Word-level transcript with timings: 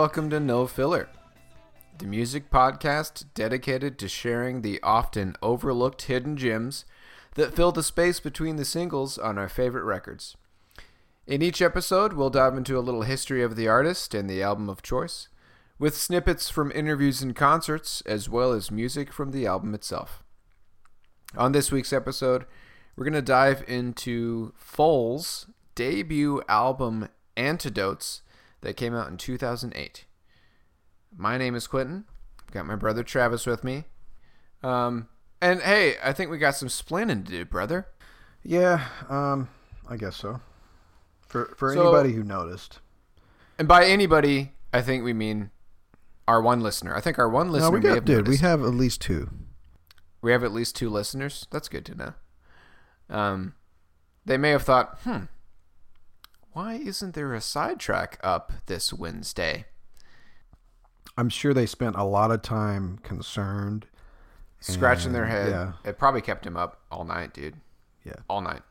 Welcome 0.00 0.30
to 0.30 0.40
No 0.40 0.66
Filler, 0.66 1.08
the 2.00 2.06
music 2.06 2.50
podcast 2.50 3.26
dedicated 3.34 3.98
to 3.98 4.08
sharing 4.08 4.62
the 4.62 4.80
often 4.82 5.36
overlooked 5.42 6.02
hidden 6.02 6.34
gems 6.34 6.86
that 7.34 7.54
fill 7.54 7.72
the 7.72 7.82
space 7.82 8.20
between 8.20 8.56
the 8.56 8.64
singles 8.64 9.18
on 9.18 9.36
our 9.36 9.50
favorite 9.50 9.84
records. 9.84 10.34
In 11.26 11.42
each 11.42 11.60
episode, 11.60 12.14
we'll 12.14 12.30
dive 12.30 12.56
into 12.56 12.78
a 12.78 12.80
little 12.80 13.02
history 13.02 13.42
of 13.42 13.54
the 13.54 13.68
artist 13.68 14.14
and 14.14 14.30
the 14.30 14.42
album 14.42 14.70
of 14.70 14.82
choice, 14.82 15.28
with 15.78 15.94
snippets 15.94 16.48
from 16.48 16.72
interviews 16.72 17.20
and 17.20 17.36
concerts, 17.36 18.00
as 18.06 18.30
well 18.30 18.52
as 18.52 18.70
music 18.70 19.12
from 19.12 19.30
the 19.30 19.46
album 19.46 19.74
itself. 19.74 20.22
On 21.36 21.52
this 21.52 21.70
week's 21.70 21.92
episode, 21.92 22.46
we're 22.96 23.04
going 23.04 23.12
to 23.12 23.22
dive 23.22 23.62
into 23.68 24.54
Foal's 24.56 25.48
debut 25.74 26.40
album 26.48 27.10
Antidotes 27.36 28.22
that 28.62 28.78
came 28.78 28.94
out 28.94 29.08
in 29.08 29.18
2008. 29.18 30.06
My 31.16 31.36
name 31.38 31.54
is 31.54 31.66
Quentin. 31.66 32.04
I've 32.46 32.52
got 32.52 32.66
my 32.66 32.76
brother 32.76 33.02
Travis 33.02 33.46
with 33.46 33.64
me. 33.64 33.84
Um, 34.62 35.08
and 35.40 35.60
hey, 35.60 35.96
I 36.02 36.12
think 36.12 36.30
we 36.30 36.38
got 36.38 36.54
some 36.54 36.68
splaining 36.68 37.24
to 37.26 37.30
do, 37.32 37.44
brother. 37.44 37.86
Yeah, 38.42 38.86
um, 39.08 39.48
I 39.88 39.96
guess 39.96 40.16
so. 40.16 40.40
For 41.26 41.54
for 41.56 41.72
So- 41.74 41.82
anybody 41.82 42.12
who 42.14 42.22
noticed. 42.22 42.80
And 43.58 43.68
by 43.68 43.84
anybody, 43.84 44.54
I 44.72 44.80
think 44.80 45.04
we 45.04 45.12
mean 45.12 45.50
our 46.26 46.40
one 46.40 46.60
listener. 46.60 46.94
I 46.96 47.00
think 47.00 47.18
our 47.18 47.28
one 47.28 47.50
listener 47.52 47.68
No, 47.70 47.74
we 47.74 47.80
may 47.80 47.88
got 47.88 47.94
have 47.96 48.04
dude. 48.04 48.28
We 48.28 48.38
have 48.38 48.62
at 48.62 48.68
least 48.74 49.00
two. 49.02 49.30
We 50.22 50.32
have 50.32 50.42
at 50.44 50.52
least 50.52 50.76
two 50.76 50.88
listeners. 50.88 51.46
That's 51.50 51.68
good 51.68 51.84
to 51.86 51.94
know. 51.94 52.14
Um, 53.10 53.54
they 54.24 54.38
may 54.38 54.50
have 54.50 54.62
thought, 54.62 54.98
hmm, 55.04 55.24
why 56.52 56.74
isn't 56.74 57.14
there 57.14 57.34
a 57.34 57.40
sidetrack 57.40 58.18
up 58.22 58.52
this 58.66 58.92
Wednesday? 58.92 59.66
I'm 61.20 61.28
sure 61.28 61.52
they 61.52 61.66
spent 61.66 61.96
a 61.96 62.04
lot 62.04 62.30
of 62.30 62.40
time 62.40 62.98
concerned. 63.02 63.86
Scratching 64.60 65.12
their 65.12 65.26
head. 65.26 65.50
yeah. 65.50 65.72
It 65.84 65.98
probably 65.98 66.22
kept 66.22 66.46
him 66.46 66.56
up 66.56 66.80
all 66.90 67.04
night, 67.04 67.34
dude. 67.34 67.56
Yeah. 68.04 68.16
All 68.28 68.40
night. 68.40 68.62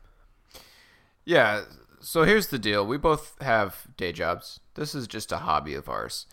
Yeah. 1.24 1.62
So 2.00 2.24
here's 2.24 2.48
the 2.48 2.58
deal. 2.58 2.84
We 2.84 2.96
both 2.96 3.40
have 3.40 3.86
day 3.96 4.10
jobs. 4.10 4.58
This 4.74 4.96
is 4.96 5.06
just 5.06 5.30
a 5.30 5.38
hobby 5.38 5.74
of 5.74 5.88
ours. 5.88 6.26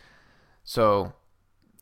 So, 0.64 1.14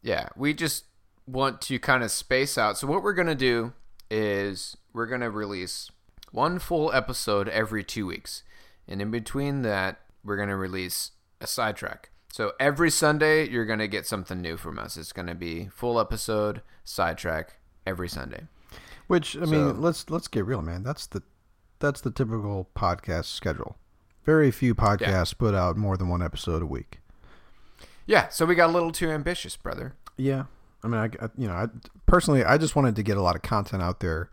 yeah, 0.01 0.27
we 0.35 0.53
just 0.53 0.83
want 1.25 1.61
to 1.61 1.79
kind 1.79 2.03
of 2.03 2.11
space 2.11 2.57
out. 2.57 2.77
So 2.77 2.87
what 2.87 3.03
we're 3.03 3.13
going 3.13 3.27
to 3.27 3.35
do 3.35 3.71
is 4.11 4.75
we're 4.91 5.07
going 5.07 5.21
to 5.21 5.29
release 5.29 5.89
one 6.31 6.59
full 6.59 6.91
episode 6.91 7.47
every 7.47 7.85
2 7.85 8.05
weeks. 8.05 8.43
And 8.85 9.01
in 9.01 9.11
between 9.11 9.61
that, 9.61 10.01
we're 10.25 10.35
going 10.35 10.49
to 10.49 10.57
release 10.57 11.11
a 11.39 11.47
sidetrack. 11.47 12.09
So 12.35 12.51
every 12.59 12.91
Sunday 12.91 13.47
you're 13.47 13.63
going 13.65 13.79
to 13.79 13.87
get 13.87 14.05
something 14.05 14.41
new 14.41 14.57
from 14.57 14.77
us. 14.77 14.97
It's 14.97 15.13
going 15.13 15.27
to 15.29 15.35
be 15.35 15.69
full 15.71 15.97
episode, 16.01 16.61
sidetrack 16.83 17.59
every 17.87 18.09
Sunday. 18.09 18.47
Which 19.07 19.37
I 19.37 19.45
So- 19.45 19.45
mean, 19.45 19.81
let's 19.81 20.09
let's 20.09 20.27
get 20.27 20.45
real, 20.45 20.61
man. 20.61 20.83
That's 20.83 21.07
the 21.07 21.23
that's 21.79 22.01
the 22.01 22.11
typical 22.11 22.67
podcast 22.75 23.27
schedule. 23.27 23.77
Very 24.25 24.51
few 24.51 24.75
podcasts 24.75 25.37
put 25.37 25.55
out 25.55 25.77
more 25.77 25.95
than 25.95 26.09
one 26.09 26.21
episode 26.21 26.61
a 26.61 26.65
week. 26.65 26.99
Yeah, 28.05 28.27
so 28.27 28.45
we 28.45 28.53
got 28.53 28.69
a 28.69 28.73
little 28.73 28.91
too 28.91 29.09
ambitious, 29.09 29.55
brother. 29.55 29.95
Yeah, 30.17 30.45
I 30.83 30.89
mean, 30.89 30.99
I, 30.99 31.05
I- 31.23 31.29
you 31.37 31.47
know, 31.47 31.53
I 31.53 31.67
personally, 32.05 32.43
I 32.43 32.57
just 32.57 32.75
wanted 32.75 32.97
to 32.97 33.03
get 33.03 33.15
a 33.15 33.21
lot 33.21 33.37
of 33.37 33.43
content 33.43 33.81
out 33.81 34.01
there, 34.01 34.29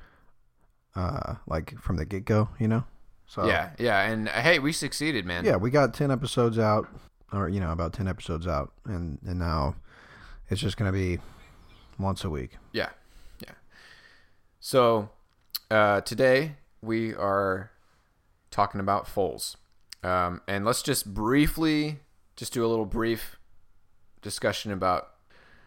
uh, 0.97 1.37
like 1.47 1.79
from 1.81 1.99
the 1.99 2.05
get 2.05 2.25
go, 2.25 2.49
you 2.59 2.67
know. 2.67 2.83
So 3.27 3.47
Yeah, 3.47 3.71
yeah, 3.79 4.01
and 4.03 4.29
uh, 4.29 4.33
hey, 4.33 4.59
we 4.59 4.73
succeeded, 4.73 5.25
man. 5.25 5.45
yeah, 5.45 5.55
we 5.55 5.71
got 5.71 5.95
ten 5.95 6.11
episodes 6.11 6.59
out, 6.59 6.89
or 7.33 7.49
you 7.49 7.61
know, 7.61 7.73
about 7.73 7.93
ten 7.93 8.09
episodes 8.09 8.47
out, 8.47 8.73
and 8.85 9.19
and 9.27 9.39
now 9.39 9.75
it's 10.49 10.61
just 10.61 10.77
gonna 10.77 10.93
be 10.93 11.19
once 11.99 12.25
a 12.25 12.31
week. 12.31 12.59
yeah, 12.73 12.91
yeah. 13.41 13.55
So 14.61 15.11
uh, 15.71 16.01
today 16.03 16.57
we 16.81 17.15
are 17.15 17.71
talking 18.51 18.81
about 18.81 19.09
foals, 19.09 19.57
um, 20.03 20.41
and 20.47 20.65
let's 20.65 20.83
just 20.83 21.15
briefly, 21.15 22.01
just 22.37 22.53
do 22.53 22.65
a 22.65 22.69
little 22.69 22.87
brief 22.87 23.37
discussion 24.21 24.73
about 24.73 25.09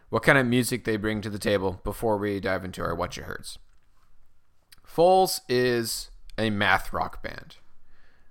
what 0.10 0.24
kind 0.24 0.38
of 0.38 0.46
music 0.46 0.86
they 0.86 0.98
bring 0.98 1.22
to 1.22 1.30
the 1.30 1.40
table 1.40 1.82
before 1.84 2.18
we 2.18 2.40
dive 2.40 2.64
into 2.64 2.82
our 2.82 2.96
what 2.96 3.18
you 3.18 3.24
heards. 3.24 3.58
Foals 4.84 5.42
is 5.50 6.10
a 6.38 6.50
math 6.50 6.94
rock 6.94 7.22
band. 7.24 7.58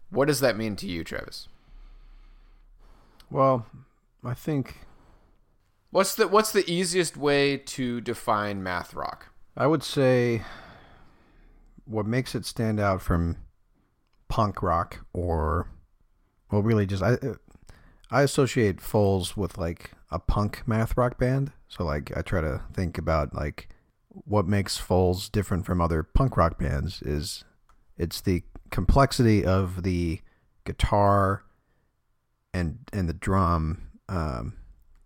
What 0.09 0.28
does 0.28 0.41
that 0.41 0.56
mean 0.56 0.77
to 0.77 0.87
you, 0.87 1.05
Travis? 1.05 1.49
Well, 3.34 3.67
I 4.25 4.34
think 4.34 4.87
What's 5.91 6.15
the 6.15 6.28
what's 6.28 6.53
the 6.53 6.69
easiest 6.71 7.17
way 7.17 7.56
to 7.56 8.00
define 8.00 8.62
math 8.62 8.95
rock? 8.95 9.31
I 9.56 9.67
would 9.67 9.83
say 9.83 10.43
what 11.84 12.06
makes 12.06 12.37
it 12.37 12.47
stand 12.47 12.78
out 12.78 13.03
from 13.03 13.39
punk 14.28 14.62
rock 14.62 15.05
or 15.12 15.69
well 16.53 16.62
really 16.62 16.87
just 16.87 17.03
I 17.03 17.17
I 18.09 18.22
associate 18.22 18.81
Foals 18.81 19.37
with 19.37 19.59
like 19.59 19.91
a 20.12 20.21
punk 20.21 20.62
math 20.65 20.97
rock 20.97 21.19
band. 21.19 21.51
So 21.66 21.83
like 21.83 22.16
I 22.16 22.22
try 22.22 22.41
to 22.41 22.62
think 22.72 22.99
about 22.99 23.34
like 23.34 23.69
what 24.11 24.47
makes 24.47 24.78
Foals 24.78 25.28
different 25.28 25.66
from 25.66 25.81
other 25.81 26.05
punk 26.05 26.37
rock 26.37 26.56
bands 26.56 27.03
is 27.03 27.43
it's 27.99 28.21
the 28.21 28.45
complexity 28.71 29.45
of 29.45 29.83
the 29.83 30.21
guitar 30.65 31.43
and 32.54 32.78
and 32.92 33.09
the 33.09 33.12
drum 33.12 33.91
um, 34.09 34.54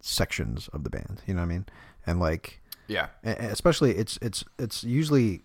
sections 0.00 0.69
of 0.69 0.84
the 0.84 0.91
band. 0.91 1.22
You 1.26 1.34
know 1.34 1.41
what 1.41 1.47
I 1.47 1.48
mean? 1.48 1.66
And 2.06 2.20
like 2.20 2.60
Yeah. 2.86 3.09
Especially 3.25 3.97
it's 3.97 4.19
it's 4.22 4.44
it's 4.59 4.84
usually 4.84 5.42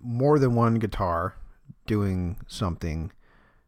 more 0.00 0.38
than 0.38 0.54
one 0.54 0.76
guitar 0.76 1.34
doing 1.86 2.36
something 2.46 3.10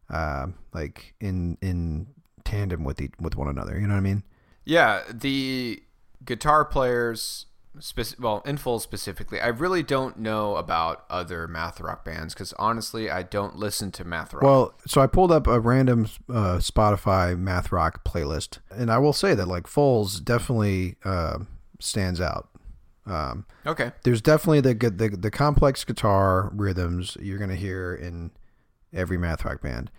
uh, 0.09 0.47
like 0.73 1.13
in 1.19 1.57
in 1.61 2.07
tandem 2.43 2.83
with 2.83 2.99
each, 3.01 3.13
with 3.19 3.35
one 3.35 3.47
another 3.47 3.79
you 3.79 3.87
know 3.87 3.93
what 3.93 3.99
i 3.99 4.01
mean 4.01 4.23
Yeah, 4.65 5.03
the 5.11 5.81
guitar 6.25 6.65
players, 6.65 7.45
spec- 7.79 8.19
well, 8.19 8.41
in 8.45 8.57
full 8.57 8.79
specifically, 8.79 9.39
I 9.39 9.47
really 9.47 9.83
don't 9.83 10.19
know 10.19 10.55
about 10.55 11.05
other 11.09 11.47
math 11.47 11.79
rock 11.79 12.03
bands 12.05 12.33
because 12.33 12.53
honestly, 12.53 13.09
I 13.09 13.23
don't 13.23 13.55
listen 13.55 13.91
to 13.93 14.03
math 14.03 14.33
rock. 14.33 14.43
well 14.43 14.73
so 14.85 15.01
i 15.01 15.07
pulled 15.07 15.31
up 15.31 15.47
a 15.47 15.59
random 15.59 16.07
uh, 16.29 16.57
spotify 16.57 17.37
math 17.37 17.71
rock 17.71 18.03
playlist 18.03 18.59
and 18.71 18.91
i 18.91 18.97
will 18.97 19.13
say 19.13 19.33
that 19.33 19.47
like 19.47 19.63
foles 19.63 20.23
definitely 20.23 20.95
uh, 21.05 21.39
stands 21.79 22.21
out. 22.21 22.49
Um, 23.05 23.45
okay, 23.65 23.91
there's 24.03 24.21
definitely 24.21 24.61
the, 24.61 24.73
the 24.75 25.09
the 25.09 25.31
complex 25.31 25.83
guitar 25.83 26.51
rhythms 26.53 27.17
you're 27.19 27.39
gonna 27.39 27.55
hear 27.55 27.95
in 27.95 28.31
every 28.93 29.17
math 29.17 29.43
rock 29.43 29.61
band, 29.61 29.89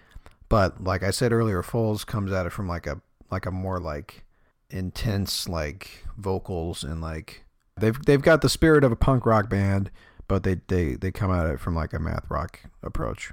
but 0.48 0.82
like 0.84 1.02
I 1.02 1.10
said 1.10 1.32
earlier, 1.32 1.62
Foals 1.62 2.04
comes 2.04 2.30
at 2.32 2.46
it 2.46 2.50
from 2.50 2.68
like 2.68 2.86
a 2.86 3.00
like 3.30 3.44
a 3.44 3.50
more 3.50 3.80
like 3.80 4.24
intense 4.70 5.48
like 5.48 6.04
vocals 6.16 6.84
and 6.84 7.00
like 7.00 7.44
they've 7.82 8.04
they've 8.06 8.22
got 8.22 8.40
the 8.40 8.48
spirit 8.48 8.84
of 8.84 8.92
a 8.92 8.96
punk 8.96 9.26
rock 9.26 9.50
band, 9.50 9.90
but 10.28 10.42
they 10.44 10.60
they 10.68 10.94
they 10.94 11.10
come 11.10 11.30
at 11.30 11.46
it 11.46 11.60
from 11.60 11.74
like 11.74 11.92
a 11.92 11.98
math 11.98 12.24
rock 12.30 12.60
approach. 12.82 13.32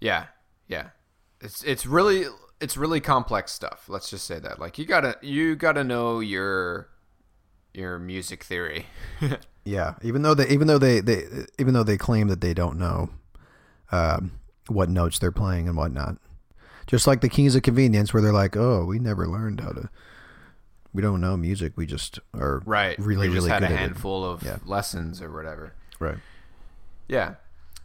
yeah, 0.00 0.26
yeah, 0.68 0.90
it's 1.40 1.64
it's 1.64 1.86
really 1.86 2.26
it's 2.60 2.76
really 2.76 3.00
complex 3.00 3.50
stuff. 3.50 3.86
Let's 3.88 4.08
just 4.08 4.26
say 4.26 4.38
that. 4.38 4.60
Like 4.60 4.78
you 4.78 4.86
gotta 4.86 5.16
you 5.22 5.56
gotta 5.56 5.82
know 5.82 6.20
your 6.20 6.88
your 7.74 7.98
music 7.98 8.44
theory. 8.44 8.86
Yeah, 9.64 9.94
even 10.02 10.22
though 10.22 10.34
they 10.34 10.48
even 10.48 10.66
though 10.66 10.78
they, 10.78 11.00
they 11.00 11.24
even 11.58 11.74
though 11.74 11.84
they 11.84 11.96
claim 11.96 12.28
that 12.28 12.40
they 12.40 12.54
don't 12.54 12.78
know 12.78 13.10
um, 13.92 14.32
what 14.66 14.88
notes 14.88 15.18
they're 15.18 15.30
playing 15.30 15.68
and 15.68 15.76
whatnot, 15.76 16.18
just 16.86 17.06
like 17.06 17.20
the 17.20 17.28
Kings 17.28 17.54
of 17.54 17.62
Convenience, 17.62 18.12
where 18.12 18.22
they're 18.22 18.32
like, 18.32 18.56
"Oh, 18.56 18.84
we 18.84 18.98
never 18.98 19.26
learned 19.28 19.60
how 19.60 19.70
to. 19.70 19.88
We 20.94 21.00
don't 21.02 21.20
know 21.20 21.36
music. 21.36 21.72
We 21.76 21.86
just 21.86 22.18
are 22.34 22.62
right. 22.66 22.98
really 22.98 23.28
we 23.28 23.34
just 23.36 23.46
really 23.46 23.50
had 23.50 23.62
good 23.62 23.72
a 23.72 23.76
handful 23.76 24.24
of 24.24 24.42
Yeah. 24.42 24.58
lessons 24.64 25.22
or 25.22 25.32
whatever. 25.32 25.74
Right. 25.98 26.18
Yeah. 27.08 27.34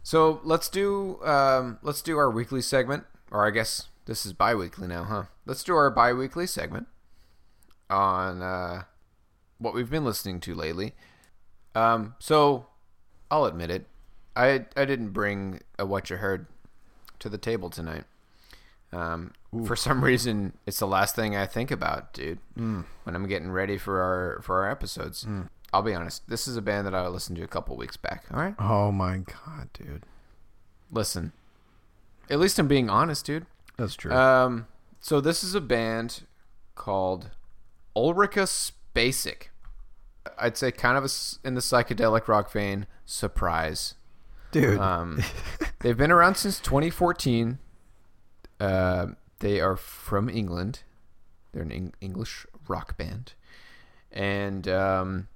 So 0.02 0.40
let's 0.44 0.68
do 0.68 1.22
um, 1.24 1.78
let's 1.82 2.02
do 2.02 2.16
our 2.18 2.30
weekly 2.30 2.62
segment, 2.62 3.04
or 3.30 3.46
I 3.46 3.50
guess 3.50 3.88
this 4.06 4.24
is 4.24 4.32
bi-weekly 4.32 4.86
now, 4.86 5.04
huh? 5.04 5.22
Let's 5.46 5.62
do 5.62 5.74
our 5.74 5.90
bi-weekly 5.90 6.46
segment 6.46 6.86
on 7.90 8.42
uh, 8.42 8.84
what 9.58 9.74
we've 9.74 9.90
been 9.90 10.04
listening 10.04 10.40
to 10.40 10.54
lately. 10.54 10.94
Um, 11.74 12.14
so 12.18 12.66
I'll 13.30 13.44
admit 13.44 13.70
it, 13.70 13.86
I 14.36 14.66
I 14.76 14.84
didn't 14.84 15.10
bring 15.10 15.60
a 15.78 15.84
what 15.86 16.10
you 16.10 16.16
heard 16.16 16.46
to 17.18 17.28
the 17.28 17.38
table 17.38 17.68
tonight. 17.70 18.04
Um, 18.92 19.32
for 19.66 19.76
some 19.76 20.02
reason, 20.04 20.54
it's 20.66 20.78
the 20.78 20.86
last 20.86 21.14
thing 21.14 21.36
I 21.36 21.46
think 21.46 21.70
about, 21.70 22.12
dude. 22.12 22.38
When 22.54 22.84
I'm 23.06 23.26
getting 23.26 23.50
ready 23.50 23.78
for 23.78 24.00
our 24.00 24.40
for 24.42 24.64
our 24.64 24.70
episodes. 24.70 25.26
I'll 25.72 25.82
be 25.82 25.92
honest. 25.92 26.26
This 26.28 26.48
is 26.48 26.56
a 26.56 26.62
band 26.62 26.86
that 26.86 26.94
I 26.94 27.06
listened 27.08 27.36
to 27.36 27.44
a 27.44 27.48
couple 27.48 27.76
weeks 27.76 27.98
back. 27.98 28.24
All 28.32 28.40
right. 28.40 28.54
Oh 28.58 28.90
my 28.90 29.18
god, 29.18 29.68
dude. 29.74 30.04
Listen, 30.90 31.32
at 32.30 32.38
least 32.38 32.58
I'm 32.58 32.68
being 32.68 32.88
honest, 32.88 33.26
dude. 33.26 33.44
That's 33.76 33.94
true. 33.94 34.10
Um, 34.12 34.66
so 35.00 35.20
this 35.20 35.44
is 35.44 35.54
a 35.54 35.60
band 35.60 36.22
called 36.74 37.30
Ulrika 37.94 38.40
Spacek. 38.44 39.48
I'd 40.38 40.56
say 40.56 40.72
kind 40.72 40.96
of 40.96 41.04
a 41.04 41.08
in 41.46 41.54
the 41.54 41.60
psychedelic 41.60 42.28
rock 42.28 42.50
vein. 42.50 42.86
Surprise. 43.04 43.94
dude. 44.50 44.78
Um, 44.78 45.22
they've 45.80 45.96
been 45.96 46.10
around 46.10 46.36
since 46.36 46.60
2014. 46.60 47.58
Uh, 48.60 49.08
they 49.40 49.60
are 49.60 49.76
from 49.76 50.28
England. 50.28 50.82
They're 51.52 51.62
an 51.62 51.72
Eng- 51.72 51.94
English 52.00 52.46
rock 52.66 52.96
band, 52.96 53.34
and 54.12 54.66
um, 54.68 55.28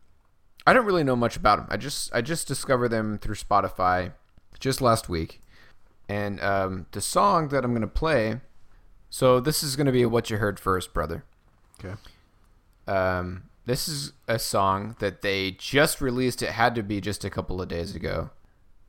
I 0.67 0.73
don't 0.73 0.85
really 0.87 1.05
know 1.05 1.17
much 1.17 1.37
about 1.37 1.59
them. 1.59 1.67
I 1.71 1.77
just 1.77 2.15
I 2.15 2.21
just 2.21 2.47
discovered 2.49 2.89
them 2.89 3.19
through 3.19 3.37
Spotify 3.37 4.13
just 4.59 4.81
last 4.81 5.09
week, 5.09 5.41
and 6.09 6.41
um, 6.43 6.87
the 6.93 7.01
song 7.01 7.49
that 7.49 7.65
I'm 7.65 7.73
gonna 7.73 7.87
play. 7.87 8.41
So 9.11 9.41
this 9.41 9.63
is 9.63 9.77
gonna 9.77 9.93
be 9.93 10.05
what 10.07 10.31
you 10.31 10.39
heard 10.39 10.59
first, 10.59 10.93
brother. 10.95 11.25
okay. 11.83 11.95
Um, 12.87 13.45
this 13.65 13.87
is 13.89 14.13
a 14.27 14.39
song 14.39 14.97
that 14.99 15.23
they 15.23 15.53
just 15.53 16.01
released. 16.01 16.43
It 16.43 16.51
had 16.51 16.75
to 16.75 16.83
be 16.83 17.01
just 17.01 17.25
a 17.25 17.31
couple 17.31 17.63
of 17.63 17.69
days 17.69 17.95
ago, 17.95 18.31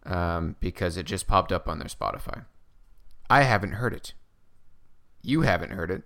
um, 0.05 0.55
because 0.59 0.97
it 0.97 1.05
just 1.05 1.27
popped 1.27 1.51
up 1.51 1.67
on 1.69 1.77
their 1.77 1.87
Spotify. 1.87 2.45
I 3.29 3.43
haven't 3.43 3.73
heard 3.73 3.93
it. 3.93 4.13
You 5.23 5.41
haven't 5.41 5.71
heard 5.71 5.89
it. 5.89 6.03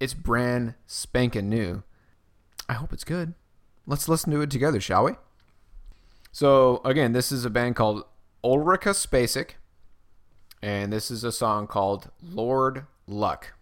It's 0.00 0.14
brand 0.14 0.74
spanking 0.86 1.48
new. 1.48 1.82
I 2.68 2.72
hope 2.72 2.92
it's 2.92 3.04
good. 3.04 3.34
Let's 3.86 4.08
listen 4.08 4.32
to 4.32 4.40
it 4.40 4.50
together, 4.50 4.80
shall 4.80 5.04
we? 5.04 5.12
So 6.32 6.80
again, 6.84 7.12
this 7.12 7.30
is 7.30 7.44
a 7.44 7.50
band 7.50 7.76
called 7.76 8.04
Ulrika 8.42 8.90
Spacek, 8.90 9.50
and 10.62 10.92
this 10.92 11.10
is 11.10 11.22
a 11.22 11.30
song 11.30 11.66
called 11.66 12.10
Lord 12.22 12.86
Luck. 13.06 13.52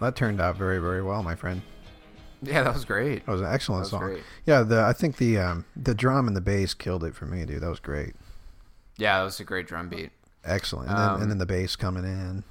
That 0.00 0.16
turned 0.16 0.40
out 0.40 0.56
very 0.56 0.78
very 0.78 1.02
well, 1.02 1.22
my 1.22 1.34
friend. 1.34 1.62
Yeah, 2.42 2.62
that 2.62 2.72
was 2.72 2.84
great. 2.86 3.26
That 3.26 3.32
was 3.32 3.42
an 3.42 3.52
excellent 3.52 3.80
was 3.80 3.90
song. 3.90 4.00
great. 4.00 4.22
Yeah, 4.46 4.62
the 4.62 4.82
I 4.82 4.92
think 4.92 5.18
the 5.18 5.38
um, 5.38 5.64
the 5.76 5.94
drum 5.94 6.26
and 6.26 6.36
the 6.36 6.40
bass 6.40 6.72
killed 6.74 7.04
it 7.04 7.14
for 7.14 7.26
me, 7.26 7.44
dude. 7.44 7.62
That 7.62 7.68
was 7.68 7.80
great. 7.80 8.14
Yeah, 8.96 9.18
that 9.18 9.24
was 9.24 9.40
a 9.40 9.44
great 9.44 9.66
drum 9.66 9.88
beat. 9.88 10.10
Excellent. 10.44 10.88
And 10.88 10.98
then, 10.98 11.08
Um, 11.10 11.22
and 11.22 11.30
then 11.30 11.38
the 11.38 11.46
bass 11.46 11.76
coming 11.76 12.04
in. 12.04 12.44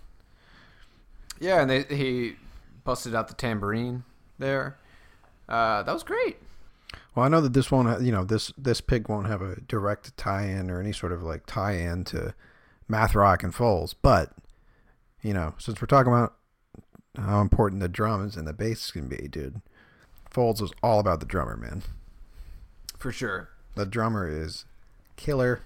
Yeah, 1.39 1.61
and 1.61 1.69
they, 1.69 1.83
he 1.83 2.35
busted 2.83 3.15
out 3.15 3.27
the 3.29 3.33
tambourine 3.33 4.03
there. 4.37 4.77
Uh, 5.47 5.81
that 5.83 5.93
was 5.93 6.03
great. 6.03 6.37
Well, 7.15 7.25
I 7.25 7.29
know 7.29 7.41
that 7.41 7.53
this 7.53 7.71
won't, 7.71 8.01
you 8.01 8.11
know, 8.11 8.23
this 8.23 8.53
this 8.57 8.81
pig 8.81 9.09
won't 9.09 9.27
have 9.27 9.41
a 9.41 9.59
direct 9.61 10.15
tie-in 10.17 10.69
or 10.69 10.79
any 10.79 10.91
sort 10.91 11.11
of 11.11 11.23
like 11.23 11.45
tie-in 11.47 12.03
to 12.05 12.33
math 12.87 13.15
rock 13.15 13.41
and 13.41 13.53
Foals, 13.53 13.93
but 13.93 14.33
you 15.21 15.33
know, 15.33 15.55
since 15.57 15.81
we're 15.81 15.87
talking 15.87 16.11
about 16.13 16.35
how 17.19 17.41
important 17.41 17.81
the 17.81 17.89
drums 17.89 18.35
and 18.35 18.47
the 18.47 18.53
bass 18.53 18.91
can 18.91 19.07
be, 19.07 19.27
dude, 19.27 19.61
Foals 20.29 20.61
is 20.61 20.71
all 20.83 20.99
about 20.99 21.19
the 21.19 21.25
drummer, 21.25 21.57
man. 21.57 21.83
For 22.97 23.11
sure. 23.11 23.49
The 23.75 23.85
drummer 23.85 24.27
is 24.27 24.65
killer. 25.15 25.61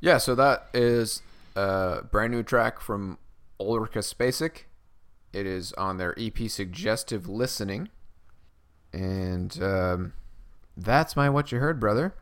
Yeah, 0.00 0.18
so 0.18 0.34
that 0.34 0.68
is 0.72 1.22
a 1.56 2.02
brand 2.10 2.32
new 2.32 2.42
track 2.42 2.80
from 2.80 3.18
Ulrika 3.58 4.00
Spacek. 4.00 4.64
It 5.32 5.46
is 5.46 5.72
on 5.74 5.98
their 5.98 6.14
EP 6.18 6.48
Suggestive 6.48 7.28
Listening. 7.28 7.88
And 8.92 9.62
um, 9.62 10.12
that's 10.76 11.16
my 11.16 11.28
What 11.30 11.52
You 11.52 11.58
Heard, 11.58 11.78
brother. 11.78 12.14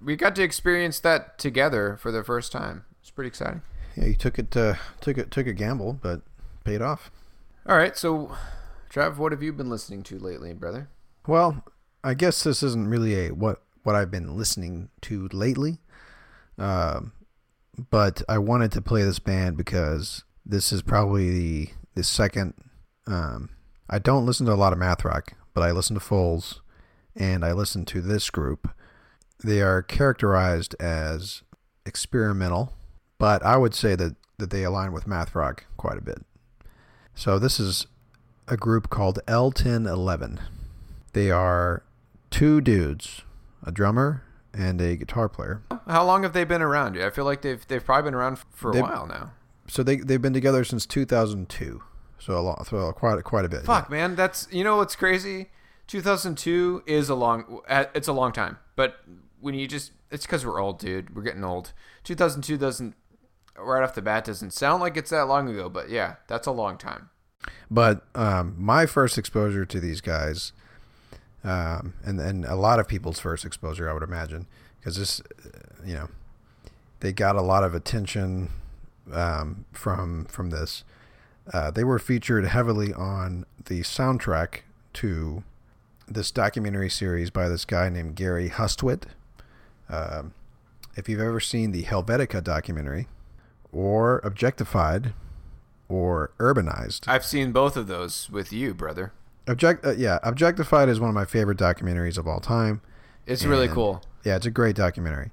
We 0.00 0.14
got 0.16 0.36
to 0.36 0.42
experience 0.42 1.00
that 1.00 1.38
together 1.38 1.96
for 2.00 2.12
the 2.12 2.22
first 2.22 2.52
time. 2.52 2.84
It's 3.00 3.10
pretty 3.10 3.28
exciting. 3.28 3.62
Yeah, 3.96 4.04
you 4.04 4.14
took 4.14 4.38
it, 4.38 4.56
uh, 4.56 4.74
took 5.00 5.18
it, 5.18 5.30
took 5.30 5.46
a 5.46 5.52
gamble, 5.52 5.94
but 6.00 6.20
paid 6.62 6.82
off. 6.82 7.10
All 7.68 7.76
right, 7.76 7.94
so, 7.94 8.34
Trav, 8.90 9.18
what 9.18 9.30
have 9.30 9.42
you 9.42 9.52
been 9.52 9.68
listening 9.68 10.02
to 10.04 10.18
lately, 10.18 10.54
brother? 10.54 10.88
Well, 11.26 11.62
I 12.02 12.14
guess 12.14 12.42
this 12.42 12.62
isn't 12.62 12.88
really 12.88 13.26
a 13.26 13.34
what 13.34 13.62
what 13.82 13.94
I've 13.94 14.10
been 14.10 14.38
listening 14.38 14.88
to 15.02 15.28
lately. 15.34 15.78
Um, 16.56 17.12
but 17.90 18.22
I 18.26 18.38
wanted 18.38 18.72
to 18.72 18.80
play 18.80 19.02
this 19.02 19.18
band 19.18 19.58
because 19.58 20.24
this 20.46 20.72
is 20.72 20.80
probably 20.80 21.28
the 21.30 21.68
the 21.94 22.04
second. 22.04 22.54
Um, 23.06 23.50
I 23.90 23.98
don't 23.98 24.24
listen 24.24 24.46
to 24.46 24.52
a 24.52 24.54
lot 24.54 24.72
of 24.72 24.78
math 24.78 25.04
rock, 25.04 25.34
but 25.52 25.62
I 25.62 25.70
listen 25.70 25.92
to 25.92 26.00
Foals, 26.00 26.62
and 27.14 27.44
I 27.44 27.52
listen 27.52 27.84
to 27.86 28.00
this 28.00 28.30
group. 28.30 28.70
They 29.44 29.60
are 29.60 29.82
characterized 29.82 30.74
as 30.80 31.42
experimental, 31.84 32.72
but 33.18 33.44
I 33.44 33.58
would 33.58 33.74
say 33.74 33.94
that 33.94 34.16
that 34.38 34.48
they 34.48 34.64
align 34.64 34.92
with 34.92 35.06
math 35.06 35.34
rock 35.34 35.66
quite 35.76 35.98
a 35.98 36.02
bit. 36.02 36.24
So 37.18 37.36
this 37.40 37.58
is 37.58 37.88
a 38.46 38.56
group 38.56 38.90
called 38.90 39.18
El 39.26 39.50
Ten 39.50 39.86
Eleven. 39.88 40.38
They 41.14 41.32
are 41.32 41.82
two 42.30 42.60
dudes, 42.60 43.22
a 43.64 43.72
drummer 43.72 44.22
and 44.54 44.80
a 44.80 44.94
guitar 44.94 45.28
player. 45.28 45.62
How 45.88 46.04
long 46.04 46.22
have 46.22 46.32
they 46.32 46.44
been 46.44 46.62
around? 46.62 46.96
I 46.96 47.10
feel 47.10 47.24
like 47.24 47.42
they've 47.42 47.66
they've 47.66 47.84
probably 47.84 48.04
been 48.06 48.14
around 48.14 48.38
for 48.52 48.70
a 48.70 48.74
They- 48.74 48.82
while 48.82 49.08
now. 49.08 49.32
So 49.66 49.82
they 49.82 49.96
they've 49.96 50.22
been 50.22 50.32
together 50.32 50.62
since 50.62 50.86
2002. 50.86 51.82
So 52.20 52.38
a 52.38 52.40
lot, 52.40 52.68
so 52.68 52.92
quite 52.92 53.22
quite 53.24 53.44
a 53.44 53.48
bit. 53.48 53.64
Fuck, 53.64 53.90
man, 53.90 54.14
that's 54.14 54.46
you 54.52 54.62
know 54.62 54.76
what's 54.76 54.94
crazy. 54.94 55.50
2002 55.88 56.84
is 56.86 57.08
a 57.08 57.16
long. 57.16 57.60
uh, 57.68 57.86
It's 57.94 58.06
a 58.06 58.12
long 58.12 58.30
time, 58.30 58.58
but 58.76 59.00
when 59.40 59.54
you 59.54 59.66
just, 59.66 59.90
it's 60.12 60.24
because 60.26 60.46
we're 60.46 60.60
old, 60.60 60.78
dude. 60.78 61.16
We're 61.16 61.22
getting 61.22 61.42
old. 61.44 61.72
2002 62.04 62.56
doesn't 62.58 62.94
right 63.60 63.82
off 63.82 63.94
the 63.94 64.02
bat 64.02 64.24
doesn't 64.24 64.52
sound 64.52 64.80
like 64.80 64.96
it's 64.96 65.10
that 65.10 65.22
long 65.22 65.48
ago, 65.48 65.68
but 65.68 65.90
yeah, 65.90 66.16
that's 66.26 66.46
a 66.46 66.52
long 66.52 66.78
time. 66.78 67.10
But 67.70 68.02
um, 68.14 68.54
my 68.58 68.86
first 68.86 69.18
exposure 69.18 69.64
to 69.64 69.80
these 69.80 70.00
guys, 70.00 70.52
um, 71.44 71.94
and 72.04 72.20
and 72.20 72.44
a 72.44 72.56
lot 72.56 72.78
of 72.78 72.88
people's 72.88 73.20
first 73.20 73.44
exposure, 73.44 73.88
I 73.88 73.92
would 73.92 74.02
imagine, 74.02 74.46
because 74.78 74.96
this, 74.96 75.20
uh, 75.20 75.84
you 75.84 75.94
know, 75.94 76.08
they 77.00 77.12
got 77.12 77.36
a 77.36 77.42
lot 77.42 77.64
of 77.64 77.74
attention 77.74 78.50
um, 79.12 79.64
from 79.72 80.24
from 80.26 80.50
this. 80.50 80.84
Uh, 81.52 81.70
they 81.70 81.84
were 81.84 81.98
featured 81.98 82.44
heavily 82.44 82.92
on 82.92 83.46
the 83.66 83.80
soundtrack 83.80 84.60
to 84.94 85.42
this 86.06 86.30
documentary 86.30 86.90
series 86.90 87.30
by 87.30 87.48
this 87.48 87.64
guy 87.64 87.88
named 87.88 88.16
Gary 88.16 88.50
Hustwit. 88.50 89.04
Um, 89.88 90.34
if 90.96 91.08
you've 91.08 91.20
ever 91.20 91.40
seen 91.40 91.72
the 91.72 91.84
Helvetica 91.84 92.42
documentary, 92.42 93.06
or 93.78 94.20
Objectified, 94.24 95.12
or 95.88 96.32
Urbanized, 96.38 97.06
I've 97.06 97.24
seen 97.24 97.52
both 97.52 97.76
of 97.76 97.86
those 97.86 98.28
with 98.30 98.52
you, 98.52 98.74
brother. 98.74 99.12
Object, 99.46 99.86
uh, 99.86 99.92
yeah, 99.92 100.18
Objectified 100.22 100.88
is 100.88 100.98
one 101.00 101.08
of 101.08 101.14
my 101.14 101.24
favorite 101.24 101.58
documentaries 101.58 102.18
of 102.18 102.26
all 102.26 102.40
time. 102.40 102.80
It's 103.26 103.44
really 103.44 103.68
cool. 103.68 104.02
Yeah, 104.24 104.36
it's 104.36 104.46
a 104.46 104.50
great 104.50 104.74
documentary. 104.76 105.30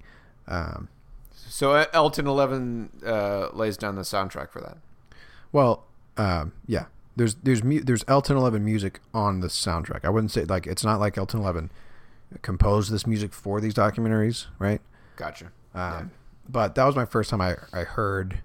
Um, 0.48 0.90
So 1.34 1.72
uh, 1.74 1.86
El 1.94 2.12
Ten 2.12 2.28
Eleven 2.28 2.90
uh, 3.06 3.50
lays 3.54 3.78
down 3.78 3.96
the 3.96 4.04
soundtrack 4.04 4.52
for 4.52 4.62
that. 4.62 4.78
well, 5.52 5.86
um, 6.18 6.54
yeah, 6.68 6.86
there's 7.16 7.36
there's 7.36 7.64
mu- 7.64 7.82
there's 7.84 8.06
El 8.08 8.22
Ten 8.22 8.38
Eleven 8.38 8.64
music 8.64 9.00
on 9.14 9.40
the 9.40 9.48
soundtrack. 9.48 10.02
I 10.06 10.10
wouldn't 10.10 10.32
say 10.32 10.44
like 10.46 10.68
it's 10.68 10.84
not 10.84 11.00
like 11.00 11.18
El 11.18 11.26
Ten 11.26 11.42
Eleven 11.42 11.72
composed 12.42 12.92
this 12.92 13.06
music 13.08 13.34
for 13.34 13.60
these 13.62 13.74
documentaries, 13.74 14.46
right? 14.60 14.82
Gotcha. 15.16 15.52
Um, 15.74 16.12
But 16.48 16.76
that 16.76 16.86
was 16.86 16.96
my 16.96 17.06
first 17.06 17.30
time 17.30 17.42
I, 17.42 17.56
I 17.74 17.84
heard 17.84 18.40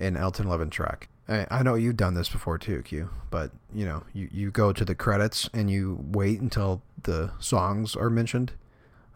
an 0.00 0.16
El 0.16 0.30
Ten 0.32 0.46
Eleven 0.46 0.70
track. 0.70 1.08
I, 1.28 1.46
I 1.50 1.62
know 1.62 1.74
you've 1.74 1.96
done 1.96 2.14
this 2.14 2.28
before 2.28 2.58
too, 2.58 2.82
Q. 2.82 3.10
But 3.30 3.52
you 3.74 3.84
know, 3.84 4.04
you, 4.12 4.28
you 4.32 4.50
go 4.50 4.72
to 4.72 4.84
the 4.84 4.94
credits 4.94 5.48
and 5.52 5.70
you 5.70 5.98
wait 6.10 6.40
until 6.40 6.82
the 7.02 7.30
songs 7.38 7.96
are 7.96 8.10
mentioned. 8.10 8.52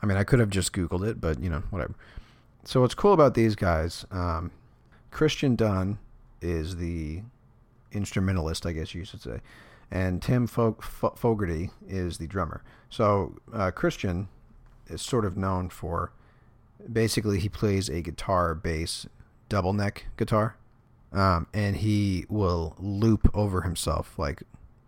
I 0.02 0.06
mean, 0.06 0.16
I 0.16 0.24
could 0.24 0.38
have 0.38 0.50
just 0.50 0.72
Googled 0.72 1.06
it, 1.06 1.20
but 1.20 1.40
you 1.40 1.50
know, 1.50 1.62
whatever. 1.70 1.94
So 2.64 2.80
what's 2.80 2.94
cool 2.94 3.12
about 3.12 3.34
these 3.34 3.54
guys? 3.54 4.04
Um, 4.10 4.50
Kristian 5.10 5.56
Dunn 5.56 5.98
is 6.40 6.76
the 6.76 7.22
instrumentalist, 7.92 8.64
I 8.66 8.72
guess 8.72 8.94
you 8.94 9.04
should 9.04 9.20
say, 9.20 9.40
and 9.90 10.22
Tim 10.22 10.46
Fo- 10.46 10.76
Fo- 10.80 11.14
Fogarty 11.16 11.70
is 11.88 12.18
the 12.18 12.26
drummer. 12.26 12.62
So 12.88 13.36
uh, 13.52 13.70
Kristian 13.72 14.28
is 14.86 15.02
sort 15.02 15.24
of 15.24 15.36
known 15.36 15.68
for 15.68 16.12
basically 16.90 17.38
he 17.38 17.48
plays 17.48 17.88
a 17.88 18.00
guitar 18.00 18.54
bass 18.54 19.06
double 19.48 19.72
neck 19.72 20.06
guitar 20.16 20.56
um, 21.12 21.46
and 21.52 21.76
he 21.76 22.24
will 22.28 22.76
loop 22.78 23.28
over 23.34 23.62
himself. 23.62 24.18
Like 24.18 24.42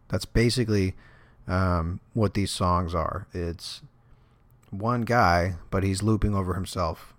that's 0.09 0.25
basically 0.25 0.95
um, 1.49 2.01
what 2.15 2.35
these 2.35 2.51
songs 2.51 2.95
are. 2.95 3.27
It's 3.33 3.83
one 4.71 5.03
guy 5.03 5.57
but 5.71 5.83
he's 5.83 6.03
looping 6.03 6.35
over 6.35 6.55
himself. 6.55 7.15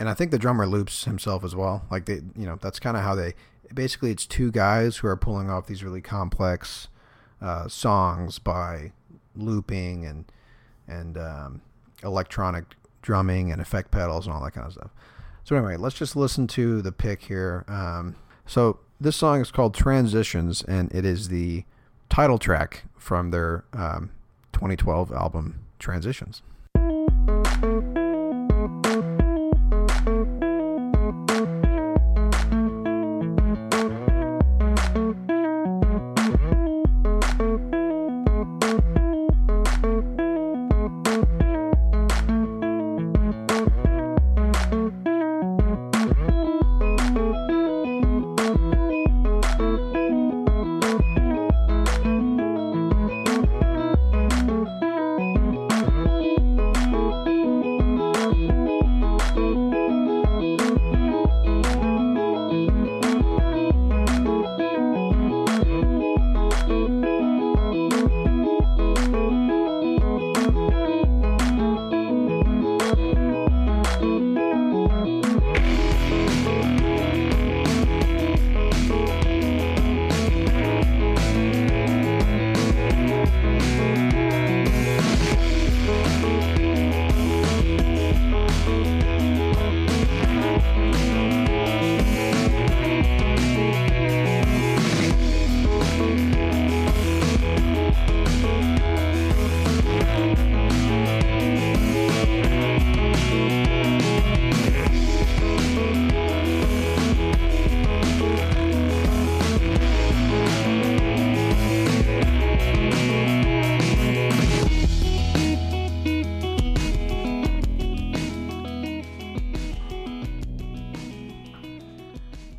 And 0.00 0.08
i 0.08 0.14
think 0.14 0.30
the 0.30 0.38
drummer 0.38 0.66
loops 0.66 1.04
himself 1.04 1.42
as 1.42 1.56
well. 1.56 1.84
Like 1.90 2.06
they 2.06 2.20
you 2.36 2.46
know 2.46 2.58
that's 2.60 2.78
kind 2.78 2.96
of 2.96 3.02
how 3.02 3.14
they 3.14 3.34
basically 3.72 4.10
it's 4.10 4.26
two 4.26 4.50
guys 4.50 4.98
who 4.98 5.08
are 5.08 5.16
pulling 5.16 5.50
off 5.50 5.66
these 5.66 5.84
really 5.84 6.00
complex 6.00 6.88
uh, 7.40 7.68
songs 7.68 8.38
by 8.38 8.92
looping 9.36 10.04
and 10.04 10.24
and 10.86 11.18
um, 11.18 11.62
electronic 12.02 12.64
drumming 13.08 13.50
and 13.50 13.58
effect 13.58 13.90
pedals 13.90 14.26
and 14.26 14.36
all 14.36 14.44
that 14.44 14.50
kind 14.50 14.66
of 14.66 14.74
stuff. 14.74 14.90
So 15.42 15.56
anyway, 15.56 15.78
let's 15.78 15.96
just 15.96 16.14
listen 16.14 16.46
to 16.48 16.82
the 16.82 16.92
pick 16.92 17.22
here. 17.22 17.64
Um, 17.66 18.16
so 18.44 18.80
this 19.00 19.16
song 19.16 19.40
is 19.40 19.50
called 19.50 19.74
Transitions, 19.74 20.62
and 20.62 20.92
it 20.94 21.06
is 21.06 21.30
the 21.30 21.64
title 22.10 22.36
track 22.36 22.84
from 22.98 23.30
their 23.30 23.64
um, 23.72 24.10
2012 24.52 25.10
album 25.10 25.64
Transitions. 25.78 26.42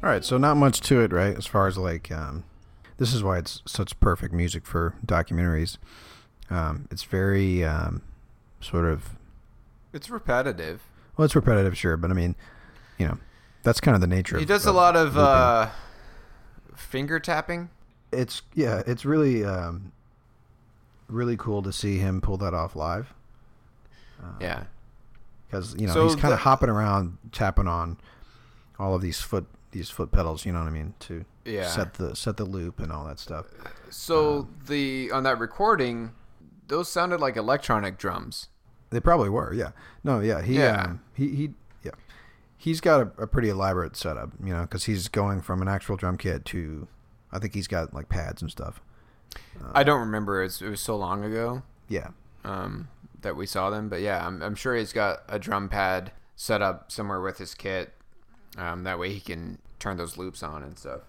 All 0.09 0.15
right, 0.15 0.25
so 0.25 0.39
not 0.39 0.57
much 0.57 0.81
to 0.81 1.01
it, 1.01 1.13
right? 1.13 1.37
As 1.37 1.45
far 1.45 1.67
as 1.67 1.77
like, 1.77 2.09
um, 2.11 2.43
this 2.97 3.13
is 3.13 3.21
why 3.23 3.37
it's 3.37 3.61
such 3.67 3.99
perfect 3.99 4.33
music 4.33 4.65
for 4.65 4.95
documentaries. 5.05 5.77
Um, 6.49 6.87
it's 6.89 7.03
very 7.03 7.63
um, 7.63 8.01
sort 8.59 8.85
of 8.85 9.11
It's 9.93 10.09
repetitive. 10.09 10.81
well, 11.15 11.25
it's 11.25 11.35
repetitive, 11.35 11.77
sure, 11.77 11.95
but 11.95 12.09
I 12.09 12.15
mean, 12.15 12.33
you 12.97 13.05
know, 13.07 13.19
that's 13.61 13.79
kind 13.79 13.93
of 13.93 14.01
the 14.01 14.07
nature. 14.07 14.35
Of 14.37 14.41
it. 14.41 14.47
He 14.47 14.51
of- 14.51 14.57
does 14.57 14.65
a 14.65 14.69
of 14.71 14.75
lot 14.75 14.95
of 14.95 15.15
uh, 15.15 15.69
finger 16.75 17.19
tapping. 17.19 17.69
it's 18.11 18.41
yeah, 18.55 18.81
it's 18.87 19.05
really 19.05 19.45
um, 19.45 19.91
really 21.07 21.37
cool 21.37 21.61
to 21.61 21.71
see 21.71 21.99
him 21.99 22.19
pull 22.19 22.37
that 22.37 22.55
off 22.55 22.75
live. 22.75 23.13
Yeah. 24.41 24.63
because 25.45 25.75
you 25.77 25.85
know 25.85 25.93
So 25.93 26.07
he's 26.07 26.15
kind 26.15 26.33
of 26.33 26.39
hopping 26.39 26.69
around, 26.69 27.19
tapping 27.31 27.67
on 27.67 27.99
all 28.79 28.95
of 28.95 29.03
these 29.03 29.21
foot 29.21 29.45
these 29.71 29.89
foot 29.89 30.11
pedals. 30.11 30.45
You 30.45 30.53
know 30.53 30.59
what 30.59 30.67
I 30.67 30.71
mean 30.71 30.93
to 31.01 31.25
Yeah. 31.45 31.67
set 31.67 31.95
the 31.95 32.15
set 32.15 32.37
the 32.37 32.45
loop 32.45 32.79
and 32.79 32.91
all 32.91 33.05
that 33.05 33.19
stuff. 33.19 33.45
So 33.89 34.39
Um, 34.39 34.55
the 34.67 35.11
on 35.11 35.23
that 35.23 35.39
recording, 35.39 36.11
those 36.67 36.89
sounded 36.89 37.19
like 37.19 37.35
electronic 37.37 37.97
drums. 37.97 38.47
They 38.91 38.99
probably 38.99 39.29
were, 39.29 39.53
yeah. 39.53 39.71
No, 40.03 40.19
yeah, 40.19 40.41
he, 40.41 40.55
Yeah. 40.57 40.83
Um, 40.85 41.01
he, 41.13 41.35
he, 41.35 41.49
yeah, 41.83 41.91
he's 42.57 42.81
got 42.81 43.01
a, 43.01 43.23
a 43.23 43.27
pretty 43.27 43.49
elaborate 43.49 43.95
setup, 43.95 44.31
you 44.43 44.51
know, 44.53 44.61
because 44.61 44.85
he's 44.85 45.07
going 45.07 45.41
from 45.41 45.61
an 45.61 45.67
actual 45.67 45.95
drum 45.95 46.17
kit 46.17 46.43
to, 46.45 46.87
I 47.31 47.37
think 47.37 47.53
he's 47.53 47.67
got 47.67 47.93
like 47.93 48.09
pads 48.09 48.41
and 48.41 48.49
stuff. 48.49 48.81
I 49.73 49.83
don't 49.83 49.99
remember. 49.99 50.41
It's, 50.43 50.59
it 50.59 50.69
was 50.69 50.81
so 50.81 50.95
long 50.97 51.23
ago 51.23 51.61
Yeah, 51.87 52.09
um, 52.43 52.87
that 53.21 53.35
we 53.35 53.45
saw 53.45 53.69
them, 53.69 53.89
but 53.89 54.01
yeah, 54.01 54.25
I'm, 54.25 54.41
I'm 54.41 54.55
sure 54.55 54.75
he's 54.75 54.91
got 54.93 55.19
a 55.29 55.37
drum 55.37 55.69
pad 55.69 56.11
set 56.35 56.63
up 56.63 56.91
somewhere 56.91 57.21
with 57.21 57.37
his 57.37 57.53
kit. 57.53 57.93
Um, 58.59 58.83
that 58.83 58.99
way 58.99 59.11
he 59.13 59.19
can 59.19 59.57
turn 59.79 59.97
those 59.97 60.17
loops 60.17 60.43
on 60.43 60.63
and 60.63 60.77
stuff. 60.77 61.01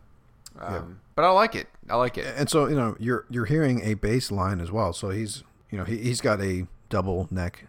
Um, 0.58 1.00
But 1.14 1.24
I 1.24 1.30
like 1.30 1.54
it. 1.54 1.68
I 1.88 1.96
like 1.96 2.18
it. 2.18 2.26
and 2.36 2.48
so 2.48 2.66
you 2.66 2.76
know 2.76 2.96
you're 2.98 3.24
you're 3.30 3.44
hearing 3.46 3.82
a 3.82 3.94
bass 3.94 4.30
line 4.30 4.60
as 4.60 4.70
well. 4.70 4.92
So 4.92 5.10
he's 5.10 5.42
you 5.70 5.78
know 5.78 5.84
he 5.84 5.98
he's 5.98 6.20
got 6.20 6.40
a 6.40 6.66
double 6.88 7.28
neck 7.30 7.66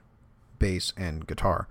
bass 0.59 0.93
and 0.97 1.25
guitar. 1.27 1.67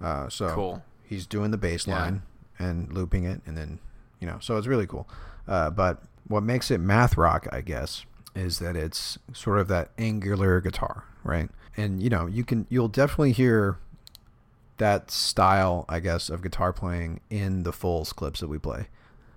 Uh, 0.00 0.28
so 0.28 0.48
Cool. 0.54 0.82
He's 1.04 1.26
doing 1.26 1.50
the 1.50 1.58
bass 1.58 1.86
Yeah. 1.86 2.00
line 2.00 2.22
and 2.58 2.92
looping 2.92 3.24
it, 3.24 3.40
and 3.46 3.56
then 3.56 3.78
you 4.20 4.26
know 4.26 4.38
so 4.40 4.56
it's 4.56 4.66
really 4.66 4.86
cool. 4.86 5.08
Uh, 5.48 5.70
but 5.70 6.02
what 6.28 6.42
makes 6.42 6.70
it 6.70 6.78
math 6.78 7.16
rock, 7.16 7.46
I 7.52 7.60
guess, 7.60 8.06
is 8.34 8.58
that 8.60 8.76
it's 8.76 9.18
sort 9.32 9.58
of 9.58 9.68
that 9.68 9.90
angular 9.98 10.60
guitar, 10.60 11.04
right? 11.24 11.50
And 11.76 12.00
you 12.02 12.08
know 12.10 12.26
you 12.26 12.44
can 12.44 12.66
you'll 12.70 12.88
definitely 12.88 13.32
hear 13.32 13.78
that 14.82 15.12
style, 15.12 15.84
I 15.88 16.00
guess, 16.00 16.28
of 16.28 16.42
guitar 16.42 16.72
playing 16.72 17.20
in 17.30 17.62
the 17.62 17.72
Foals 17.72 18.12
clips 18.12 18.40
that 18.40 18.48
we 18.48 18.58
play. 18.58 18.88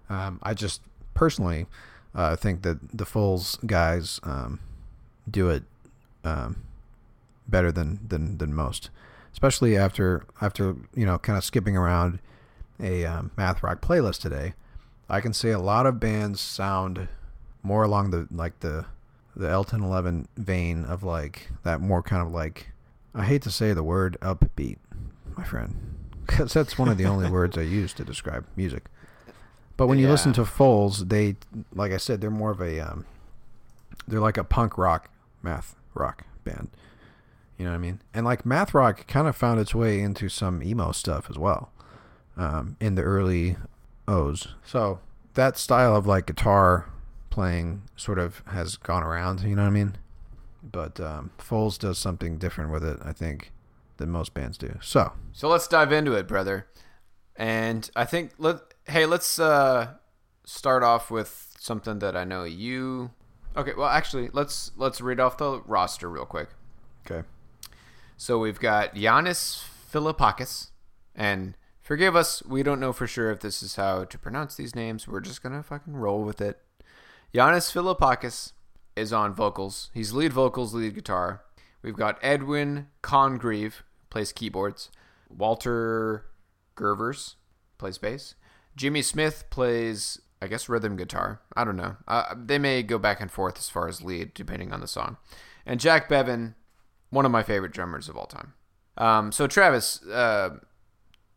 Um, 0.10 0.40
I 0.42 0.56
just 0.56 0.82
personally 1.14 1.68
uh, 2.16 2.36
think 2.36 2.64
that 2.64 2.98
the 2.98 3.06
Foals 3.06 3.58
guys 3.64 4.20
um, 4.24 4.60
do 5.30 5.50
it 5.50 5.64
um, 6.24 6.64
better 7.48 7.72
than, 7.72 8.00
than 8.08 8.40
than 8.40 8.56
most, 8.56 8.90
especially 9.34 9.78
after 9.78 10.26
after 10.42 10.76
you 10.96 11.06
know 11.06 11.20
kind 11.20 11.38
of 11.38 11.44
skipping 11.44 11.78
around 11.78 12.20
a 12.80 13.06
um, 13.06 13.30
math 13.38 13.62
rock 13.62 13.82
playlist 13.82 14.22
today. 14.22 14.56
I 15.08 15.22
can 15.22 15.34
say 15.34 15.52
a 15.52 15.60
lot 15.60 15.86
of 15.86 16.00
bands 16.00 16.42
sound 16.42 17.08
more 17.62 17.84
along 17.84 18.10
the 18.10 18.28
like 18.32 18.62
the 18.62 18.86
the 19.36 19.48
El 19.48 19.64
Ten 19.64 19.84
Eleven 19.84 20.28
vein 20.38 20.86
of 20.86 21.04
like 21.04 21.50
that 21.62 21.82
more 21.82 22.02
kind 22.02 22.26
of 22.26 22.34
like 22.34 22.72
I 23.14 23.26
hate 23.26 23.44
to 23.44 23.52
say 23.52 23.74
the 23.74 23.84
word 23.84 24.18
upbeat, 24.22 24.78
my 25.38 25.44
friend, 25.44 25.76
because 26.26 26.54
that's 26.54 26.78
one 26.78 26.90
of 26.90 26.98
the 26.98 27.06
only 27.06 27.30
words 27.30 27.58
I 27.58 27.62
use 27.62 27.94
to 27.94 28.04
describe 28.04 28.46
music. 28.56 28.86
But 29.78 29.88
when 29.88 30.00
you 30.00 30.08
listen 30.08 30.32
to 30.34 30.46
Foals, 30.46 31.08
they, 31.08 31.36
like 31.74 31.92
I 31.92 31.98
said, 31.98 32.22
they're 32.22 32.30
more 32.32 32.52
of 32.52 32.62
a, 32.62 32.80
um, 32.80 33.06
they're 34.08 34.22
like 34.22 34.38
a 34.38 34.44
punk 34.44 34.78
rock, 34.78 35.10
math 35.44 35.76
rock 35.94 36.24
band. 36.46 36.70
You 37.58 37.66
know 37.66 37.72
what 37.72 37.78
I 37.78 37.80
mean? 37.80 38.02
And 38.14 38.26
like 38.26 38.46
math 38.46 38.74
rock 38.74 39.06
kind 39.08 39.28
of 39.28 39.36
found 39.36 39.60
its 39.60 39.76
way 39.76 40.00
into 40.00 40.30
some 40.30 40.64
emo 40.64 40.92
stuff 40.92 41.30
as 41.30 41.38
well, 41.38 41.72
um, 42.38 42.78
in 42.80 42.96
the 42.96 43.02
early 43.02 43.58
O's. 44.08 44.48
So 44.64 45.00
that 45.34 45.58
style 45.58 45.96
of 45.96 46.06
like 46.06 46.28
guitar 46.28 46.90
playing 47.30 47.82
sort 47.96 48.20
of 48.20 48.42
has 48.48 48.78
gone 48.78 49.04
around. 49.04 49.42
You 49.42 49.56
know 49.56 49.64
what 49.64 49.70
I 49.70 49.72
mean? 49.72 49.98
But 50.64 51.00
um, 51.00 51.32
Foals 51.38 51.78
does 51.78 51.98
something 51.98 52.38
different 52.38 52.72
with 52.72 52.84
it, 52.84 53.00
I 53.04 53.14
think, 53.14 53.52
than 53.98 54.10
most 54.10 54.34
bands 54.34 54.58
do. 54.58 54.78
So 54.82 55.14
So 55.34 55.48
let's 55.50 55.68
dive 55.68 55.92
into 55.92 56.14
it, 56.14 56.28
brother. 56.28 56.68
And 57.36 57.90
I 57.96 58.06
think 58.06 58.32
let 58.38 58.58
hey, 58.86 59.06
let's 59.06 59.40
uh 59.40 59.94
start 60.46 60.84
off 60.84 61.10
with 61.10 61.56
something 61.60 62.00
that 62.00 62.16
I 62.16 62.24
know 62.24 62.44
you 62.44 63.12
Okay, 63.58 63.72
well 63.78 63.88
actually, 63.88 64.30
let's 64.34 64.72
let's 64.76 65.00
read 65.00 65.20
off 65.20 65.38
the 65.38 65.62
roster 65.62 66.10
real 66.10 66.26
quick. 66.26 66.50
okay, 67.10 67.26
So 68.18 68.38
we've 68.38 68.60
got 68.60 68.96
Giannis 68.96 69.64
Philippakis 69.92 70.72
and 71.16 71.56
forgive 71.82 72.18
us, 72.18 72.44
we 72.44 72.64
don't 72.64 72.82
know 72.82 72.92
for 72.92 73.08
sure 73.08 73.32
if 73.32 73.40
this 73.40 73.64
is 73.64 73.78
how 73.78 74.04
to 74.04 74.18
pronounce 74.18 74.56
these 74.56 74.76
names. 74.76 75.08
We're 75.08 75.22
just 75.22 75.42
going 75.42 75.56
to 75.56 75.64
fucking 75.64 75.96
roll 75.96 76.24
with 76.24 76.42
it. 76.42 76.60
Giannis 77.34 77.72
Philippakis 77.72 78.52
is 78.98 79.14
on 79.14 79.34
vocals. 79.34 79.90
He's 79.94 80.12
lead 80.12 80.34
vocals, 80.34 80.74
lead 80.74 80.94
guitar. 80.94 81.45
We've 81.86 81.96
got 81.96 82.18
Edwin 82.24 82.88
Congreve, 83.04 83.84
plays 84.10 84.32
keyboards. 84.32 84.90
Walter 85.30 86.26
Gervers 86.76 87.36
plays 87.78 88.00
bass. 88.00 88.34
Jimmy 88.76 89.04
Smith 89.04 89.44
plays, 89.52 90.20
I 90.42 90.48
guess, 90.48 90.68
rhythm 90.68 90.96
guitar. 90.96 91.42
I 91.56 91.64
don't 91.64 91.76
know. 91.76 91.98
Uh, 92.08 92.34
they 92.36 92.58
may 92.58 92.82
go 92.82 92.98
back 92.98 93.22
and 93.22 93.30
forth 93.30 93.60
as 93.60 93.70
far 93.70 93.88
as 93.88 94.02
lead, 94.02 94.34
depending 94.34 94.74
on 94.74 94.82
the 94.82 94.88
song. 94.88 95.18
And 95.64 95.80
Jack 95.80 96.10
Bevan, 96.10 96.56
one 97.12 97.24
of 97.24 97.32
my 97.32 97.44
favorite 97.44 97.72
drummers 97.72 98.10
of 98.10 98.18
all 98.18 98.26
time. 98.26 98.54
Um, 98.98 99.32
so, 99.32 99.46
Travis, 99.46 100.02
uh, 100.08 100.58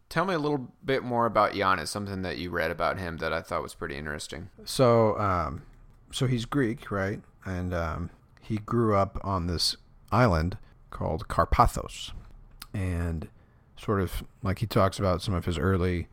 tell 0.08 0.24
me 0.24 0.32
a 0.32 0.38
little 0.38 0.72
bit 0.82 1.02
more 1.02 1.26
about 1.26 1.52
Giannis, 1.52 1.88
something 1.88 2.22
that 2.22 2.38
you 2.38 2.48
read 2.48 2.70
about 2.70 2.98
him 2.98 3.18
that 3.18 3.34
I 3.34 3.42
thought 3.42 3.62
was 3.62 3.74
pretty 3.74 3.96
interesting. 3.96 4.48
So, 4.64 5.18
um, 5.18 5.64
so 6.10 6.26
he's 6.26 6.46
Greek, 6.46 6.90
right? 6.90 7.20
And 7.44 7.74
um, 7.74 8.08
he 8.40 8.56
grew 8.56 8.96
up 8.96 9.20
on 9.22 9.46
this 9.46 9.76
island 10.10 10.58
called 10.90 11.28
Karpathos, 11.28 12.12
and 12.72 13.28
sort 13.76 14.00
of 14.00 14.24
like 14.42 14.58
he 14.58 14.66
talks 14.66 14.98
about 14.98 15.22
some 15.22 15.34
of 15.34 15.44
his 15.44 15.58
early 15.58 16.08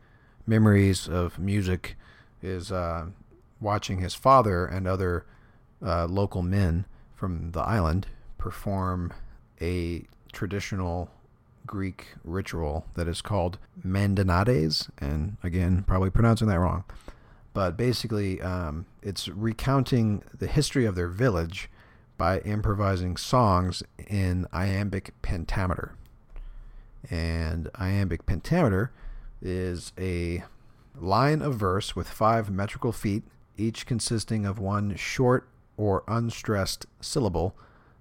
memories 0.46 1.08
of 1.08 1.38
music 1.38 1.96
is 2.42 2.70
uh, 2.70 3.06
watching 3.60 4.00
his 4.00 4.14
father 4.14 4.64
and 4.66 4.86
other 4.86 5.26
uh, 5.84 6.06
local 6.06 6.42
men 6.42 6.86
from 7.14 7.52
the 7.52 7.60
island 7.60 8.06
perform 8.38 9.12
a 9.60 10.04
traditional 10.32 11.10
Greek 11.66 12.08
ritual 12.24 12.86
that 12.94 13.08
is 13.08 13.20
called 13.20 13.58
mantinades, 13.84 14.88
and 14.98 15.36
again, 15.42 15.82
probably 15.86 16.10
pronouncing 16.10 16.46
that 16.48 16.60
wrong. 16.60 16.84
But 17.54 17.76
basically 17.76 18.40
um, 18.42 18.86
it's 19.02 19.28
recounting 19.28 20.22
the 20.38 20.46
history 20.46 20.84
of 20.84 20.94
their 20.94 21.08
village 21.08 21.70
by 22.16 22.40
improvising 22.40 23.16
songs 23.16 23.82
in 24.08 24.46
iambic 24.52 25.12
pentameter. 25.22 25.94
And 27.10 27.68
iambic 27.76 28.26
pentameter 28.26 28.92
is 29.40 29.92
a 29.98 30.44
line 30.98 31.42
of 31.42 31.54
verse 31.54 31.94
with 31.94 32.08
five 32.08 32.50
metrical 32.50 32.92
feet 32.92 33.22
each 33.58 33.86
consisting 33.86 34.44
of 34.44 34.58
one 34.58 34.96
short 34.96 35.48
or 35.76 36.02
unstressed 36.08 36.86
syllable 37.00 37.54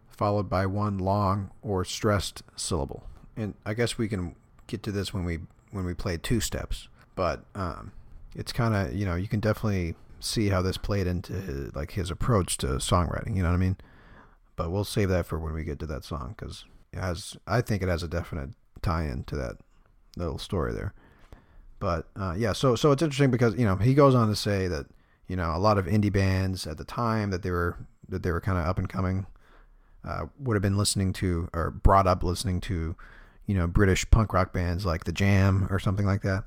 followed 0.07 0.49
by 0.49 0.65
one 0.65 0.97
long 0.97 1.51
or 1.61 1.83
stressed 1.83 2.41
syllable. 2.55 3.03
And 3.35 3.53
i 3.65 3.73
guess 3.73 3.97
we 3.97 4.07
can 4.07 4.35
get 4.67 4.81
to 4.83 4.91
this 4.91 5.13
when 5.13 5.25
we 5.25 5.39
when 5.71 5.85
we 5.85 5.93
play 5.93 6.17
two 6.17 6.39
steps 6.39 6.87
but 7.15 7.45
um, 7.55 7.91
it's 8.35 8.51
kind 8.51 8.75
of 8.75 8.93
you 8.93 9.05
know 9.05 9.15
you 9.15 9.27
can 9.27 9.39
definitely 9.39 9.95
see 10.19 10.49
how 10.49 10.61
this 10.61 10.77
played 10.77 11.07
into 11.07 11.33
his, 11.33 11.75
like 11.75 11.91
his 11.91 12.11
approach 12.11 12.57
to 12.57 12.67
songwriting 12.67 13.35
you 13.35 13.43
know 13.43 13.49
what 13.49 13.55
i 13.55 13.59
mean 13.59 13.77
but 14.55 14.71
we'll 14.71 14.83
save 14.83 15.09
that 15.09 15.25
for 15.25 15.39
when 15.39 15.53
we 15.53 15.63
get 15.63 15.79
to 15.79 15.85
that 15.85 16.03
song 16.03 16.33
because 16.37 16.65
it 16.93 16.99
has 16.99 17.35
i 17.47 17.61
think 17.61 17.81
it 17.81 17.89
has 17.89 18.03
a 18.03 18.07
definite 18.07 18.49
tie-in 18.81 19.23
to 19.25 19.35
that 19.35 19.57
little 20.17 20.37
story 20.37 20.73
there. 20.73 20.93
But 21.79 22.07
uh, 22.15 22.35
yeah 22.37 22.53
so 22.53 22.75
so 22.75 22.91
it's 22.91 23.01
interesting 23.01 23.31
because 23.31 23.55
you 23.55 23.65
know 23.65 23.75
he 23.75 23.93
goes 23.93 24.15
on 24.15 24.29
to 24.29 24.35
say 24.35 24.67
that 24.67 24.87
you 25.27 25.35
know 25.35 25.53
a 25.53 25.59
lot 25.59 25.77
of 25.77 25.85
indie 25.85 26.11
bands 26.11 26.65
at 26.65 26.77
the 26.77 26.85
time 26.85 27.31
that 27.31 27.43
they 27.43 27.51
were 27.51 27.77
that 28.07 28.23
they 28.23 28.31
were 28.31 28.41
kind 28.41 28.57
of 28.57 28.65
up 28.65 28.77
and 28.77 28.87
coming 28.87 29.25
uh, 30.07 30.25
would 30.39 30.55
have 30.55 30.61
been 30.61 30.77
listening 30.77 31.11
to 31.13 31.49
or 31.53 31.71
brought 31.71 32.07
up 32.07 32.23
listening 32.23 32.61
to 32.61 32.95
you 33.45 33.55
know 33.55 33.67
british 33.67 34.09
punk 34.09 34.33
rock 34.33 34.53
bands 34.53 34.85
like 34.85 35.03
the 35.03 35.11
jam 35.11 35.67
or 35.69 35.79
something 35.79 36.05
like 36.05 36.21
that. 36.21 36.45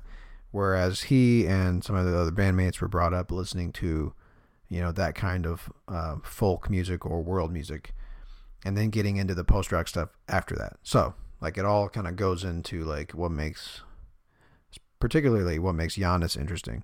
Whereas 0.51 1.03
he 1.03 1.45
and 1.45 1.83
some 1.83 1.95
of 1.95 2.07
the 2.07 2.17
other 2.17 2.31
bandmates 2.31 2.81
were 2.81 2.87
brought 2.87 3.13
up 3.13 3.31
listening 3.31 3.71
to 3.73 4.13
you 4.67 4.81
know 4.81 4.91
that 4.91 5.13
kind 5.13 5.45
of 5.45 5.71
uh, 5.87 6.15
folk 6.23 6.69
music 6.71 7.05
or 7.05 7.21
world 7.21 7.53
music 7.53 7.93
and 8.65 8.77
then 8.77 8.89
getting 8.89 9.17
into 9.17 9.33
the 9.33 9.43
post 9.43 9.71
rock 9.71 9.87
stuff 9.87 10.09
after 10.27 10.55
that 10.55 10.77
so 10.83 11.13
like 11.41 11.57
it 11.57 11.65
all 11.65 11.89
kind 11.89 12.07
of 12.07 12.15
goes 12.15 12.43
into 12.43 12.83
like 12.83 13.11
what 13.11 13.31
makes 13.31 13.81
particularly 14.99 15.59
what 15.59 15.73
makes 15.73 15.97
Giannis 15.97 16.37
interesting 16.37 16.83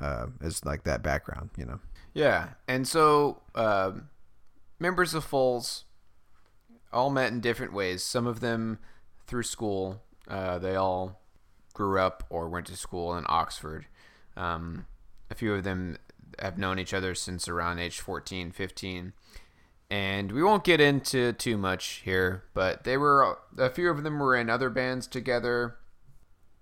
uh, 0.00 0.26
is 0.40 0.64
like 0.64 0.84
that 0.84 1.02
background 1.02 1.50
you 1.56 1.64
know 1.64 1.80
Yeah, 2.14 2.50
and 2.68 2.86
so 2.86 3.42
um 3.54 4.08
members 4.78 5.14
of 5.14 5.24
Foals 5.24 5.84
all 6.92 7.10
met 7.10 7.32
in 7.32 7.40
different 7.40 7.72
ways. 7.72 8.02
Some 8.02 8.26
of 8.26 8.40
them 8.40 8.78
through 9.26 9.42
school. 9.44 10.02
Uh, 10.28 10.58
they 10.58 10.74
all 10.74 11.20
grew 11.74 12.00
up 12.00 12.24
or 12.30 12.48
went 12.48 12.66
to 12.66 12.76
school 12.76 13.16
in 13.16 13.24
Oxford. 13.28 13.86
Um, 14.36 14.86
a 15.30 15.34
few 15.34 15.54
of 15.54 15.64
them 15.64 15.98
have 16.38 16.58
known 16.58 16.78
each 16.78 16.94
other 16.94 17.14
since 17.14 17.48
around 17.48 17.78
age 17.78 18.00
14, 18.00 18.52
15. 18.52 19.12
And 19.90 20.32
we 20.32 20.42
won't 20.42 20.64
get 20.64 20.80
into 20.80 21.32
too 21.32 21.56
much 21.56 22.02
here, 22.04 22.44
but 22.54 22.84
they 22.84 22.96
were 22.96 23.38
a 23.56 23.70
few 23.70 23.90
of 23.90 24.02
them 24.02 24.18
were 24.18 24.34
in 24.34 24.50
other 24.50 24.70
bands 24.70 25.06
together. 25.06 25.76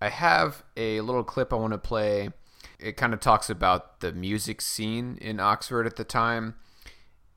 I 0.00 0.10
have 0.10 0.62
a 0.76 1.00
little 1.00 1.24
clip 1.24 1.52
I 1.52 1.56
want 1.56 1.72
to 1.72 1.78
play. 1.78 2.30
It 2.78 2.96
kind 2.96 3.14
of 3.14 3.20
talks 3.20 3.48
about 3.48 4.00
the 4.00 4.12
music 4.12 4.60
scene 4.60 5.16
in 5.20 5.40
Oxford 5.40 5.86
at 5.86 5.96
the 5.96 6.04
time. 6.04 6.56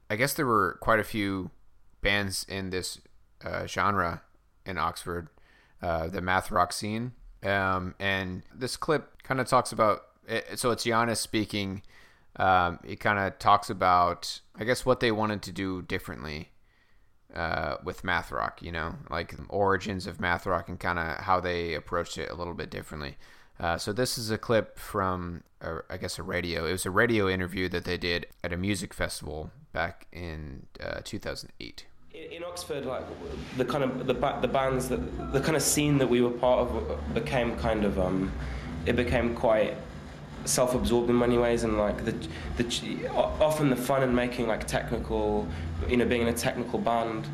I 0.10 0.15
guess 0.15 0.34
there 0.34 0.45
were 0.45 0.78
quite 0.82 1.00
a 1.00 1.06
few 1.06 1.52
bands 2.02 2.45
in 2.50 2.69
this 2.69 3.00
uh, 3.43 3.65
genre 3.65 4.23
in 4.65 4.78
Oxford, 4.78 5.30
uh, 5.82 6.08
the 6.08 6.21
math 6.21 6.52
rock 6.52 6.73
scene. 6.73 7.13
Um, 7.43 7.95
and 8.00 8.43
this 8.54 8.76
clip 8.76 9.23
kind 9.23 9.39
of 9.39 9.47
talks 9.47 9.71
about 9.71 10.04
it, 10.28 10.60
so 10.60 10.71
it's 10.71 10.86
Giannis 10.86 11.17
speaking. 11.17 11.84
Um, 12.38 12.80
it 12.84 13.00
kind 13.00 13.19
of 13.19 13.39
talks 13.39 13.69
about, 13.69 14.41
I 14.56 14.63
guess, 14.63 14.86
what 14.86 15.00
they 15.00 15.12
wanted 15.12 15.41
to 15.43 15.52
do 15.52 15.82
differently 15.82 16.50
uh, 17.34 17.78
with 17.84 18.04
math 18.04 18.32
rock. 18.32 18.62
You 18.62 18.71
know, 18.71 18.95
like 19.10 19.36
origins 19.50 20.08
of 20.08 20.19
math 20.19 20.45
rock 20.45 20.69
and 20.69 20.80
kind 20.80 21.00
of 21.00 21.17
how 21.17 21.39
they 21.39 21.73
approached 21.73 22.17
it 22.17 22.30
a 22.30 22.36
little 22.36 22.54
bit 22.54 22.69
differently. 22.69 23.17
Uh, 23.60 23.78
so 23.78 23.91
this 23.91 24.19
is 24.19 24.30
a 24.30 24.38
clip 24.38 24.78
from, 24.78 25.43
uh, 25.62 25.80
I 25.89 25.97
guess, 25.97 26.19
a 26.19 26.23
radio. 26.23 26.67
It 26.67 26.73
was 26.73 26.86
a 26.86 26.91
radio 26.91 27.28
interview 27.28 27.67
that 27.69 27.86
they 27.86 27.97
did 27.97 28.28
at 28.43 28.54
a 28.54 28.58
music 28.58 28.93
festival 28.93 29.52
back 29.73 30.08
in 30.12 30.67
uh, 30.80 31.02
2008 31.04 31.86
in 32.32 32.43
Oxford, 32.43 32.86
like 32.86 33.04
the 33.58 33.65
kind 33.65 33.84
of 33.84 34.08
the 34.08 34.13
the 34.13 34.47
bands 34.47 34.89
that 34.89 34.97
the 35.34 35.39
kind 35.39 35.56
of 35.56 35.62
scene 35.62 35.97
that 36.00 36.08
we 36.08 36.21
were 36.21 36.32
part 36.32 36.60
of 36.60 37.13
became 37.13 37.56
kind 37.58 37.86
of 37.86 38.00
um, 38.00 38.32
it 38.86 38.95
became 38.95 39.36
quite 39.36 39.76
self-absorbed 40.47 41.10
in 41.10 41.17
many 41.17 41.38
ways, 41.38 41.63
and 41.63 41.77
like 41.77 42.05
the 42.05 42.15
the 42.57 43.10
often 43.13 43.69
the 43.69 43.75
fun 43.75 44.03
in 44.03 44.13
making 44.13 44.47
like 44.47 44.65
technical, 44.67 45.47
you 45.88 45.97
know, 45.97 46.05
being 46.05 46.21
in 46.21 46.27
a 46.27 46.33
technical 46.33 46.79
band. 46.79 47.27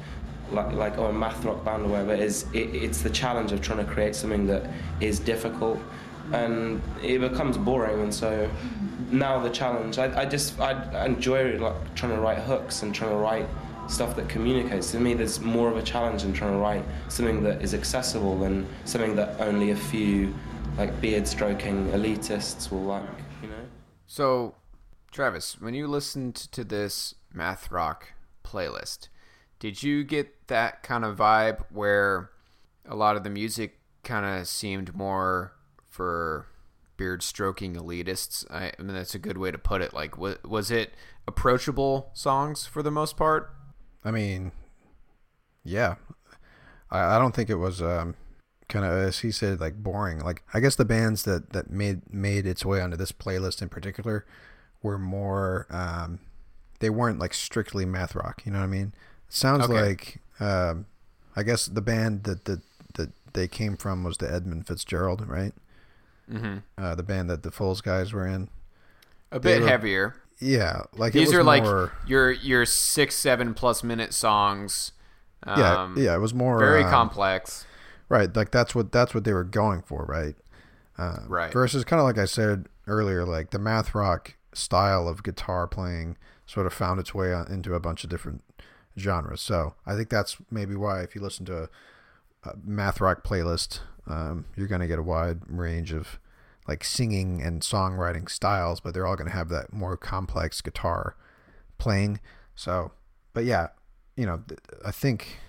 Like, 0.52 0.74
like 0.74 0.98
or 1.00 1.10
a 1.10 1.14
math 1.14 1.44
rock 1.46 1.64
band 1.64 1.86
or 1.86 1.88
whatever 1.88 2.14
is 2.14 2.46
it, 2.54 2.76
it's 2.76 3.02
the 3.02 3.10
challenge 3.10 3.54
of 3.54 3.62
trying 3.62 3.84
to 3.84 3.92
create 3.92 4.14
something 4.14 4.46
that 4.48 4.70
is 5.00 5.18
difficult 5.18 5.80
and 6.34 6.82
it 7.02 7.20
becomes 7.20 7.58
boring 7.58 8.02
and 8.02 8.14
so 8.14 8.48
now 9.10 9.40
the 9.40 9.50
challenge 9.50 9.98
I, 9.98 10.22
I 10.22 10.26
just 10.26 10.60
I, 10.60 11.06
enjoy 11.06 11.58
like 11.58 11.96
trying 11.96 12.12
to 12.12 12.20
write 12.20 12.40
hooks 12.40 12.84
and 12.84 12.94
trying 12.94 13.12
to 13.12 13.18
write 13.18 13.48
stuff 13.88 14.16
that 14.16 14.30
communicates. 14.30 14.92
To 14.92 15.00
me, 15.00 15.14
there's 15.14 15.40
more 15.40 15.70
of 15.70 15.78
a 15.78 15.82
challenge 15.82 16.24
in 16.24 16.34
trying 16.34 16.54
to 16.54 16.58
write 16.58 16.84
something 17.10 17.44
that 17.44 17.62
is 17.62 17.74
accessible 17.74 18.40
than 18.40 18.68
something 18.86 19.16
that 19.16 19.40
only 19.40 19.72
a 19.72 19.76
few, 19.76 20.34
like 20.78 21.00
beard 21.02 21.28
stroking 21.28 21.88
elitists 21.90 22.72
will 22.72 22.84
like. 22.84 23.04
You 23.42 23.50
know. 23.50 23.66
So, 24.06 24.56
Travis, 25.12 25.60
when 25.60 25.74
you 25.74 25.88
listened 25.88 26.36
to 26.36 26.64
this 26.64 27.16
math 27.34 27.72
rock 27.72 28.14
playlist, 28.44 29.10
did 29.60 29.84
you 29.84 30.04
get 30.04 30.48
that 30.48 30.84
kind 30.84 31.06
of 31.06 31.18
vibe 31.18 31.64
where 31.72 32.30
a 32.86 32.96
lot 32.96 33.16
of 33.16 33.24
the 33.24 33.30
music 33.30 33.80
kind 34.04 34.26
of 34.26 34.48
seemed 34.48 34.96
more 34.96 35.54
for 35.90 36.48
beard 36.98 37.24
stroking 37.24 37.76
elitists? 37.76 38.50
I, 38.52 38.72
I 38.78 38.82
mean, 38.82 38.96
that's 38.96 39.16
a 39.16 39.20
good 39.20 39.38
way 39.38 39.52
to 39.52 39.58
put 39.58 39.82
it. 39.82 39.94
Like, 39.94 40.18
was, 40.18 40.38
was 40.44 40.70
it 40.72 40.94
approachable 41.28 42.10
songs 42.14 42.66
for 42.66 42.84
the 42.84 42.92
most 42.92 43.16
part? 43.16 43.54
I 44.04 44.12
mean, 44.12 44.52
yeah, 45.64 45.96
I, 46.92 47.16
I 47.16 47.20
don't 47.20 47.34
think 47.34 47.50
it 47.50 47.56
was 47.56 47.82
um, 47.82 48.16
kind 48.70 48.86
of 48.86 48.92
as 48.92 49.20
he 49.20 49.32
said 49.32 49.60
like 49.60 49.82
boring. 49.82 50.20
Like 50.20 50.44
I 50.54 50.60
guess 50.60 50.76
the 50.76 50.86
bands 50.86 51.24
that 51.24 51.52
that 51.54 51.70
made 51.70 52.14
made 52.14 52.46
its 52.46 52.66
way 52.66 52.82
onto 52.82 52.98
this 52.98 53.12
playlist 53.12 53.62
in 53.62 53.70
particular 53.70 54.26
were 54.82 54.98
more 54.98 55.68
um, 55.70 56.20
they 56.80 56.90
weren't 56.90 57.20
like 57.20 57.34
strictly 57.34 57.86
math 57.86 58.16
rock. 58.16 58.42
You 58.46 58.52
know 58.52 58.60
what 58.60 58.66
I 58.66 58.68
mean? 58.68 58.94
It 59.28 59.34
sounds 59.34 59.66
okay. 59.66 59.74
like 59.74 60.22
um, 60.40 60.86
I 61.36 61.44
guess 61.44 61.66
the 61.66 61.82
band 61.82 62.24
that 62.24 62.46
that 62.46 62.62
that 62.96 63.10
they 63.34 63.48
came 63.48 63.78
from 63.78 64.04
was 64.04 64.18
the 64.18 64.32
Edmund 64.32 64.68
Fitzgerald, 64.68 65.28
right? 65.28 65.54
Mm-hmm. 66.32 66.58
Uh, 66.78 66.96
the 66.96 67.04
band 67.04 67.30
that 67.30 67.44
the 67.44 67.52
Foals 67.52 67.82
guys 67.82 68.14
were 68.14 68.26
in. 68.26 68.50
A 69.32 69.40
bit 69.40 69.62
were, 69.62 69.68
heavier. 69.68 70.16
Yeah, 70.40 70.84
like 70.96 71.14
these 71.14 71.34
are 71.34 71.44
more, 71.44 71.44
like 71.44 71.92
your 72.08 72.32
your 72.32 72.66
six 72.66 73.16
seven 73.16 73.54
plus 73.54 73.84
minute 73.84 74.14
songs. 74.14 74.92
Um, 75.44 75.98
yeah, 75.98 76.04
yeah, 76.04 76.16
it 76.16 76.20
was 76.20 76.34
more 76.34 76.60
very 76.60 76.84
um, 76.84 76.90
complex. 76.90 77.66
Right, 78.10 78.36
like 78.36 78.52
that's 78.52 78.76
what 78.76 78.92
that's 78.92 79.14
what 79.14 79.24
they 79.24 79.34
were 79.34 79.44
going 79.44 79.82
for, 79.82 80.06
right? 80.06 80.36
Uh, 80.98 81.20
right. 81.28 81.52
Versus 81.52 81.84
kind 81.84 82.00
of 82.00 82.06
like 82.06 82.18
I 82.18 82.26
said 82.26 82.68
earlier, 82.88 83.26
like 83.26 83.52
the 83.52 83.60
math 83.60 83.96
rock 83.96 84.36
style 84.54 85.08
of 85.08 85.24
guitar 85.24 85.68
playing 85.68 86.18
sort 86.46 86.68
of 86.68 86.74
found 86.74 87.00
its 87.00 87.14
way 87.14 87.34
into 87.50 87.74
a 87.74 87.80
bunch 87.80 88.04
of 88.04 88.10
different 88.10 88.44
genres. 88.98 89.42
So 89.42 89.76
I 89.86 89.96
think 89.96 90.10
that's 90.10 90.38
maybe 90.52 90.76
why 90.76 91.02
if 91.02 91.16
you 91.16 91.22
listen 91.22 91.46
to 91.46 91.64
a, 91.64 91.70
a 92.50 92.54
math 92.64 93.02
rock 93.02 93.24
playlist, 93.24 93.80
um, 94.08 94.46
you're 94.56 94.68
going 94.68 94.82
to 94.82 94.88
get 94.88 95.00
a 95.00 95.04
wide 95.04 95.40
range 95.48 95.92
of 95.92 96.20
like 96.68 96.84
singing 96.84 97.42
and 97.42 97.62
songwriting 97.62 98.30
styles, 98.30 98.80
but 98.80 98.94
they're 98.94 99.08
all 99.08 99.16
going 99.16 99.30
to 99.30 99.36
have 99.36 99.50
that 99.50 99.74
more 99.74 99.98
complex 99.98 100.62
guitar 100.62 101.16
playing. 101.78 102.20
So, 102.56 102.92
but 103.34 103.46
yeah, 103.46 103.70
you 104.16 104.26
know, 104.26 104.44
I 104.86 104.92
think 104.92 105.40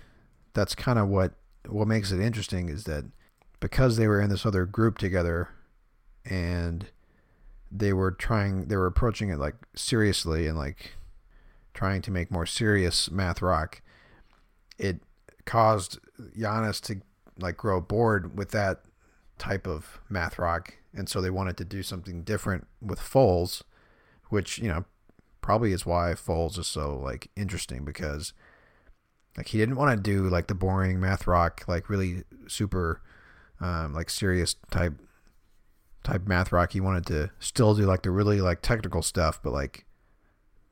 that's 0.55 0.75
kind 0.75 0.99
of 0.99 1.09
what 1.09 1.35
what 1.69 1.89
makes 1.89 2.13
it 2.13 2.21
interesting 2.21 2.69
is 2.69 2.85
that 2.85 3.05
because 3.61 3.97
they 3.97 4.07
were 4.07 4.21
in 4.21 4.31
this 4.31 4.45
other 4.45 4.67
group 4.67 4.99
together 4.99 5.49
and 6.25 6.87
they 7.71 7.93
were 7.93 8.11
trying 8.11 8.67
they 8.67 8.77
were 8.77 8.87
approaching 8.87 9.31
it 9.31 9.39
like 9.39 9.55
seriously 9.75 10.47
and 10.47 10.57
like 10.57 10.93
trying 11.73 12.01
to 12.03 12.11
make 12.11 12.31
more 12.31 12.47
serious 12.47 13.11
math 13.11 13.43
rock 13.43 13.83
it 14.79 15.01
caused 15.45 15.99
Giannis 16.37 16.81
to 16.83 17.01
like 17.39 17.57
grow 17.57 17.81
bored 17.81 18.37
with 18.37 18.51
that 18.51 18.83
type 19.39 19.67
of 19.67 20.01
math 20.09 20.39
rock. 20.39 20.75
And 20.95 21.09
so 21.09 21.21
they 21.21 21.31
wanted 21.31 21.57
to 21.59 21.65
do 21.65 21.83
something 21.83 22.23
different 22.23 22.67
with 22.81 23.01
Foals, 23.01 23.65
which 24.29 24.59
you 24.59 24.69
know 24.69 24.85
probably 25.41 25.73
is 25.73 25.85
why 25.85 26.15
Foals 26.15 26.59
is 26.59 26.67
so 26.67 26.97
like 26.97 27.31
interesting 27.37 27.85
because 27.85 28.33
like 29.37 29.49
he 29.49 29.59
didn't 29.59 29.77
want 29.77 29.97
to 29.97 30.03
do 30.03 30.29
like 30.29 30.47
the 30.47 30.55
boring 30.55 31.01
math 31.01 31.27
rock 31.27 31.65
like 31.67 31.89
really 31.89 32.23
super 32.47 33.01
um, 33.61 33.93
like 33.95 34.11
serious 34.11 34.55
type 34.71 34.95
type 36.03 36.27
math 36.27 36.53
rock. 36.53 36.73
He 36.73 36.81
wanted 36.81 37.07
to 37.07 37.31
still 37.39 37.75
do 37.75 37.83
like 37.85 38.03
the 38.03 38.11
really 38.11 38.41
like 38.41 38.61
technical 38.63 39.03
stuff, 39.03 39.41
but 39.43 39.53
like 39.53 39.85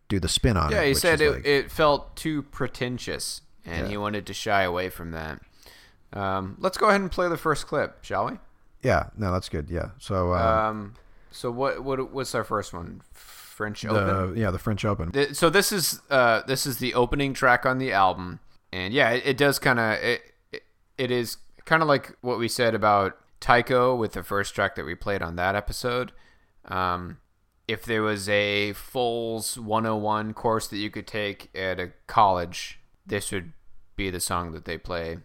do 0.09 0.21
the 0.21 0.29
spin 0.29 0.57
on 0.57 0.71
yeah, 0.71 0.79
it. 0.79 0.81
Yeah, 0.83 0.89
he 0.89 0.95
said 0.95 1.21
it, 1.21 1.31
like, 1.33 1.47
it 1.47 1.71
felt 1.71 2.17
too 2.17 2.43
pretentious, 2.43 3.41
and 3.65 3.87
Yeah. 3.87 3.91
he 3.91 3.97
wanted 3.97 4.27
to 4.27 4.35
shy 4.35 4.63
away 4.63 4.91
from 4.91 5.13
that. 5.13 5.41
Um, 6.13 6.57
let's 6.61 6.77
go 6.77 6.89
ahead 6.89 7.01
and 7.01 7.11
play 7.11 7.29
the 7.29 7.39
first 7.39 7.67
clip, 7.67 8.05
shall 8.05 8.27
we? 8.27 8.33
yeah, 8.83 9.11
no, 9.17 9.33
that's 9.33 9.49
good. 9.49 9.71
Yeah, 9.71 9.91
so 9.99 10.35
um, 10.35 10.59
Um, 10.59 10.95
so 11.31 11.51
what 11.51 11.83
what 11.83 12.13
what's 12.13 12.35
our 12.35 12.45
first 12.45 12.75
one? 12.75 13.01
French 13.15 13.85
Open. 13.85 14.35
the 14.35 14.41
yeah 14.41 14.51
the 14.51 14.59
French 14.59 14.85
Open. 14.85 15.13
Th- 15.13 15.35
So 15.35 15.49
this 15.49 15.73
is 15.73 16.01
uh 16.11 16.43
this 16.47 16.67
is 16.67 16.79
the 16.79 16.93
opening 16.95 17.33
track 17.33 17.65
on 17.65 17.79
the 17.79 17.93
album, 17.93 18.41
and 18.73 18.95
yeah, 18.95 19.11
it, 19.11 19.23
it 19.27 19.37
does 19.37 19.59
kind 19.59 19.79
of 19.79 19.93
it, 20.03 20.23
it 20.53 20.63
it 20.99 21.11
is 21.11 21.37
kind 21.65 21.83
of 21.83 21.89
like 21.89 22.17
what 22.21 22.39
we 22.39 22.49
said 22.49 22.75
about 22.75 23.19
Tycho 23.41 23.95
with 23.95 24.13
the 24.13 24.23
first 24.23 24.55
track 24.55 24.75
that 24.77 24.85
we 24.85 24.95
played 24.95 25.23
on 25.23 25.37
that 25.37 25.55
episode. 25.55 26.13
Um, 26.65 27.19
if 27.69 27.85
there 27.85 28.03
was 28.03 28.29
a 28.29 28.73
Foals 28.73 29.59
101 29.59 30.35
course 30.35 30.69
that 30.69 30.79
you 30.79 30.91
could 30.91 31.07
take 31.07 31.51
at 31.57 31.81
a 31.81 31.93
college, 32.07 32.81
this 33.07 33.33
would 33.33 33.53
be 33.97 34.11
the 34.11 34.21
song 34.21 34.53
that 34.53 34.65
they 34.65 34.79
play. 34.79 35.19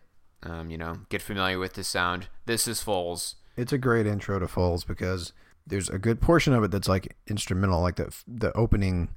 Um, 0.43 0.69
you 0.69 0.77
know, 0.77 0.99
get 1.09 1.21
familiar 1.21 1.57
with 1.59 1.73
the 1.73 1.83
sound. 1.83 2.27
This 2.45 2.67
is 2.67 2.81
Foals. 2.81 3.35
it's 3.55 3.73
a 3.73 3.77
great 3.77 4.05
intro 4.05 4.39
to 4.39 4.47
Foals 4.47 4.83
because 4.83 5.33
there's 5.65 5.89
a 5.89 5.97
good 5.97 6.21
portion 6.21 6.53
of 6.53 6.63
it 6.63 6.71
that's 6.71 6.87
like 6.87 7.15
instrumental, 7.27 7.81
like 7.81 7.95
the 7.95 8.15
the 8.27 8.55
opening 8.55 9.09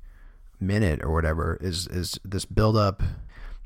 minute 0.59 1.03
or 1.03 1.13
whatever 1.13 1.59
is 1.61 1.87
is 1.89 2.19
this 2.25 2.45
build 2.45 2.77
up. 2.77 3.03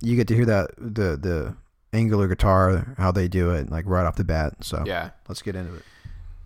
You 0.00 0.16
get 0.16 0.28
to 0.28 0.35
hear 0.35 0.46
that 0.46 0.70
the 0.76 1.16
the 1.16 1.57
angular 1.92 2.26
guitar, 2.28 2.94
how 2.98 3.12
they 3.12 3.28
do 3.28 3.50
it, 3.50 3.70
like 3.70 3.85
right 3.87 4.04
off 4.04 4.16
the 4.16 4.24
bat. 4.24 4.54
So 4.62 4.83
Yeah. 4.87 5.11
let's 5.28 5.42
get 5.42 5.54
into 5.54 5.74
it. 5.74 5.83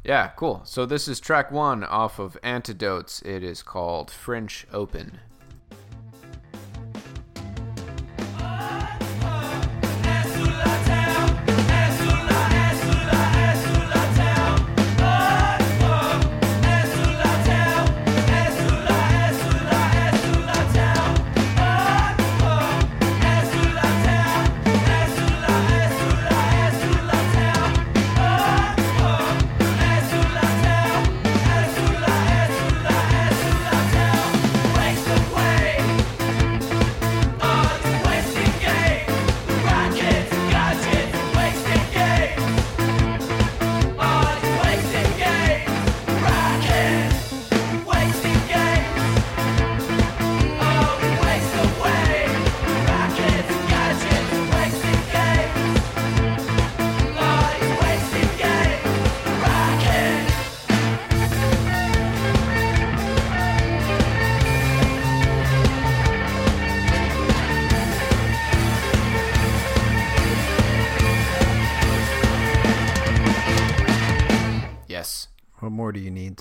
Yeah, 0.04 0.28
cool. 0.36 0.62
So 0.64 0.86
this 0.86 1.08
is 1.08 1.20
track 1.20 1.50
one 1.50 1.82
off 1.84 2.18
of 2.18 2.36
Antidotes. 2.42 3.20
It 3.22 3.42
is 3.42 3.62
called 3.62 4.10
French 4.10 4.66
Open. 4.72 5.18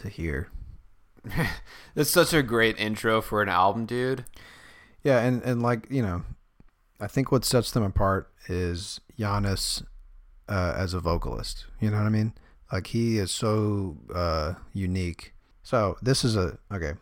To 0.08 0.14
hear? 0.14 0.50
That's 1.96 2.10
such 2.10 2.34
a 2.34 2.44
great 2.44 2.80
intro 2.80 3.22
for 3.22 3.42
an 3.42 3.50
album, 3.50 3.86
dude. 3.86 4.26
Yeah, 5.04 5.20
and 5.20 5.42
and 5.44 5.62
like 5.62 5.88
you 5.90 6.02
know, 6.02 6.24
I 7.00 7.08
think 7.08 7.32
what 7.32 7.46
sets 7.46 7.72
them 7.72 7.84
apart 7.84 8.30
is 8.48 9.00
Giannis 9.18 9.84
uh, 10.50 10.74
as 10.76 10.94
a 10.94 11.00
vocalist. 11.00 11.66
You 11.80 11.92
know 11.92 11.98
what 11.98 12.06
I 12.06 12.10
mean? 12.10 12.34
Like 12.72 12.88
he 12.88 13.18
is 13.18 13.32
so 13.32 13.98
uh, 14.14 14.56
unique. 14.74 15.34
So 15.64 15.98
this 16.02 16.24
is 16.24 16.36
a 16.36 16.58
okay. 16.72 16.94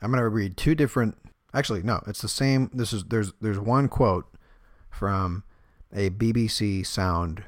I'm 0.00 0.10
gonna 0.10 0.28
read 0.28 0.56
two 0.56 0.74
different. 0.74 1.16
Actually, 1.54 1.82
no, 1.82 2.02
it's 2.06 2.22
the 2.22 2.28
same. 2.28 2.70
This 2.72 2.92
is 2.92 3.04
there's 3.04 3.32
there's 3.40 3.58
one 3.58 3.88
quote 3.88 4.26
from 4.90 5.42
a 5.92 6.10
BBC 6.10 6.86
Sound 6.86 7.44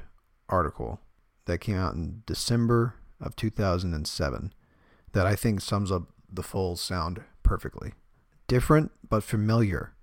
article 0.47 0.99
that 1.45 1.59
came 1.59 1.77
out 1.77 1.93
in 1.93 2.23
December 2.25 2.95
of 3.21 3.35
2007 3.35 4.53
that 5.13 5.25
I 5.25 5.35
think 5.35 5.61
sums 5.61 5.91
up 5.91 6.03
the 6.31 6.43
Foals 6.43 6.81
sound 6.81 7.21
perfectly. 7.43 7.93
Different 8.47 8.91
but 9.07 9.23
familiar. 9.23 9.93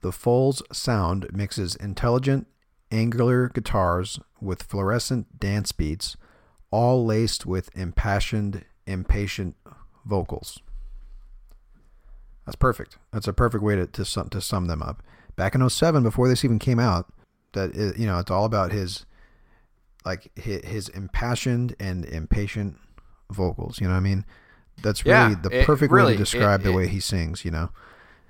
The 0.00 0.12
Foals 0.12 0.62
sound 0.72 1.28
mixes 1.32 1.74
intelligent, 1.74 2.46
angular 2.90 3.48
guitars 3.48 4.20
with 4.40 4.62
fluorescent 4.62 5.40
dance 5.40 5.72
beats, 5.72 6.16
all 6.70 7.04
laced 7.04 7.46
with 7.46 7.76
impassioned, 7.76 8.64
impatient 8.86 9.56
vocals. 10.04 10.60
That's 12.46 12.56
perfect. 12.56 12.96
That's 13.12 13.28
a 13.28 13.32
perfect 13.32 13.62
way 13.62 13.76
to, 13.76 13.86
to, 13.86 14.04
sum, 14.04 14.28
to 14.30 14.40
sum 14.40 14.66
them 14.66 14.82
up. 14.82 15.02
Back 15.36 15.54
in 15.54 15.68
07, 15.68 16.02
before 16.02 16.28
this 16.28 16.44
even 16.44 16.58
came 16.58 16.78
out, 16.78 17.12
that 17.52 17.74
you 17.98 18.06
know, 18.06 18.18
it's 18.18 18.30
all 18.30 18.44
about 18.44 18.72
his 18.72 19.04
like 20.08 20.30
his, 20.38 20.64
his 20.64 20.88
impassioned 20.88 21.76
and 21.78 22.04
impatient 22.04 22.76
vocals. 23.30 23.80
You 23.80 23.86
know 23.88 23.92
what 23.94 23.98
I 23.98 24.10
mean? 24.10 24.24
That's 24.82 25.04
really 25.04 25.16
Yeah, 25.34 25.34
the 25.42 25.50
perfect 25.64 25.92
way 25.92 26.12
to 26.12 26.16
describe 26.18 26.60
it- 26.60 26.64
the 26.64 26.70
it- 26.70 26.76
way 26.76 26.88
he 26.88 27.00
sings. 27.00 27.44
You 27.44 27.50
know? 27.50 27.70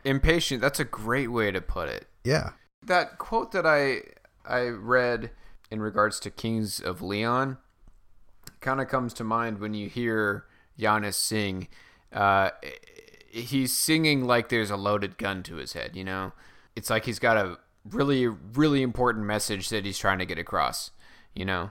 Impatient. 0.05 0.61
That's 0.61 0.81
a 0.81 0.85
great 0.85 1.29
way 1.29 1.51
to 1.51 1.61
put 1.61 1.89
it. 1.89 2.07
Yeah. 2.25 2.51
that 2.85 3.19
quote 3.19 3.53
that 3.53 3.67
I 3.67 4.03
I 4.47 4.69
read 4.69 5.31
in 5.71 5.81
regards 5.83 6.19
to 6.21 6.31
Kings 6.31 6.81
of 6.81 7.03
Leon 7.03 7.59
kind 8.61 8.81
of 8.81 8.89
comes 8.89 9.13
to 9.15 9.25
mind 9.25 9.59
when 9.59 9.75
you 9.75 9.89
hear 9.89 10.45
Giannis 10.79 11.15
sing. 11.15 11.69
Uh, 12.13 12.51
he's 13.29 13.77
singing 13.77 14.25
like 14.25 14.49
there's 14.49 14.71
a 14.71 14.77
loaded 14.77 15.19
gun 15.19 15.43
to 15.45 15.57
his 15.57 15.73
head. 15.75 15.95
You 15.97 16.05
know, 16.05 16.33
it's 16.77 16.89
like 16.89 17.05
he's 17.05 17.19
got 17.19 17.37
a 17.37 17.59
really 17.85 18.27
really 18.27 18.81
important 18.83 19.27
message 19.27 19.69
that 19.69 19.85
he's 19.85 19.99
trying 19.99 20.19
to 20.21 20.27
get 20.27 20.39
across. 20.39 20.91
You 21.39 21.45
know, 21.45 21.71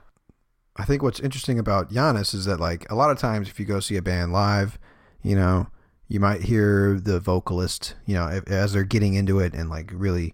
I 0.78 0.86
think 0.86 1.04
what's 1.04 1.20
interesting 1.20 1.60
about 1.60 1.92
Giannis 1.92 2.34
is 2.34 2.46
that 2.46 2.60
like 2.60 2.90
a 2.90 2.96
lot 2.96 3.12
of 3.12 3.18
times 3.18 3.50
if 3.50 3.60
you 3.60 3.66
go 3.66 3.80
see 3.80 3.98
a 3.98 4.02
band 4.02 4.32
live, 4.32 4.78
you 5.22 5.36
know, 5.36 5.68
you 6.08 6.20
might 6.20 6.44
hear 6.44 7.00
the 7.00 7.20
vocalist, 7.20 7.96
you 8.06 8.16
know, 8.16 8.42
as 8.48 8.72
they're 8.74 8.84
getting 8.84 9.14
into 9.16 9.40
it 9.40 9.54
and 9.54 9.70
like 9.70 9.92
really, 9.94 10.34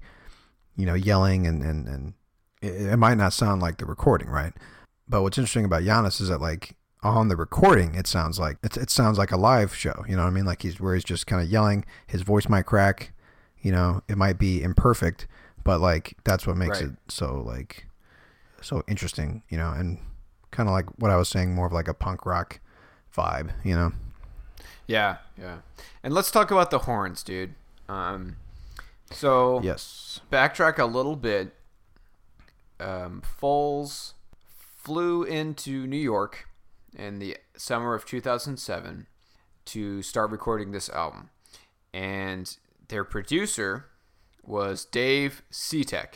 you 0.75 0.85
know, 0.85 0.93
yelling 0.93 1.47
and 1.47 1.63
and 1.63 1.87
and 1.87 2.13
it, 2.61 2.93
it 2.93 2.97
might 2.97 3.15
not 3.17 3.33
sound 3.33 3.61
like 3.61 3.77
the 3.77 3.85
recording, 3.85 4.29
right? 4.29 4.53
But 5.07 5.23
what's 5.23 5.37
interesting 5.37 5.65
about 5.65 5.81
Giannis 5.81 6.21
is 6.21 6.29
that 6.29 6.39
like 6.41 6.75
on 7.01 7.27
the 7.27 7.35
recording, 7.35 7.95
it 7.95 8.05
sounds 8.05 8.39
like 8.39 8.57
it, 8.63 8.77
it 8.77 8.89
sounds 8.91 9.17
like 9.17 9.31
a 9.31 9.37
live 9.37 9.75
show. 9.75 10.05
You 10.07 10.15
know 10.15 10.21
what 10.23 10.29
I 10.29 10.33
mean? 10.33 10.45
Like 10.45 10.61
he's 10.61 10.79
where 10.79 10.93
he's 10.93 11.03
just 11.03 11.25
kind 11.25 11.41
of 11.41 11.49
yelling. 11.49 11.85
His 12.05 12.21
voice 12.21 12.47
might 12.47 12.67
crack. 12.67 13.13
You 13.61 13.71
know, 13.71 14.01
it 14.07 14.17
might 14.17 14.37
be 14.37 14.61
imperfect, 14.61 15.25
but 15.63 15.79
like 15.79 16.15
that's 16.23 16.45
what 16.45 16.55
makes 16.55 16.81
Right. 16.81 16.91
it 16.91 16.97
so 17.09 17.41
like 17.41 17.87
so 18.63 18.84
interesting. 18.88 19.43
You 19.49 19.58
know, 19.58 19.71
and 19.71 19.99
kind 20.52 20.67
of 20.69 20.73
like 20.73 20.86
what 20.99 21.12
I 21.12 21.17
was 21.17 21.30
saying, 21.30 21.54
more 21.54 21.67
of 21.67 21.73
like 21.73 21.88
a 21.88 21.93
punk 21.93 22.26
rock 22.26 22.60
vibe. 23.15 23.52
You 23.63 23.76
know? 23.76 23.91
yeah, 24.88 25.17
yeah. 25.38 25.58
And 26.04 26.13
let's 26.13 26.32
talk 26.32 26.52
about 26.52 26.71
the 26.71 26.80
horns, 26.80 27.23
dude. 27.23 27.54
Um, 27.88 28.38
so 29.12 29.62
Yes. 29.62 30.19
backtrack 30.32 30.78
a 30.80 30.86
little 30.86 31.15
bit. 31.15 31.56
Um, 32.80 33.21
Foals 33.21 34.13
flew 34.78 35.23
into 35.23 35.88
New 35.88 35.97
York 35.97 36.47
in 36.95 37.19
the 37.19 37.38
summer 37.56 37.93
of 37.93 38.06
2007 38.06 39.08
to 39.65 40.02
start 40.02 40.32
recording 40.32 40.71
this 40.71 40.89
album, 40.89 41.30
and 41.93 42.58
their 42.89 43.04
producer 43.06 43.86
was 44.43 44.84
Dave 44.84 45.41
Sitek, 45.52 46.15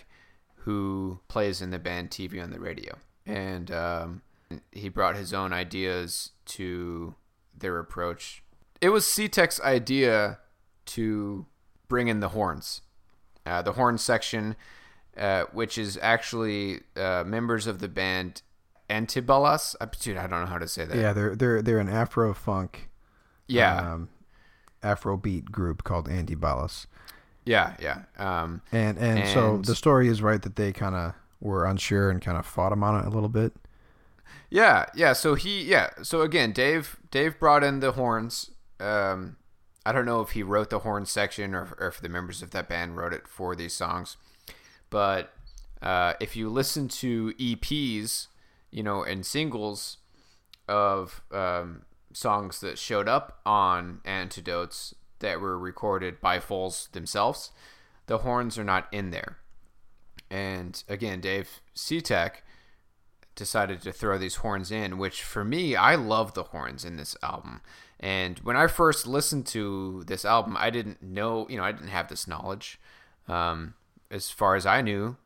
who 0.67 1.21
plays 1.29 1.61
in 1.61 1.71
the 1.71 1.79
band 1.79 2.09
TV 2.09 2.43
on 2.43 2.51
the 2.51 2.59
Radio, 2.59 2.97
and 3.25 3.71
um, 3.71 4.21
he 4.73 4.89
brought 4.89 5.15
his 5.15 5.33
own 5.33 5.53
ideas 5.53 6.31
to 6.45 7.15
their 7.57 7.79
approach. 7.79 8.43
It 8.81 8.89
was 8.89 9.05
Sitek's 9.05 9.61
idea 9.61 10.39
to 10.87 11.45
bring 11.87 12.09
in 12.09 12.19
the 12.19 12.29
horns 12.29 12.81
uh, 13.47 13.61
the 13.61 13.71
horn 13.73 13.97
section, 13.97 14.55
uh, 15.15 15.45
which 15.53 15.77
is 15.77 15.97
actually 16.01 16.81
uh, 16.95 17.23
members 17.25 17.65
of 17.65 17.79
the 17.79 17.87
band 17.87 18.41
Antibalas. 18.89 19.73
Dude, 20.01 20.17
I 20.17 20.27
don't 20.27 20.41
know 20.41 20.47
how 20.47 20.57
to 20.57 20.67
say 20.67 20.85
that. 20.85 20.97
Yeah, 20.97 21.13
they're 21.13 21.35
they're 21.35 21.61
they're 21.61 21.79
an 21.79 21.89
Afro 21.89 22.33
funk, 22.33 22.89
yeah, 23.47 23.93
um, 23.93 24.09
Afro 24.83 25.15
beat 25.15 25.51
group 25.51 25.83
called 25.83 26.09
Antibalas. 26.09 26.87
Yeah, 27.47 27.75
yeah. 27.81 28.01
Um, 28.17 28.61
And, 28.71 28.97
and 28.97 29.27
so 29.29 29.57
the 29.57 29.75
story 29.75 30.07
is 30.07 30.21
right 30.21 30.41
that 30.41 30.55
they 30.55 30.73
kind 30.73 30.95
of 30.95 31.13
were 31.39 31.65
unsure 31.65 32.09
and 32.09 32.21
kind 32.21 32.37
of 32.37 32.45
fought 32.45 32.71
him 32.71 32.83
on 32.83 32.99
it 32.99 33.05
a 33.05 33.09
little 33.09 33.29
bit. 33.29 33.53
yeah, 34.49 34.85
yeah. 34.95 35.13
So 35.13 35.35
he, 35.35 35.63
yeah. 35.63 35.89
So 36.03 36.21
again, 36.21 36.51
Dave, 36.51 36.97
Dave 37.11 37.39
brought 37.39 37.63
in 37.63 37.79
the 37.79 37.93
horns. 37.93 38.51
Um, 38.79 39.37
I 39.85 39.91
don't 39.91 40.05
know 40.05 40.21
if 40.21 40.31
he 40.31 40.43
wrote 40.43 40.69
the 40.69 40.79
horn 40.79 41.05
section 41.05 41.55
or, 41.55 41.73
or 41.79 41.87
if 41.87 42.01
the 42.01 42.09
members 42.09 42.41
of 42.41 42.51
that 42.51 42.67
band 42.67 42.97
wrote 42.97 43.13
it 43.13 43.27
for 43.27 43.55
these 43.55 43.73
songs, 43.73 44.17
but 44.89 45.33
uh, 45.81 46.13
if 46.19 46.35
you 46.35 46.49
listen 46.49 46.87
to 46.89 47.33
EPs, 47.39 48.27
you 48.71 48.83
know, 48.83 49.03
and 49.03 49.25
singles 49.25 49.97
of 50.67 51.21
um, 51.31 51.83
songs 52.13 52.59
that 52.59 52.77
showed 52.77 53.07
up 53.07 53.39
on 53.45 54.01
Antidotes 54.03 54.93
that 55.19 55.41
were 55.41 55.57
recorded 55.57 56.21
by 56.21 56.39
Foals 56.39 56.89
themselves, 56.91 57.51
the 58.07 58.19
horns 58.19 58.57
are 58.57 58.63
not 58.63 58.87
in 58.91 59.11
there. 59.11 59.37
And 60.29 60.83
again, 60.87 61.21
Dave 61.21 61.61
Sitek 61.75 62.41
decided 63.35 63.81
to 63.81 63.91
throw 63.91 64.17
these 64.17 64.37
horns 64.37 64.71
in, 64.71 64.97
which 64.97 65.23
for 65.23 65.45
me, 65.45 65.75
I 65.75 65.95
love 65.95 66.33
the 66.33 66.43
horns 66.43 66.83
in 66.83 66.97
this 66.97 67.15
album. 67.23 67.61
And 67.99 68.39
when 68.39 68.57
I 68.57 68.67
first 68.67 69.07
listened 69.07 69.45
to 69.47 70.03
this 70.07 70.25
album, 70.25 70.55
I 70.57 70.69
didn't 70.69 71.01
know, 71.01 71.47
you 71.49 71.57
know, 71.57 71.63
I 71.63 71.71
didn't 71.71 71.89
have 71.89 72.09
this 72.09 72.27
knowledge. 72.27 72.79
Um, 73.27 73.75
as 74.11 74.29
far 74.29 74.55
as 74.55 74.65
I 74.65 74.81
knew, 74.81 75.17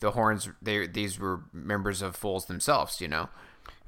the 0.00 0.12
horns, 0.12 0.48
they 0.60 0.86
these 0.86 1.18
were 1.18 1.42
members 1.52 2.02
of 2.02 2.16
Foals 2.16 2.46
themselves. 2.46 3.00
You 3.00 3.08
know, 3.08 3.28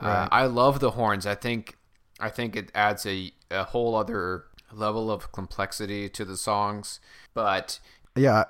uh, 0.00 0.28
I 0.30 0.46
love 0.46 0.80
the 0.80 0.92
horns. 0.92 1.26
I 1.26 1.34
think, 1.34 1.76
I 2.20 2.28
think 2.28 2.54
it 2.56 2.70
adds 2.74 3.04
a 3.06 3.32
a 3.50 3.64
whole 3.64 3.94
other 3.96 4.44
level 4.72 5.10
of 5.10 5.32
complexity 5.32 6.08
to 6.10 6.24
the 6.24 6.36
songs. 6.36 7.00
But 7.34 7.80
Yeah, 8.16 8.44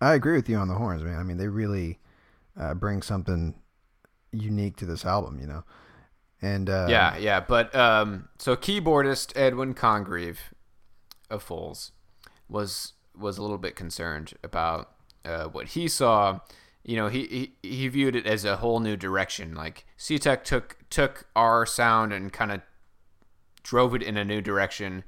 I 0.00 0.14
agree 0.14 0.36
with 0.36 0.48
you 0.48 0.56
on 0.56 0.68
the 0.68 0.74
horns, 0.74 1.02
man. 1.02 1.18
I 1.18 1.22
mean, 1.22 1.36
they 1.36 1.48
really 1.48 1.98
uh, 2.58 2.74
bring 2.74 3.02
something 3.02 3.54
unique 4.32 4.76
to 4.76 4.86
this 4.86 5.04
album, 5.04 5.38
you 5.40 5.46
know. 5.46 5.64
And 6.40 6.70
uh, 6.70 6.86
Yeah, 6.88 7.16
yeah, 7.16 7.40
but 7.40 7.74
um, 7.74 8.28
so 8.38 8.54
keyboardist 8.54 9.36
Edwin 9.36 9.74
Congreve 9.74 10.38
of 11.30 11.42
Foals 11.42 11.92
was 12.48 12.94
was 13.16 13.38
a 13.38 13.42
little 13.42 13.58
bit 13.58 13.74
concerned 13.74 14.34
about 14.42 14.92
uh, 15.24 15.44
what 15.44 15.68
he 15.68 15.88
saw. 15.88 16.40
You 16.84 16.96
know, 16.96 17.08
he, 17.08 17.52
he 17.62 17.68
he 17.68 17.88
viewed 17.88 18.14
it 18.14 18.26
as 18.26 18.44
a 18.44 18.58
whole 18.58 18.80
new 18.80 18.96
direction. 18.96 19.54
Like 19.54 19.84
Sitek 19.98 20.44
took 20.44 20.76
took 20.90 21.26
our 21.34 21.66
sound 21.66 22.12
and 22.12 22.32
kind 22.32 22.52
of 22.52 22.62
drove 23.62 23.94
it 23.94 24.02
in 24.02 24.16
a 24.16 24.24
new 24.24 24.40
direction, 24.40 25.04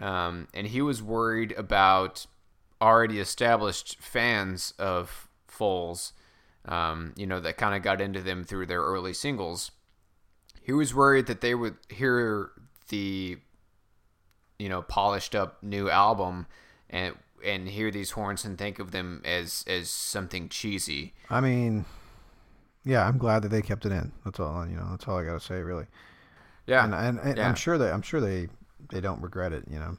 um, 0.00 0.48
and 0.52 0.66
he 0.66 0.82
was 0.82 1.02
worried 1.02 1.52
about 1.52 2.26
already 2.82 3.20
established 3.20 4.00
fans 4.00 4.74
of 4.78 5.28
Foals. 5.46 6.12
Um, 6.66 7.14
you 7.16 7.26
know, 7.26 7.40
that 7.40 7.56
kind 7.56 7.74
of 7.74 7.82
got 7.82 8.00
into 8.00 8.20
them 8.20 8.44
through 8.44 8.66
their 8.66 8.82
early 8.82 9.14
singles 9.14 9.70
he 10.62 10.72
was 10.72 10.94
worried 10.94 11.26
that 11.26 11.40
they 11.40 11.54
would 11.54 11.76
hear 11.88 12.52
the 12.90 13.38
you 14.58 14.68
know 14.68 14.82
polished 14.82 15.34
up 15.34 15.60
new 15.62 15.90
album 15.90 16.46
and 16.88 17.16
and 17.44 17.68
hear 17.68 17.90
these 17.90 18.12
horns 18.12 18.44
and 18.44 18.56
think 18.56 18.78
of 18.78 18.92
them 18.92 19.20
as 19.24 19.64
as 19.66 19.90
something 19.90 20.48
cheesy 20.48 21.12
I 21.28 21.40
mean, 21.40 21.84
yeah, 22.84 23.06
I'm 23.06 23.18
glad 23.18 23.42
that 23.42 23.48
they 23.50 23.62
kept 23.62 23.86
it 23.86 23.92
in. 23.92 24.12
That's 24.24 24.40
all 24.40 24.66
you 24.66 24.76
know. 24.76 24.86
That's 24.90 25.06
all 25.08 25.18
I 25.18 25.24
got 25.24 25.40
to 25.40 25.46
say, 25.46 25.60
really. 25.60 25.86
yeah 26.66 26.84
and, 26.84 26.94
and, 26.94 27.18
and 27.18 27.38
yeah. 27.38 27.48
I'm 27.48 27.54
sure 27.54 27.76
that 27.78 27.92
I'm 27.92 28.02
sure 28.02 28.20
they 28.20 28.48
they 28.90 29.00
don't 29.00 29.20
regret 29.22 29.52
it, 29.52 29.64
you 29.70 29.78
know, 29.78 29.96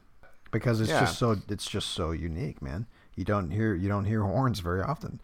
because 0.52 0.82
it's 0.82 0.90
Yeah. 0.90 1.02
just 1.02 1.18
so 1.18 1.38
it's 1.50 1.70
just 1.70 1.90
so 1.90 2.12
unique, 2.12 2.62
man. 2.62 2.88
You 3.16 3.24
don't 3.26 3.52
hear 3.52 3.74
you 3.76 3.88
don't 3.88 4.06
hear 4.06 4.24
horns 4.24 4.60
very 4.60 4.82
often, 4.82 5.22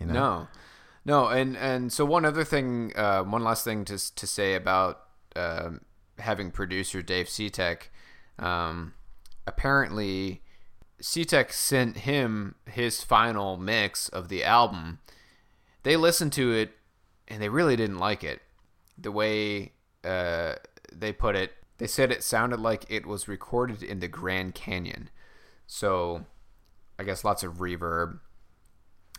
you 0.00 0.06
know. 0.06 0.12
no 0.12 0.48
no 1.04 1.28
and 1.28 1.56
and 1.56 1.92
so 1.92 2.04
one 2.04 2.24
other 2.24 2.44
thing 2.44 2.92
uh 2.96 3.22
one 3.22 3.44
last 3.44 3.64
thing 3.64 3.84
to 3.86 4.14
to 4.14 4.26
say 4.26 4.54
about 4.54 5.02
um 5.36 5.80
having 6.18 6.50
producer 6.50 7.02
Dave 7.02 7.26
Sitek, 7.26 7.88
um, 8.38 8.94
apparently 9.46 10.42
Sitek 11.02 11.52
sent 11.52 11.98
him 11.98 12.54
his 12.66 13.02
final 13.02 13.56
mix 13.58 14.08
of 14.08 14.28
the 14.28 14.42
album. 14.44 14.98
They 15.82 15.96
listened 15.96 16.32
to 16.34 16.52
it 16.52 16.72
and 17.28 17.42
they 17.42 17.48
really 17.50 17.76
didn't 17.76 17.98
like 17.98 18.24
it. 18.24 18.40
The 18.96 19.12
way 19.12 19.72
uh, 20.04 20.54
they 20.92 21.12
put 21.12 21.36
it, 21.36 21.52
they 21.78 21.86
said 21.86 22.10
it 22.10 22.22
sounded 22.22 22.60
like 22.60 22.84
it 22.88 23.06
was 23.06 23.28
recorded 23.28 23.82
in 23.82 24.00
the 24.00 24.08
Grand 24.08 24.54
Canyon. 24.54 25.10
So, 25.66 26.24
I 26.98 27.04
guess 27.04 27.24
lots 27.24 27.42
of 27.42 27.54
reverb. 27.54 28.20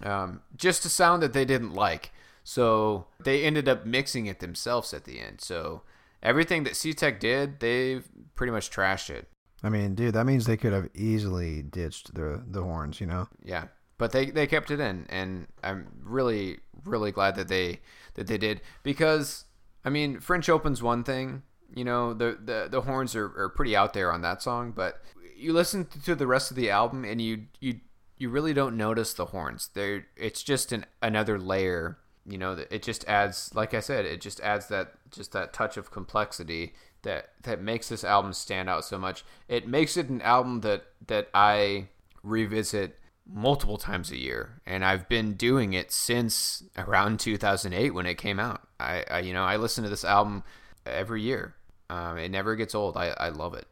Um, 0.02 0.42
just 0.56 0.86
a 0.86 0.90
sound 0.90 1.22
that 1.24 1.34
they 1.34 1.46
didn't 1.46 1.74
like. 1.74 2.12
So, 2.44 3.08
they 3.20 3.44
ended 3.44 3.68
up 3.68 3.86
mixing 3.86 4.26
it 4.26 4.40
themselves 4.40 4.94
at 4.94 5.04
the 5.04 5.20
end. 5.20 5.42
So, 5.42 5.84
everything 6.24 6.64
that 6.64 6.74
Sitek 6.74 7.20
did, 7.20 7.60
they 7.60 8.02
pretty 8.36 8.52
much 8.52 8.70
trashed 8.70 9.10
it. 9.10 9.28
I 9.64 9.70
mean, 9.70 9.96
dude, 9.96 10.14
that 10.14 10.26
means 10.26 10.46
they 10.46 10.58
could 10.58 10.74
have 10.74 10.90
easily 10.94 11.62
ditched 11.64 12.14
the 12.14 12.44
the 12.48 12.62
horns, 12.62 13.02
you 13.02 13.08
know. 13.08 13.28
Yeah, 13.44 13.66
but 13.98 14.12
they 14.12 14.28
they 14.30 14.48
kept 14.48 14.72
it 14.72 14.80
in, 14.80 15.08
and 15.10 15.48
I'm 15.64 15.88
really 16.04 16.60
really 16.86 17.12
glad 17.12 17.36
that 17.36 17.48
they 17.48 17.82
that 18.14 18.28
they 18.28 18.38
did 18.38 18.62
because 18.84 19.46
I 19.84 19.90
mean 19.90 20.20
French 20.20 20.48
Open's 20.48 20.84
one 20.84 21.04
thing, 21.04 21.42
you 21.76 21.84
know 21.84 22.14
the 22.14 22.38
the, 22.44 22.68
the 22.70 22.82
horns 22.82 23.16
are, 23.16 23.32
are 23.38 23.50
pretty 23.50 23.76
out 23.76 23.94
there 23.94 24.12
on 24.12 24.22
that 24.22 24.42
song, 24.42 24.72
but 24.76 25.02
you 25.36 25.54
listen 25.54 25.86
to 26.04 26.16
the 26.16 26.28
rest 26.28 26.52
of 26.52 26.58
the 26.58 26.70
album 26.70 27.06
and 27.06 27.22
you 27.22 27.46
you 27.60 27.80
you 28.18 28.30
really 28.30 28.54
don't 28.54 28.76
notice 28.76 29.14
the 29.14 29.26
horns. 29.26 29.70
They're 29.74 30.06
it's 30.16 30.44
just 30.44 30.72
an 30.72 30.86
another 31.02 31.40
layer. 31.40 31.98
You 32.26 32.38
know, 32.38 32.58
it 32.70 32.84
just 32.84 33.08
adds, 33.08 33.52
like 33.56 33.74
I 33.74 33.80
said, 33.80 34.06
it 34.06 34.20
just 34.20 34.42
adds 34.42 34.68
that 34.68 34.94
just 35.12 35.32
that 35.32 35.54
touch 35.54 35.78
of 35.78 35.92
complexity 35.92 36.74
that 37.04 37.30
that 37.44 37.62
makes 37.62 37.90
this 37.90 38.04
album 38.04 38.34
stand 38.34 38.70
out 38.70 38.84
so 38.84 38.98
much. 38.98 39.24
It 39.48 39.68
makes 39.68 39.96
it 39.98 40.10
an 40.10 40.22
album 40.22 40.62
that 40.62 40.86
that 41.08 41.30
I 41.34 41.88
revisit 42.24 43.00
multiple 43.30 43.78
times 43.78 44.12
a 44.12 44.18
year, 44.18 44.62
and 44.66 44.84
I've 44.84 45.08
been 45.08 45.34
doing 45.34 45.74
it 45.74 45.92
since 45.92 46.64
around 46.78 47.20
2008 47.20 47.92
when 47.92 48.06
it 48.06 48.16
came 48.16 48.40
out. 48.40 48.68
I, 48.80 49.06
I 49.10 49.20
you 49.20 49.34
know 49.34 49.44
I 49.44 49.58
listen 49.58 49.84
to 49.84 49.90
this 49.90 50.06
album 50.06 50.44
every 50.90 51.22
year. 51.22 51.56
Um, 51.90 52.18
it 52.18 52.30
never 52.30 52.56
gets 52.56 52.76
old. 52.76 52.98
I, 52.98 53.10
I 53.18 53.30
love 53.30 53.54
it. 53.54 53.66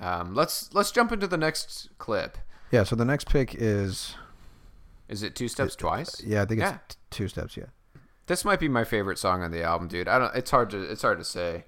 Um, 0.00 0.34
let's 0.34 0.72
let's 0.74 0.90
jump 0.90 1.12
into 1.12 1.26
the 1.26 1.36
next 1.36 1.88
clip. 1.98 2.38
Yeah. 2.70 2.84
So 2.84 2.96
the 2.96 3.04
next 3.04 3.28
pick 3.30 3.54
is 3.54 4.14
Is 5.08 5.22
it 5.22 5.34
two 5.34 5.48
steps 5.48 5.74
twice? 5.76 6.22
yeah, 6.24 6.42
I 6.42 6.44
think 6.46 6.60
it's 6.60 6.70
Yeah. 6.70 6.78
t- 6.88 6.96
two 7.10 7.28
steps. 7.28 7.56
Yeah. 7.56 7.64
This 8.26 8.44
might 8.44 8.60
be 8.60 8.68
my 8.68 8.84
favorite 8.84 9.18
song 9.18 9.42
on 9.42 9.50
the 9.50 9.62
album, 9.62 9.88
dude. 9.88 10.06
I 10.08 10.18
don't. 10.18 10.34
It's 10.36 10.50
hard 10.50 10.70
to. 10.70 10.82
It's 10.82 11.02
hard 11.02 11.18
to 11.18 11.24
say. 11.24 11.64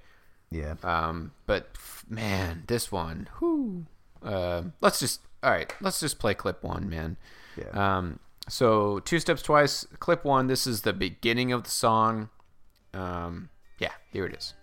Yeah. 0.51 0.75
Um, 0.83 1.33
but 1.47 1.69
man, 2.09 2.65
this 2.67 2.91
one. 2.93 3.29
Whoo. 3.41 3.87
Uh, 4.23 4.63
let's 4.81 5.01
just. 5.01 5.21
All 5.43 5.51
right. 5.51 5.73
Let's 5.81 6.01
just 6.01 6.19
play 6.19 6.35
clip 6.35 6.63
one, 6.63 6.89
man. 6.89 7.17
Yeah. 7.57 7.97
Um. 7.99 8.19
So 8.49 8.99
two 9.01 9.19
steps 9.21 9.43
twice. 9.43 9.87
Clip 10.01 10.25
one. 10.25 10.47
This 10.49 10.67
is 10.67 10.83
the 10.83 10.93
beginning 10.93 11.51
of 11.53 11.65
the 11.65 11.71
song. 11.71 12.29
Um. 12.95 13.49
Yeah. 13.81 13.93
Here 14.13 14.27
it 14.27 14.35
is. 14.35 14.55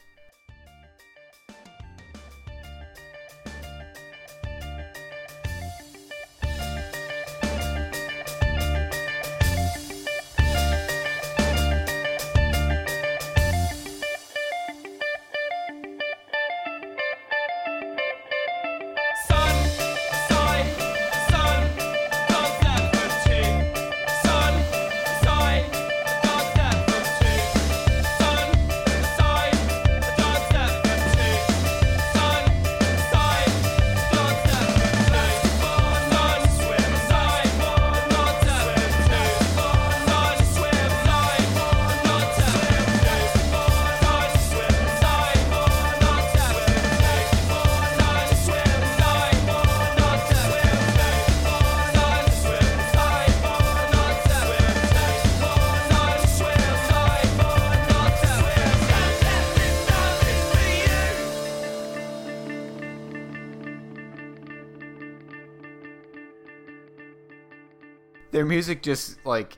Their 68.38 68.45
music 68.45 68.84
just 68.84 69.17
like 69.26 69.58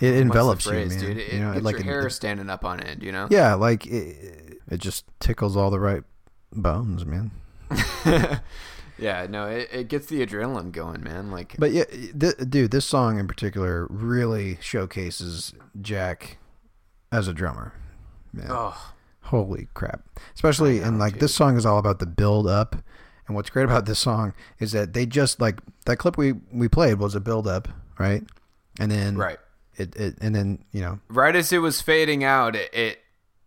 It 0.00 0.14
envelops 0.14 0.64
phrase, 0.66 0.94
you, 1.02 1.08
man. 1.08 1.16
dude. 1.16 1.18
It, 1.26 1.32
you 1.34 1.40
know, 1.40 1.52
gets 1.52 1.64
like 1.64 1.72
your 1.74 1.80
it- 1.80 1.84
hair 1.84 2.06
it- 2.06 2.10
standing 2.12 2.48
up 2.48 2.64
on 2.64 2.80
end. 2.80 3.02
You 3.02 3.12
know. 3.12 3.28
yeah, 3.30 3.52
like 3.54 3.86
it, 3.86 4.58
it 4.70 4.78
just 4.78 5.04
tickles 5.20 5.56
all 5.56 5.70
the 5.70 5.80
right 5.80 6.02
bones, 6.52 7.04
man. 7.04 7.30
yeah. 8.98 9.26
No. 9.28 9.46
It, 9.46 9.68
it 9.72 9.88
gets 9.88 10.06
the 10.06 10.24
adrenaline 10.26 10.72
going, 10.72 11.02
man. 11.02 11.30
Like. 11.30 11.56
But 11.58 11.72
yeah, 11.72 11.84
th- 11.84 12.36
dude, 12.48 12.70
this 12.70 12.84
song 12.86 13.18
in 13.18 13.28
particular 13.28 13.86
really 13.90 14.58
showcases 14.60 15.52
Jack 15.80 16.38
as 17.12 17.28
a 17.28 17.32
drummer. 17.34 17.72
Man. 18.32 18.46
oh. 18.50 18.92
Holy 19.22 19.68
crap. 19.74 20.02
Especially 20.34 20.82
I 20.82 20.86
and 20.86 20.98
like 20.98 21.14
dude. 21.14 21.20
this 21.22 21.34
song 21.34 21.56
is 21.58 21.66
all 21.66 21.78
about 21.78 21.98
the 21.98 22.06
build 22.06 22.46
up. 22.46 22.76
And 23.26 23.34
what's 23.36 23.50
great 23.50 23.64
about 23.64 23.84
this 23.84 23.98
song 23.98 24.32
is 24.58 24.72
that 24.72 24.94
they 24.94 25.04
just 25.04 25.38
like 25.38 25.58
that 25.84 25.98
clip 25.98 26.16
we 26.16 26.32
we 26.50 26.66
played 26.66 26.94
was 26.98 27.14
a 27.14 27.20
build 27.20 27.46
up, 27.46 27.68
right? 27.98 28.22
And 28.80 28.90
then 28.90 29.16
Right. 29.16 29.38
it, 29.76 29.94
it 29.96 30.16
and 30.20 30.34
then, 30.34 30.64
you 30.72 30.80
know, 30.80 31.00
right 31.08 31.34
as 31.34 31.52
it 31.52 31.58
was 31.58 31.80
fading 31.80 32.24
out, 32.24 32.54
it 32.56 32.72
it, 32.72 32.98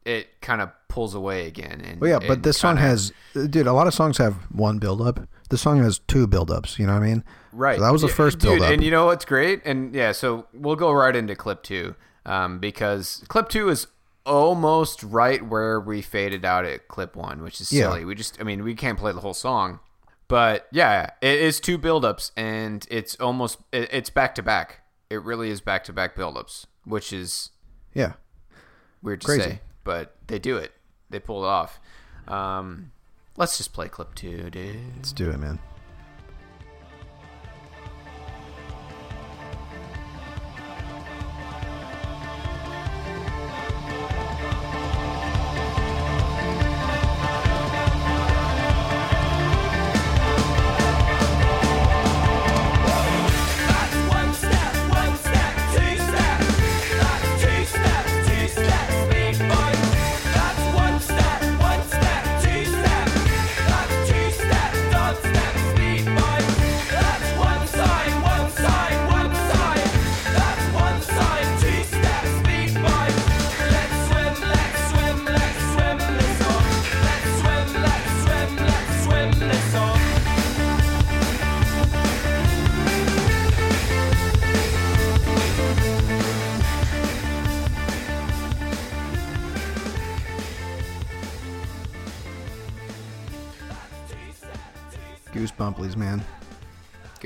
it 0.05 0.41
kind 0.41 0.61
of 0.61 0.69
pulls 0.87 1.15
away 1.15 1.47
again. 1.47 1.81
And, 1.85 2.01
well, 2.01 2.09
yeah, 2.21 2.27
but 2.27 2.43
this 2.43 2.57
song 2.57 2.77
has 2.77 3.13
dude, 3.33 3.67
a 3.67 3.73
lot 3.73 3.87
of 3.87 3.93
songs 3.93 4.17
have 4.17 4.35
one 4.51 4.77
build 4.79 5.01
up. 5.01 5.19
This 5.49 5.61
song 5.61 5.81
has 5.83 5.99
two 5.99 6.27
build 6.27 6.49
ups, 6.51 6.79
you 6.79 6.85
know 6.87 6.93
what 6.93 7.03
I 7.03 7.07
mean? 7.07 7.23
right. 7.53 7.77
So 7.77 7.83
that 7.83 7.91
was 7.91 8.01
the 8.01 8.07
first 8.07 8.39
dude, 8.39 8.49
build 8.59 8.61
up. 8.63 8.71
And 8.73 8.83
you 8.83 8.91
know 8.91 9.05
what's 9.07 9.25
great? 9.25 9.61
And 9.65 9.93
yeah, 9.93 10.11
so 10.13 10.47
we'll 10.53 10.75
go 10.77 10.91
right 10.91 11.15
into 11.15 11.35
clip 11.35 11.63
two, 11.63 11.95
um, 12.25 12.59
because 12.59 13.23
clip 13.27 13.49
two 13.49 13.69
is 13.69 13.87
almost 14.25 15.03
right 15.03 15.45
where 15.45 15.79
we 15.79 16.01
faded 16.01 16.45
out 16.45 16.63
at 16.65 16.87
clip 16.87 17.15
one, 17.15 17.41
which 17.43 17.59
is 17.59 17.71
Yeah. 17.71 17.83
silly. 17.85 18.05
We 18.05 18.15
just, 18.15 18.39
I 18.39 18.43
mean, 18.43 18.63
we 18.63 18.75
can't 18.75 18.97
play 18.97 19.11
the 19.11 19.19
whole 19.21 19.33
song, 19.33 19.79
but 20.31 20.67
yeah, 20.71 21.09
it 21.19 21.41
is 21.41 21.59
two 21.59 21.77
build-ups, 21.77 22.31
and 22.37 22.87
it's 22.89 23.15
almost 23.19 23.59
it's 23.73 24.09
back 24.09 24.33
to 24.35 24.41
back. 24.41 24.79
It 25.09 25.21
really 25.23 25.49
is 25.49 25.59
back 25.59 25.83
to 25.83 25.93
back 25.93 26.15
build-ups, 26.15 26.67
which 26.85 27.11
is 27.11 27.49
yeah. 27.93 28.13
weird 29.03 29.19
to 29.21 29.27
Crazy. 29.27 29.41
say, 29.41 29.61
but 29.83 30.15
they 30.27 30.39
do 30.39 30.55
it. 30.55 30.71
They 31.09 31.19
pull 31.19 31.43
it 31.43 31.47
off. 31.47 31.81
Um, 32.29 32.93
let's 33.35 33.57
just 33.57 33.73
play 33.73 33.89
clip 33.89 34.15
two, 34.15 34.49
dude. 34.49 34.77
Let's 34.95 35.11
do 35.11 35.29
it, 35.31 35.37
man. 35.37 35.59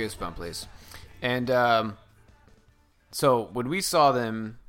Goosebump, 0.05 0.35
please. 0.35 0.67
And 1.21 1.49
um, 1.49 1.97
so 3.11 3.49
when 3.53 3.69
we 3.69 3.81
saw 3.81 4.11
them 4.11 4.59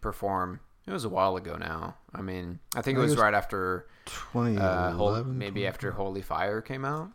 perform, 0.00 0.60
it 0.86 0.90
was 0.92 1.04
a 1.04 1.08
while 1.08 1.36
ago 1.36 1.56
now. 1.56 1.96
I 2.14 2.22
mean, 2.22 2.58
I 2.74 2.76
think 2.76 2.76
it 2.76 2.78
I 2.78 2.82
think 2.82 2.98
was, 2.98 3.12
it 3.12 3.14
was 3.16 3.22
right 3.22 3.34
after, 3.34 3.86
uh, 4.06 4.10
2011. 4.32 4.96
Hol- 4.96 5.24
maybe 5.24 5.66
after 5.66 5.92
Holy 5.92 6.22
Fire 6.22 6.60
came 6.60 6.84
out. 6.84 7.10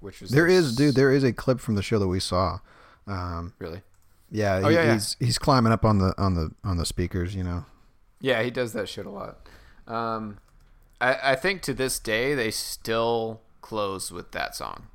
Which 0.00 0.20
was 0.20 0.30
There 0.30 0.46
is, 0.46 0.76
dude. 0.76 0.94
There 0.94 1.10
is 1.12 1.24
a 1.24 1.32
clip 1.32 1.60
from 1.60 1.74
the 1.74 1.82
show 1.82 1.98
that 1.98 2.08
we 2.08 2.20
saw. 2.20 2.58
Um, 3.06 3.54
really. 3.58 3.82
yeah, 4.30 4.60
Oh, 4.64 4.68
he- 4.68 4.74
yeah, 4.74 4.84
yeah. 4.84 4.92
he's 4.94 5.16
he's 5.20 5.38
climbing 5.38 5.72
up 5.72 5.84
on 5.84 5.98
the 5.98 6.14
on 6.18 6.34
the 6.34 6.50
on 6.64 6.76
the 6.76 6.84
speakers. 6.86 7.34
You 7.34 7.44
know. 7.44 7.64
Yeah, 8.20 8.42
he 8.42 8.50
does 8.50 8.72
that 8.72 8.88
shit 8.88 9.06
a 9.06 9.10
lot. 9.10 9.38
Um, 9.86 10.38
I, 11.00 11.32
I 11.32 11.34
think 11.36 11.62
to 11.62 11.74
this 11.74 11.98
day 11.98 12.34
they 12.34 12.50
still 12.50 13.40
close 13.60 14.10
with 14.10 14.32
that 14.32 14.54
song. 14.56 14.86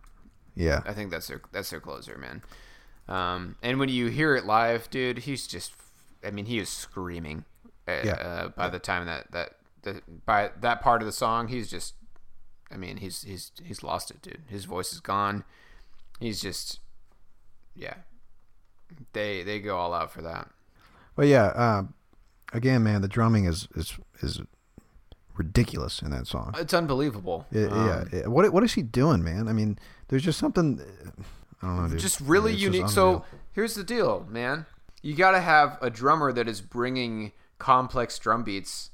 Yeah. 0.56 0.82
I 0.86 0.94
think 0.94 1.12
that's 1.12 1.28
their 1.28 1.42
that's 1.52 1.70
their 1.70 1.80
closer, 1.80 2.18
man. 2.18 2.42
Um, 3.08 3.56
and 3.62 3.80
when 3.80 3.90
you 3.90 4.08
hear 4.08 4.36
it 4.36 4.46
live, 4.46 4.90
dude, 4.90 5.20
he's 5.20 5.48
just, 5.48 5.74
I 6.26 6.32
mean, 6.32 6.46
he 6.46 6.60
is 6.60 6.70
screaming. 6.70 7.46
Uh, 7.88 8.02
Yeah. 8.06 8.12
uh, 8.14 8.48
by 8.50 8.70
the 8.70 8.80
time 8.80 9.06
that 9.06 9.32
that 9.32 9.56
the, 9.84 10.02
by 10.26 10.52
that 10.62 10.82
part 10.82 11.02
of 11.02 11.06
the 11.08 11.12
song, 11.12 11.48
he's 11.48 11.70
just, 11.70 11.96
I 12.72 12.78
mean, 12.78 12.98
he's 12.98 13.24
he's 13.24 13.52
he's 13.64 13.84
lost 13.84 14.12
it, 14.12 14.22
dude. 14.22 14.44
His 14.48 14.66
voice 14.66 14.94
is 14.94 15.00
gone. 15.00 15.44
He's 16.20 16.40
just, 16.42 16.80
yeah. 17.76 17.96
They 19.14 19.44
they 19.44 19.60
go 19.60 19.78
all 19.78 19.94
out 19.94 20.12
for 20.12 20.22
that. 20.22 20.50
But 21.16 21.28
yeah, 21.28 21.46
uh, 21.46 21.84
again, 22.54 22.84
man, 22.84 23.02
the 23.02 23.08
drumming 23.08 23.46
is 23.46 23.68
is 23.76 23.98
is 24.22 24.42
ridiculous 25.38 26.02
in 26.02 26.12
that 26.12 26.28
song. 26.28 26.54
It's 26.58 26.74
unbelievable. 26.74 27.46
Yeah, 27.52 27.66
Um, 27.68 27.88
yeah, 27.88 28.04
yeah. 28.20 28.28
What 28.28 28.52
what 28.54 28.64
is 28.64 28.74
he 28.74 28.84
doing, 28.84 29.24
man? 29.24 29.48
I 29.48 29.54
mean, 29.54 29.80
there's 30.12 30.22
just 30.24 30.38
something. 30.38 30.80
Eh, 30.80 31.22
I 31.64 31.66
don't 31.68 31.82
know, 31.84 31.88
dude. 31.90 32.00
just 32.00 32.22
really 32.22 32.54
It's 32.54 32.62
unique. 32.62 32.82
unreal. 32.82 32.94
So 32.94 33.26
here's 33.54 33.74
the 33.74 33.84
deal, 33.84 34.28
man. 34.30 34.68
You 35.02 35.16
got 35.16 35.32
to 35.32 35.42
have 35.42 35.80
a 35.82 35.90
drummer 35.90 36.32
that 36.32 36.48
is 36.48 36.62
bringing 36.62 37.32
complex 37.58 38.20
drum 38.20 38.44
beats 38.44 38.92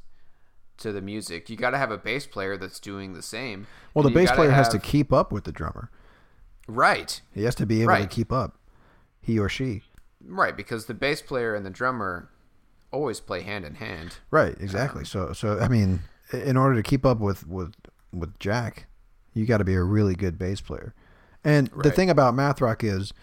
to 0.77 0.91
the 0.93 1.01
music. 1.01 1.49
You 1.49 1.57
got 1.57 1.71
to 1.71 1.77
have 1.77 1.91
a 1.91 1.97
bass 1.97 2.25
player 2.25 2.55
that's 2.55 2.79
doing 2.79 3.13
the 3.13 3.21
same. 3.21 3.67
well, 3.93 4.03
the 4.03 4.11
bass 4.11 4.31
player 4.31 4.51
has 4.51 4.69
to 4.69 4.79
keep 4.79 5.11
up 5.11 5.31
with 5.33 5.43
the 5.43 5.51
drummer. 5.51 5.89
right, 6.67 7.19
He 7.33 7.43
has 7.43 7.55
to 7.55 7.65
be 7.65 7.81
able 7.81 7.97
to 7.97 8.07
keep 8.07 8.31
up. 8.31 8.57
He 9.21 9.39
or 9.39 9.49
she. 9.49 9.81
right, 10.23 10.55
because 10.55 10.85
the 10.85 10.93
bass 10.93 11.21
player 11.21 11.53
and 11.55 11.65
the 11.65 11.69
drummer 11.69 12.29
always 12.91 13.19
play 13.19 13.41
hand 13.41 13.65
in 13.65 13.75
hand. 13.75 14.17
Right, 14.31 14.55
exactly. 14.61 15.01
Um, 15.01 15.05
so, 15.05 15.33
so 15.33 15.59
I 15.59 15.67
mean, 15.67 16.01
in 16.31 16.55
order 16.55 16.75
to 16.75 16.83
keep 16.83 17.05
up 17.05 17.19
with 17.19 17.45
with 17.47 17.73
with 18.13 18.37
Jack, 18.39 18.85
you 19.33 19.45
got 19.45 19.57
to 19.57 19.65
be 19.65 19.73
a 19.75 19.83
really 19.83 20.15
good 20.15 20.37
bass 20.37 20.61
player. 20.61 20.93
And 21.47 21.69
the 21.77 21.91
thing 21.91 22.09
about 22.09 22.35
math 22.35 22.59
rock 22.59 22.83
is, 22.83 23.13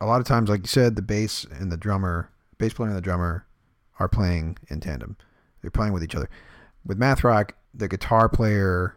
a 0.00 0.06
lot 0.06 0.20
of 0.20 0.26
times, 0.26 0.48
like 0.48 0.62
you 0.62 0.68
said, 0.68 0.96
the 0.96 1.02
bass 1.02 1.44
and 1.44 1.70
the 1.70 1.76
drummer, 1.76 2.30
bass 2.58 2.72
player 2.72 2.88
and 2.88 2.96
the 2.96 3.02
drummer, 3.02 3.46
are 4.00 4.08
playing 4.08 4.56
in 4.68 4.80
tandem. 4.80 5.16
They're 5.60 5.70
playing 5.70 5.92
with 5.92 6.02
each 6.02 6.14
other. 6.14 6.30
With 6.84 6.98
math 6.98 7.22
rock, 7.22 7.54
the 7.74 7.86
guitar 7.86 8.28
player, 8.28 8.96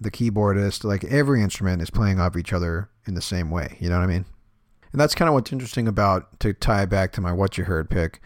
the 0.00 0.10
keyboardist, 0.10 0.84
like 0.84 1.04
every 1.04 1.42
instrument 1.42 1.82
is 1.82 1.90
playing 1.90 2.20
off 2.20 2.36
each 2.36 2.52
other 2.52 2.88
in 3.06 3.14
the 3.14 3.20
same 3.20 3.50
way. 3.50 3.76
You 3.80 3.88
know 3.88 3.98
what 3.98 4.04
I 4.04 4.08
mean? 4.08 4.24
And 4.92 5.00
that's 5.00 5.14
kind 5.14 5.28
of 5.28 5.34
what's 5.34 5.52
interesting 5.52 5.88
about 5.88 6.38
to 6.40 6.52
tie 6.52 6.86
back 6.86 7.10
to 7.12 7.20
my 7.20 7.32
what 7.32 7.58
you 7.58 7.64
heard 7.64 7.90
pick 7.90 8.20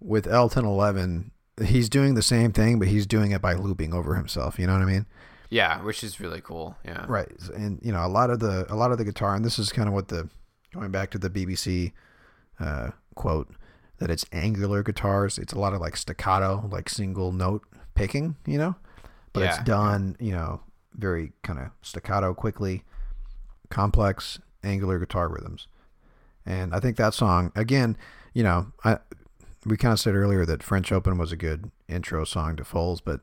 with 0.00 0.26
El 0.26 0.48
Ten 0.48 0.64
Eleven, 0.64 1.30
he's 1.64 1.88
doing 1.88 2.14
the 2.14 2.22
same 2.22 2.52
thing, 2.52 2.78
but 2.78 2.88
he's 2.88 3.06
doing 3.06 3.32
it 3.32 3.40
by 3.40 3.54
looping 3.54 3.92
over 3.92 4.14
himself. 4.14 4.58
You 4.58 4.66
know 4.66 4.74
what 4.74 4.82
I 4.82 4.86
mean? 4.86 5.06
Yeah, 5.50 5.82
which 5.82 6.04
is 6.04 6.20
really 6.20 6.40
cool. 6.40 6.76
Yeah, 6.84 7.06
Right. 7.08 7.32
And 7.54 7.80
you 7.82 7.92
know, 7.92 8.04
a 8.04 8.08
lot 8.08 8.30
of 8.30 8.40
the 8.40 8.70
a 8.72 8.76
lot 8.76 8.92
of 8.92 8.98
the 8.98 9.04
guitar, 9.04 9.34
and 9.34 9.44
this 9.44 9.58
is 9.58 9.72
kind 9.72 9.88
of 9.88 9.94
what 9.94 10.08
the 10.08 10.28
going 10.72 10.90
back 10.90 11.10
to 11.12 11.18
the 11.18 11.30
BBC 11.30 11.92
uh, 12.60 12.90
quote 13.14 13.50
that 13.98 14.10
it's 14.10 14.26
angular 14.32 14.82
guitars. 14.82 15.38
It's 15.38 15.52
a 15.52 15.58
lot 15.58 15.72
of 15.72 15.80
like 15.80 15.96
staccato, 15.96 16.68
like 16.70 16.88
single 16.88 17.32
note 17.32 17.62
picking. 17.94 18.36
You 18.46 18.58
know, 18.58 18.76
but 19.32 19.44
it's 19.44 19.62
done. 19.64 20.16
You 20.20 20.32
know, 20.32 20.60
very 20.94 21.32
kind 21.42 21.58
of 21.58 21.70
staccato, 21.82 22.34
quickly, 22.34 22.84
complex 23.70 24.38
angular 24.62 24.98
guitar 24.98 25.28
rhythms. 25.28 25.66
And 26.44 26.74
I 26.74 26.80
think 26.80 26.96
that 26.96 27.14
song 27.14 27.52
again, 27.54 27.96
you 28.34 28.42
know, 28.42 28.72
I 28.84 28.98
we 29.64 29.76
kind 29.76 29.92
of 29.92 30.00
said 30.00 30.14
earlier 30.14 30.44
that 30.46 30.62
French 30.62 30.92
Open 30.92 31.18
was 31.18 31.32
a 31.32 31.36
good 31.36 31.70
intro 31.88 32.24
song 32.24 32.56
to 32.56 32.64
Foals, 32.64 33.00
but 33.00 33.20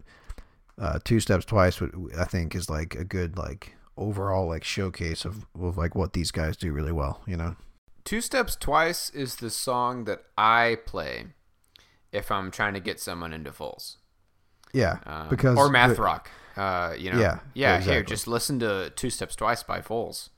uh, 0.77 0.99
Two 1.03 1.19
Steps 1.19 1.45
Twice, 1.45 1.81
I 2.17 2.25
think, 2.25 2.55
is 2.55 2.69
like 2.69 2.95
a 2.95 3.03
good 3.03 3.37
like 3.37 3.75
overall 3.97 4.47
like 4.47 4.63
showcase 4.63 5.23
of, 5.25 5.45
of 5.59 5.77
like 5.77 5.95
what 5.95 6.13
these 6.13 6.31
guys 6.31 6.57
do 6.57 6.73
really 6.73 6.91
well. 6.91 7.21
You 7.25 7.37
know, 7.37 7.55
Two 8.03 8.21
Steps 8.21 8.55
Twice 8.55 9.09
is 9.11 9.37
the 9.37 9.49
song 9.49 10.05
that 10.05 10.23
I 10.37 10.77
play 10.85 11.27
if 12.11 12.31
I'm 12.31 12.51
trying 12.51 12.73
to 12.73 12.79
get 12.79 12.99
someone 12.99 13.33
into 13.33 13.51
Foals. 13.51 13.97
yeah, 14.73 14.99
Um, 15.05 15.29
because 15.29 15.57
or 15.57 15.69
math 15.69 15.97
rock. 15.97 16.29
Uh, 16.55 16.93
you 16.97 17.11
know, 17.11 17.19
Yeah, 17.19 17.39
yeah. 17.53 17.77
yeah, 17.77 17.81
Here, 17.81 18.03
just 18.03 18.27
listen 18.27 18.59
to 18.59 18.91
Two 18.95 19.09
Steps 19.09 19.35
Twice 19.35 19.63
by 19.63 19.81
Foals. 19.81 20.29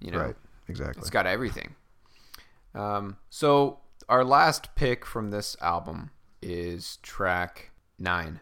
You 0.00 0.10
know, 0.10 0.18
right, 0.18 0.36
exactly. 0.68 1.00
it's 1.00 1.10
got 1.10 1.26
everything. 1.26 1.74
Um, 2.74 3.16
so 3.30 3.78
our 4.08 4.24
last 4.24 4.74
pick 4.74 5.06
from 5.06 5.30
this 5.30 5.56
album 5.62 6.10
is 6.42 6.98
track 6.98 7.70
nine. 7.98 8.40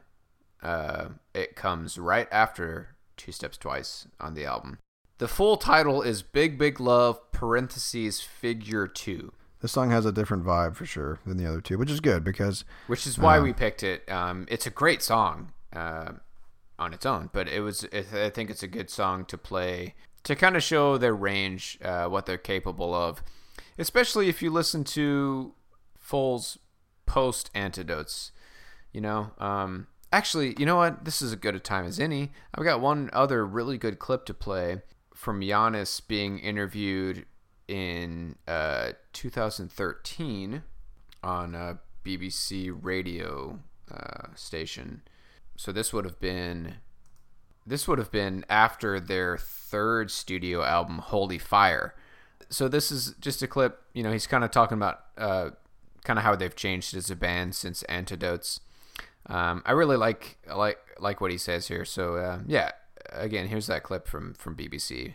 Uh, 0.65 1.09
it 1.35 1.55
comes 1.55 1.99
right 1.99 2.27
after 2.33 2.97
Two 3.17 3.31
Steps 3.33 3.59
Twice 3.59 4.09
on 4.19 4.35
the 4.35 4.45
album. 4.47 4.79
The 5.19 5.29
full 5.29 5.57
title 5.57 6.03
is 6.03 6.23
Big 6.23 6.59
Big 6.59 6.81
Love 6.81 7.31
parentheses 7.33 8.21
Figure 8.21 8.89
Two. 8.89 9.33
This 9.61 9.73
song 9.73 9.91
has 9.91 10.05
a 10.05 10.13
different 10.13 10.45
vibe 10.45 10.75
for 10.75 10.85
sure 10.85 11.21
than 11.25 11.37
the 11.37 11.47
other 11.47 11.61
two, 11.61 11.79
which 11.79 11.91
is 11.91 12.01
good 12.01 12.25
because 12.25 12.65
which 12.87 13.07
is 13.07 13.19
why 13.19 13.39
Uh, 13.39 13.43
we 13.43 13.53
picked 13.53 13.83
it. 13.83 14.11
Um, 14.11 14.47
it's 14.51 14.67
a 14.67 14.71
great 14.71 15.03
song 15.03 15.53
uh, 15.73 16.13
on 16.79 16.93
its 16.93 17.07
own, 17.07 17.31
but 17.33 17.49
it 17.49 17.61
was. 17.61 17.85
It, 17.85 18.13
I 18.13 18.31
think 18.31 18.51
it's 18.51 18.63
a 18.63 18.69
good 18.69 18.91
song 18.91 19.25
to 19.27 19.39
play 19.39 19.95
to 20.25 20.35
kind 20.35 20.57
of 20.57 20.63
show 20.63 20.99
their 20.99 21.15
range, 21.15 21.79
uh, 21.83 22.07
what 22.07 22.27
they're 22.27 22.37
capable 22.39 22.95
of, 22.95 23.23
especially 23.79 24.29
if 24.29 24.43
you 24.43 24.51
listen 24.51 24.83
to 24.85 25.55
Foals' 25.99 26.59
post 27.07 27.51
antidotes. 27.55 28.33
You 28.93 29.01
know, 29.01 29.33
um, 29.39 29.87
actually, 30.15 30.55
you 30.59 30.65
know 30.65 30.77
what? 30.77 31.05
This 31.05 31.21
is 31.21 31.33
as 31.33 31.37
good 31.37 31.55
a 31.55 31.61
time 31.61 31.85
as 31.85 31.99
any. 31.99 32.31
I've 32.55 32.65
got 32.65 32.81
one 32.81 33.11
other 33.13 33.45
really 33.45 33.77
good 33.77 33.99
clip 33.99 34.25
to 34.27 34.35
play 34.35 34.83
from 35.15 35.41
Yannis 35.41 36.01
being 36.07 36.39
interviewed 36.39 37.27
in 37.67 38.37
uh, 38.47 38.93
2013 39.13 40.63
on 41.23 41.55
a 41.55 41.81
BBC 42.05 42.77
radio 42.81 43.59
uh, 43.91 44.29
station. 44.35 45.03
So 45.57 45.73
this 45.73 45.93
would 45.93 46.05
have 46.05 46.21
been 46.21 46.77
this 47.67 47.89
would 47.89 47.99
have 47.99 48.13
been 48.13 48.45
after 48.51 49.01
their 49.01 49.39
third 49.39 50.11
studio 50.11 50.63
album, 50.63 50.99
Holy 50.99 51.39
Fire. 51.39 51.95
So 52.51 52.69
this 52.69 52.93
is 52.93 53.15
just 53.21 53.43
a 53.43 53.47
clip. 53.47 53.83
You 53.95 54.03
know, 54.03 54.13
he's 54.13 54.27
kind 54.27 54.45
of 54.45 54.51
talking 54.51 54.77
about 54.77 55.01
uh, 55.17 55.51
kind 56.05 56.19
of 56.19 56.25
how 56.25 56.37
they've 56.37 56.55
changed 56.55 56.95
as 56.95 57.11
a 57.11 57.17
band 57.17 57.55
since 57.55 57.83
Antidotes. 57.85 58.61
Um, 59.27 59.63
I 59.65 59.73
really 59.73 59.97
like 59.97 60.39
like 60.55 60.79
like 60.99 61.21
what 61.21 61.31
he 61.31 61.39
says 61.39 61.69
here. 61.69 61.85
So 61.85 62.17
uh, 62.17 62.39
yeah, 62.47 62.73
again, 63.13 63.47
here's 63.49 63.67
that 63.69 63.83
clip 63.83 64.07
from 64.07 64.35
from 64.35 64.55
BBC. 64.57 65.15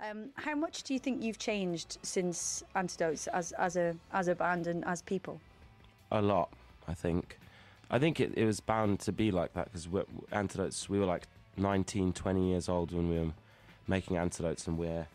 Um, 0.00 0.30
how 0.36 0.54
much 0.54 0.84
do 0.84 0.94
you 0.94 1.00
think 1.00 1.22
you've 1.24 1.38
changed 1.38 1.98
since 2.02 2.62
Antidotes 2.76 3.26
as, 3.28 3.50
as 3.52 3.76
a 3.76 3.96
as 4.12 4.28
a 4.28 4.34
band 4.34 4.66
and 4.66 4.84
as 4.84 5.02
people? 5.02 5.40
a 6.12 6.22
lot. 6.22 6.50
I 6.86 6.94
think. 6.94 7.38
I 7.90 7.98
think 7.98 8.20
it, 8.20 8.32
it 8.36 8.44
was 8.44 8.60
bound 8.60 9.00
to 9.00 9.12
be 9.12 9.30
like 9.30 9.54
that 9.54 9.72
because 9.72 9.88
antidotes. 10.30 10.88
We 10.90 10.98
were 10.98 11.06
like 11.06 11.24
19, 11.56 12.12
20 12.12 12.48
years 12.50 12.68
old 12.68 12.92
when 12.92 13.08
we 13.10 13.18
were 13.18 13.32
making 13.86 14.16
antidotes, 14.18 14.66
and 14.66 14.76
we're 14.78 15.06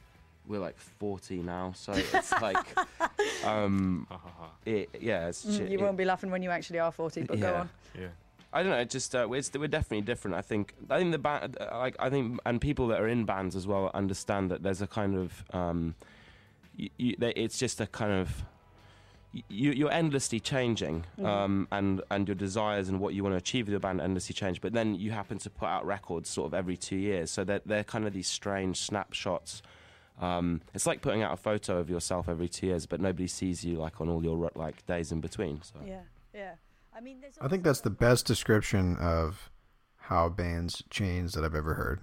we're 0.48 0.60
like 0.60 0.78
40 0.78 1.38
now. 1.44 1.72
So 1.76 1.94
it's 1.94 2.32
like, 2.42 2.58
um, 3.46 4.08
it, 4.66 4.90
yeah, 5.00 5.28
it's 5.30 5.46
Mm, 5.46 5.70
you 5.70 5.78
it- 5.78 5.82
won't 5.82 5.98
be 5.98 6.06
laughing 6.06 6.32
when 6.32 6.42
you 6.44 6.50
actually 6.50 6.80
are 6.80 6.92
40, 6.92 7.24
but 7.24 7.40
go 7.40 7.56
on. 7.56 7.70
Yeah. 7.98 8.08
I 8.54 8.62
don't 8.62 8.72
know. 8.72 8.78
It 8.78 8.90
just 8.90 9.16
uh, 9.16 9.30
it's, 9.32 9.52
we're 9.54 9.68
definitely 9.68 10.02
different. 10.02 10.38
I 10.38 10.42
think. 10.42 10.74
I 10.90 11.00
think 11.00 11.12
the 11.12 11.18
band, 11.18 11.58
like 11.72 11.96
I 12.00 12.10
think, 12.10 12.40
and 12.46 12.62
people 12.62 12.88
that 12.90 13.02
are 13.02 13.08
in 13.08 13.26
bands 13.26 13.56
as 13.56 13.66
well 13.66 13.90
understand 13.94 14.52
that 14.52 14.62
there's 14.62 14.82
a 14.82 14.88
kind 14.88 15.18
of, 15.18 15.44
um, 15.52 15.96
you, 16.78 16.90
you, 16.98 17.16
it's 17.20 17.58
just 17.58 17.82
a 17.82 17.88
kind 17.88 18.12
of, 18.12 18.44
you, 19.50 19.72
you're 19.72 19.92
endlessly 19.92 20.40
changing, 20.40 21.06
um, 21.24 21.68
and 21.72 22.02
and 22.12 22.28
your 22.28 22.36
desires 22.36 22.90
and 22.90 23.00
what 23.00 23.16
you 23.16 23.24
want 23.24 23.34
to 23.34 23.38
achieve 23.38 23.66
with 23.66 23.72
your 23.72 23.80
band 23.80 24.00
endlessly 24.00 24.34
change. 24.34 24.62
But 24.62 24.74
then 24.74 24.96
you 24.96 25.12
happen 25.12 25.40
to 25.40 25.50
put 25.50 25.68
out 25.68 25.86
records 25.86 26.30
sort 26.30 26.46
of 26.46 26.54
every 26.54 26.78
two 26.78 26.98
years, 26.98 27.32
so 27.32 27.44
they're 27.44 27.62
they're 27.66 27.84
kind 27.84 28.06
of 28.06 28.14
these 28.14 28.28
strange 28.28 28.78
snapshots. 28.78 29.64
Um, 30.22 30.62
it's 30.76 30.86
like 30.86 31.02
putting 31.02 31.24
out 31.24 31.34
a 31.34 31.38
photo 31.38 31.80
of 31.80 31.90
yourself 31.90 32.30
every 32.30 32.48
two 32.48 32.68
years, 32.68 32.86
but 32.86 33.02
nobody 33.02 33.28
sees 33.28 33.66
you 33.66 33.78
like 33.78 34.00
on 34.00 34.10
all 34.10 34.24
your 34.24 34.52
like 34.56 34.86
days 34.86 35.12
in 35.12 35.22
between. 35.22 35.64
So. 35.64 35.80
Yeah, 35.84 36.02
yeah. 36.36 36.52
I 36.96 37.02
mean, 37.02 37.20
there's 37.22 37.34
I 37.42 37.48
think 37.48 37.64
that's 37.64 37.82
the 37.82 37.90
best 37.90 38.26
description 38.26 38.98
of 38.98 39.50
how 39.98 40.30
bands 40.30 40.84
change 40.90 41.34
that 41.34 41.44
I've 41.44 41.56
ever 41.56 41.74
heard. 41.76 42.00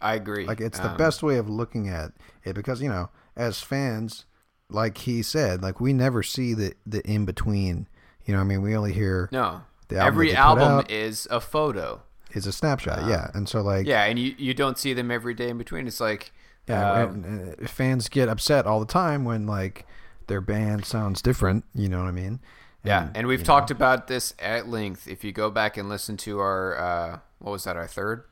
I 0.00 0.14
agree. 0.14 0.46
Like 0.46 0.60
it's 0.60 0.78
the 0.78 0.90
Um, 0.90 0.96
best 0.96 1.22
way 1.22 1.36
of 1.36 1.48
looking 1.48 1.88
at 1.88 2.12
it 2.44 2.54
because 2.54 2.82
you 2.82 2.88
know, 2.88 3.10
as 3.36 3.60
fans, 3.60 4.24
like 4.68 4.98
he 4.98 5.22
said, 5.22 5.62
like 5.62 5.80
we 5.80 5.92
never 5.92 6.22
see 6.22 6.54
the 6.54 6.74
the 6.86 7.00
in 7.08 7.24
between. 7.24 7.88
You 8.24 8.34
know, 8.34 8.40
I 8.40 8.44
mean, 8.44 8.62
we 8.62 8.76
only 8.76 8.92
hear 8.92 9.28
No. 9.32 9.62
the 9.88 9.96
album 9.98 10.06
Every 10.14 10.26
that 10.28 10.32
they 10.32 10.36
put 10.36 10.40
album 10.62 10.78
out. 10.78 10.90
is 10.90 11.26
a 11.30 11.40
photo. 11.40 12.02
is 12.32 12.46
a 12.46 12.52
snapshot. 12.52 13.06
yeah, 13.08 13.30
and 13.34 13.48
so 13.48 13.60
like 13.62 13.86
Yeah, 13.86 14.04
and 14.04 14.18
you, 14.18 14.34
you 14.38 14.54
don't 14.54 14.78
see 14.78 14.92
them 14.94 15.10
every 15.10 15.34
day 15.34 15.48
in 15.50 15.58
between. 15.58 15.86
It's 15.86 16.00
like 16.00 16.32
Yeah, 16.66 16.90
um, 17.04 17.24
and, 17.24 17.62
uh, 17.62 17.66
fans 17.68 18.08
get 18.08 18.28
upset 18.28 18.66
all 18.66 18.80
the 18.80 18.86
time 18.86 19.24
when 19.24 19.46
like 19.46 19.86
their 20.28 20.40
band 20.40 20.84
sounds 20.84 21.20
different. 21.22 21.64
You 21.74 21.88
know 21.88 21.98
what 21.98 22.08
I 22.08 22.12
mean? 22.12 22.40
Yeah, 22.84 23.10
and 23.14 23.26
we've 23.26 23.44
talked 23.44 23.70
about 23.70 24.08
this 24.08 24.34
at 24.38 24.68
length. 24.68 25.06
If 25.06 25.22
you 25.24 25.32
go 25.32 25.50
back 25.50 25.76
and 25.76 25.88
listen 25.88 26.16
to 26.18 26.40
our 26.40 26.76
uh, 26.78 27.18
what 27.38 27.52
was 27.52 27.64
that? 27.64 27.76
Our 27.76 27.86
third, 27.86 28.24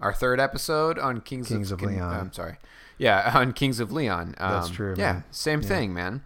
our 0.00 0.12
third 0.12 0.40
episode 0.40 0.98
on 0.98 1.20
Kings, 1.20 1.48
Kings 1.48 1.70
of 1.70 1.78
Kin- 1.78 1.90
Leon. 1.90 2.14
I'm 2.20 2.32
sorry. 2.32 2.56
Yeah, 2.98 3.30
on 3.38 3.52
Kings 3.52 3.78
of 3.80 3.92
Leon. 3.92 4.34
Um, 4.38 4.52
That's 4.52 4.70
true, 4.70 4.94
Yeah, 4.98 5.12
man. 5.12 5.24
same 5.30 5.62
thing, 5.62 5.94
man. 5.94 6.22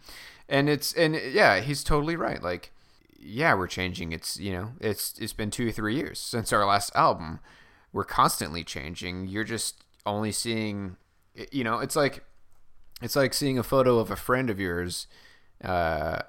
And 0.49 0.69
it's 0.69 0.93
and 0.95 1.15
yeah, 1.15 1.61
he's 1.61 1.85
totally 1.85 2.17
right. 2.17 2.43
Like, 2.43 2.73
yeah, 3.19 3.55
we're 3.55 3.67
changing. 3.67 4.13
It's 4.13 4.39
you 4.39 4.53
know, 4.53 4.73
it's 4.81 5.19
it's 5.19 5.33
been 5.35 5.51
two 5.51 5.69
or 5.69 5.73
three 5.73 5.97
years 5.97 6.19
since 6.19 6.53
our 6.53 6.65
last 6.65 6.91
album. 6.95 7.41
We're 7.93 8.05
constantly 8.05 8.65
changing. 8.65 9.29
You're 9.29 9.45
just 9.45 9.85
only 10.07 10.33
seeing, 10.33 10.97
you 11.53 11.63
know, 11.63 11.79
it's 11.79 11.95
like 11.97 12.25
it's 13.03 13.17
like 13.17 13.33
seeing 13.35 13.59
a 13.59 13.63
photo 13.63 13.99
of 13.99 14.11
a 14.11 14.17
friend 14.17 14.49
of 14.51 14.59
yours. 14.59 15.07
Uh, 15.63 16.21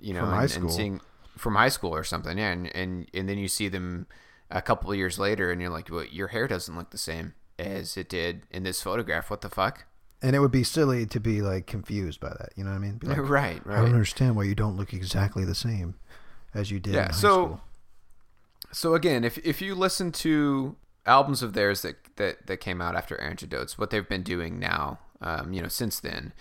you 0.00 0.12
know, 0.14 0.20
From 0.20 0.28
and, 0.28 0.36
high 0.36 0.42
and 0.42 0.50
school. 0.50 0.68
seeing 0.70 1.00
from 1.36 1.54
high 1.54 1.68
school 1.68 1.94
or 1.94 2.04
something, 2.04 2.38
yeah, 2.38 2.50
and, 2.52 2.74
and 2.74 3.06
and 3.12 3.28
then 3.28 3.38
you 3.38 3.48
see 3.48 3.68
them 3.68 4.06
a 4.50 4.62
couple 4.62 4.90
of 4.90 4.96
years 4.96 5.18
later, 5.18 5.50
and 5.50 5.60
you're 5.60 5.70
like, 5.70 5.90
well, 5.90 6.04
your 6.04 6.28
hair 6.28 6.46
doesn't 6.46 6.76
look 6.76 6.90
the 6.90 6.98
same 6.98 7.34
as 7.58 7.96
it 7.96 8.08
did 8.08 8.42
in 8.50 8.62
this 8.62 8.82
photograph. 8.82 9.30
What 9.30 9.40
the 9.40 9.48
fuck? 9.50 9.86
And 10.22 10.34
it 10.34 10.38
would 10.40 10.50
be 10.52 10.64
silly 10.64 11.04
to 11.06 11.20
be 11.20 11.42
like 11.42 11.66
confused 11.66 12.20
by 12.20 12.30
that. 12.30 12.50
You 12.56 12.64
know 12.64 12.70
what 12.70 12.76
I 12.76 12.80
mean? 12.80 13.00
Like, 13.02 13.28
right, 13.28 13.60
I 13.66 13.76
don't 13.76 13.86
understand 13.86 14.34
why 14.36 14.44
you 14.44 14.54
don't 14.54 14.76
look 14.76 14.92
exactly 14.94 15.44
the 15.44 15.54
same 15.54 15.94
as 16.54 16.70
you 16.70 16.80
did. 16.80 16.94
Yeah, 16.94 17.06
in 17.06 17.10
high 17.10 17.16
so- 17.16 17.44
school. 17.44 17.60
So 18.72 18.94
again, 18.94 19.24
if 19.24 19.38
if 19.38 19.60
you 19.62 19.74
listen 19.74 20.12
to 20.12 20.76
albums 21.06 21.42
of 21.42 21.52
theirs 21.52 21.82
that 21.82 21.96
that 22.16 22.46
that 22.46 22.56
came 22.58 22.80
out 22.80 22.96
after 22.96 23.20
Antidotes, 23.20 23.78
what 23.78 23.90
they've 23.90 24.08
been 24.08 24.22
doing 24.22 24.58
now, 24.58 24.98
um, 25.20 25.52
you 25.52 25.62
know, 25.62 25.68
since 25.68 26.00
then, 26.00 26.32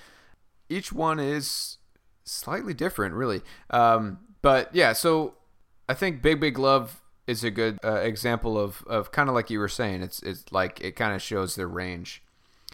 each 0.70 0.91
one 0.91 1.20
is 1.20 1.78
slightly 2.26 2.73
different, 2.73 3.15
really. 3.15 3.41
Um, 3.69 4.19
but 4.41 4.73
yeah, 4.76 4.93
so 4.93 5.36
I 5.88 5.93
think 5.93 6.21
Big 6.21 6.39
Big 6.39 6.57
Love 6.59 7.01
is 7.28 7.43
a 7.43 7.51
good 7.51 7.80
uh, 7.84 7.95
example 7.95 8.57
of 8.59 8.84
of 8.88 9.11
kind 9.11 9.30
of 9.30 9.36
like 9.36 9.49
you 9.49 9.59
were 9.59 9.67
saying. 9.69 10.01
It's 10.03 10.21
it's 10.21 10.51
like 10.51 10.82
it 10.82 10.95
kind 10.95 11.13
of 11.15 11.21
shows 11.21 11.55
their 11.55 11.67
range. 11.67 12.21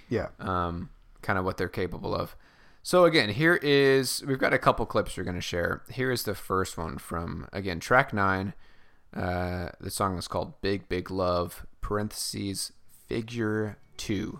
yeah, 0.10 0.30
um, 0.39 0.89
kind 1.22 1.38
of 1.39 1.45
what 1.45 1.58
they're 1.58 1.70
capable 1.70 2.16
of. 2.16 2.36
So 2.84 3.06
again, 3.06 3.30
here 3.30 3.60
is 3.62 4.24
we've 4.26 4.39
got 4.39 4.54
a 4.54 4.58
couple 4.58 4.86
clips 4.88 5.16
we're 5.16 5.24
going 5.24 5.36
to 5.36 5.41
share. 5.41 5.84
Here 5.91 6.12
is 6.12 6.24
the 6.24 6.34
first 6.34 6.78
one 6.78 6.97
from 6.97 7.47
again 7.54 7.80
track 7.80 8.12
nine. 8.12 8.54
Uh, 9.16 9.70
the 9.80 9.91
song 9.91 10.18
is 10.18 10.28
called 10.28 10.60
"Big 10.62 10.89
Big 10.89 11.12
Love." 11.12 11.66
Parentheses 11.82 12.72
figure 13.08 13.78
two. 13.97 14.39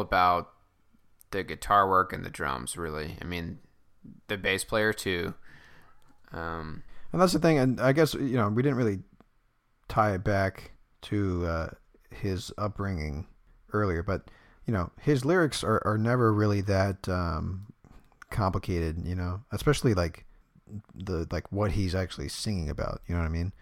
About 0.00 0.50
the 1.30 1.42
guitar 1.42 1.88
work 1.88 2.12
and 2.12 2.24
the 2.24 2.30
drums. 2.30 2.76
Really, 2.76 3.16
I 3.20 3.24
mean, 3.24 3.58
the 4.28 4.36
bass 4.36 4.64
player 4.64 4.92
too. 4.92 5.34
Um, 6.32 6.82
and 7.12 7.20
that's 7.20 7.32
the 7.32 7.38
thing. 7.38 7.58
And 7.58 7.80
I 7.80 7.92
guess 7.92 8.14
you 8.14 8.36
know 8.36 8.48
we 8.48 8.62
didn't 8.62 8.78
really 8.78 9.00
tie 9.88 10.14
it 10.14 10.24
back 10.24 10.72
to 11.02 11.46
uh, 11.46 11.68
his 12.10 12.52
upbringing 12.58 13.26
earlier, 13.72 14.02
but 14.02 14.30
you 14.66 14.72
know 14.72 14.90
his 15.00 15.24
lyrics 15.24 15.64
are, 15.64 15.82
are 15.86 15.98
never 15.98 16.32
really 16.32 16.60
that 16.62 17.08
um, 17.08 17.66
complicated. 18.30 19.04
You 19.04 19.14
know, 19.14 19.40
especially 19.52 19.94
like 19.94 20.24
the 20.94 21.26
like 21.30 21.50
what 21.50 21.72
he's 21.72 21.94
actually 21.94 22.28
singing 22.28 22.68
about. 22.68 23.00
You 23.06 23.14
know 23.14 23.20
what 23.20 23.26
I 23.26 23.30
mean? 23.30 23.52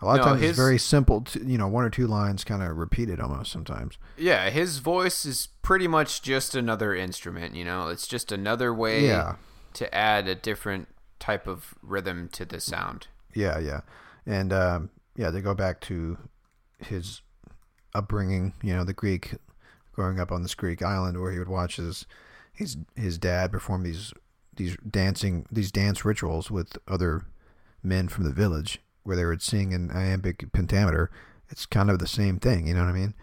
A 0.00 0.04
lot 0.06 0.18
of 0.18 0.24
times 0.26 0.40
his- 0.42 0.50
it's 0.50 0.58
very 0.58 0.78
simple. 0.78 1.22
To, 1.22 1.42
you 1.44 1.56
know, 1.56 1.68
one 1.68 1.84
or 1.84 1.90
two 1.90 2.06
lines 2.06 2.44
kind 2.44 2.62
of 2.62 2.76
repeated 2.76 3.18
almost 3.20 3.50
sometimes. 3.50 3.96
yeah, 4.18 4.50
his 4.50 4.78
voice 4.78 5.24
is 5.24 5.48
pretty 5.62 5.88
much 5.88 6.20
just 6.22 6.54
another 6.54 6.94
instrument. 6.94 7.54
You 7.54 7.64
know, 7.64 7.88
it's 7.88 8.06
just 8.06 8.30
another 8.30 8.74
way 8.74 9.06
Yeah. 9.06 9.36
to 9.74 9.92
add 9.94 10.28
a 10.28 10.34
different 10.34 10.88
type 11.18 11.46
of 11.46 11.74
rhythm 11.82 12.28
to 12.32 12.44
the 12.44 12.60
sound. 12.60 13.08
Yeah, 13.34 13.58
yeah, 13.58 13.80
and 14.26 14.52
um, 14.52 14.90
yeah, 15.16 15.30
they 15.30 15.40
go 15.40 15.54
back 15.54 15.80
to 15.82 16.18
his 16.78 17.22
upbringing. 17.94 18.52
You 18.62 18.74
know, 18.76 18.84
the 18.84 18.92
Greek, 18.92 19.34
growing 19.92 20.20
up 20.20 20.30
on 20.32 20.42
this 20.42 20.54
Greek 20.54 20.82
island 20.82 21.20
where 21.20 21.32
he 21.32 21.38
would 21.38 21.48
watch 21.48 21.76
his 21.76 22.06
his 22.52 22.76
his 22.94 23.18
dad 23.18 23.50
perform 23.52 23.82
these 23.82 24.12
these 24.56 24.76
dancing 24.88 25.46
these 25.50 25.70
dance 25.72 26.04
rituals 26.04 26.50
with 26.50 26.76
other 26.88 27.24
men 27.82 28.08
from 28.08 28.24
the 28.24 28.32
village, 28.32 28.80
where 29.06 29.16
they 29.16 29.24
would 29.24 29.42
sing 29.42 29.72
in 29.72 29.90
iambic 29.90 30.52
pentameter. 30.52 31.10
It's 31.48 31.66
kind 31.66 31.90
of 31.90 31.98
the 31.98 32.08
same 32.08 32.38
thing. 32.38 32.66
You 32.66 32.74
know 32.74 32.80
what 32.84 32.90
I 32.90 32.92
mean? 32.92 33.14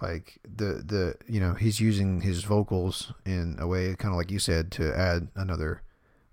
Like 0.00 0.38
the 0.44 0.82
the 0.84 1.14
you 1.28 1.40
know 1.40 1.54
he's 1.54 1.80
using 1.80 2.22
his 2.22 2.44
vocals 2.44 3.12
in 3.24 3.56
a 3.60 3.66
way 3.66 3.94
kind 3.96 4.12
of 4.12 4.18
like 4.18 4.30
you 4.30 4.38
said 4.38 4.70
to 4.72 4.96
add 4.96 5.28
another 5.34 5.82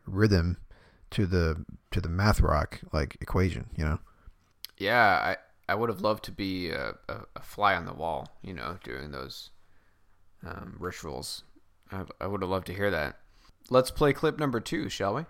rhythm 0.06 0.58
to 1.12 1.26
the 1.26 1.66
to 1.92 2.02
the 2.02 2.10
math 2.10 2.40
rock 2.40 2.80
like 2.94 3.18
equation 3.22 3.70
you 3.76 3.84
know 3.84 4.00
Yeah, 4.78 5.04
I 5.06 5.38
I 5.70 5.76
would 5.76 5.90
have 5.90 6.02
loved 6.02 6.24
to 6.26 6.32
be 6.32 6.70
a, 6.70 6.96
a, 7.10 7.16
a 7.36 7.42
fly 7.42 7.76
on 7.76 7.86
the 7.86 7.94
wall. 7.94 8.30
You 8.42 8.54
know, 8.54 8.78
doing 8.84 9.12
those 9.12 9.50
um, 10.46 10.76
rituals. 10.80 11.44
I, 11.92 12.04
I 12.22 12.28
would 12.28 12.42
have 12.42 12.50
loved 12.50 12.68
to 12.68 12.74
hear 12.74 12.92
that. 12.92 13.20
Let's 13.70 13.92
play 13.92 14.14
clip 14.14 14.40
number 14.40 14.60
two, 14.60 14.90
shall 14.90 15.16
we? 15.16 15.26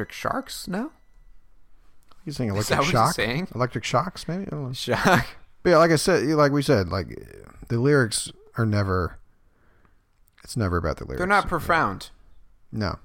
Electric 0.00 0.12
sharks? 0.12 0.66
No, 0.68 0.92
He's 2.24 2.36
saying 2.36 2.50
that 2.50 2.56
electric 2.56 2.82
shock. 2.84 3.14
saying? 3.14 3.48
Electric 3.54 3.84
shocks, 3.84 4.26
maybe. 4.28 4.46
I 4.46 4.50
don't 4.50 4.66
know. 4.68 4.72
shock. 4.72 5.26
But 5.62 5.70
yeah, 5.70 5.76
like 5.78 5.90
I 5.90 5.96
said, 5.96 6.24
like 6.24 6.52
we 6.52 6.62
said, 6.62 6.88
like 6.88 7.08
the 7.68 7.78
lyrics 7.78 8.32
are 8.56 8.64
never. 8.66 9.18
It's 10.42 10.56
never 10.56 10.78
about 10.78 10.96
the 10.96 11.04
lyrics. 11.04 11.18
They're 11.18 11.26
not 11.26 11.48
profound. 11.48 12.10
No, 12.72 12.98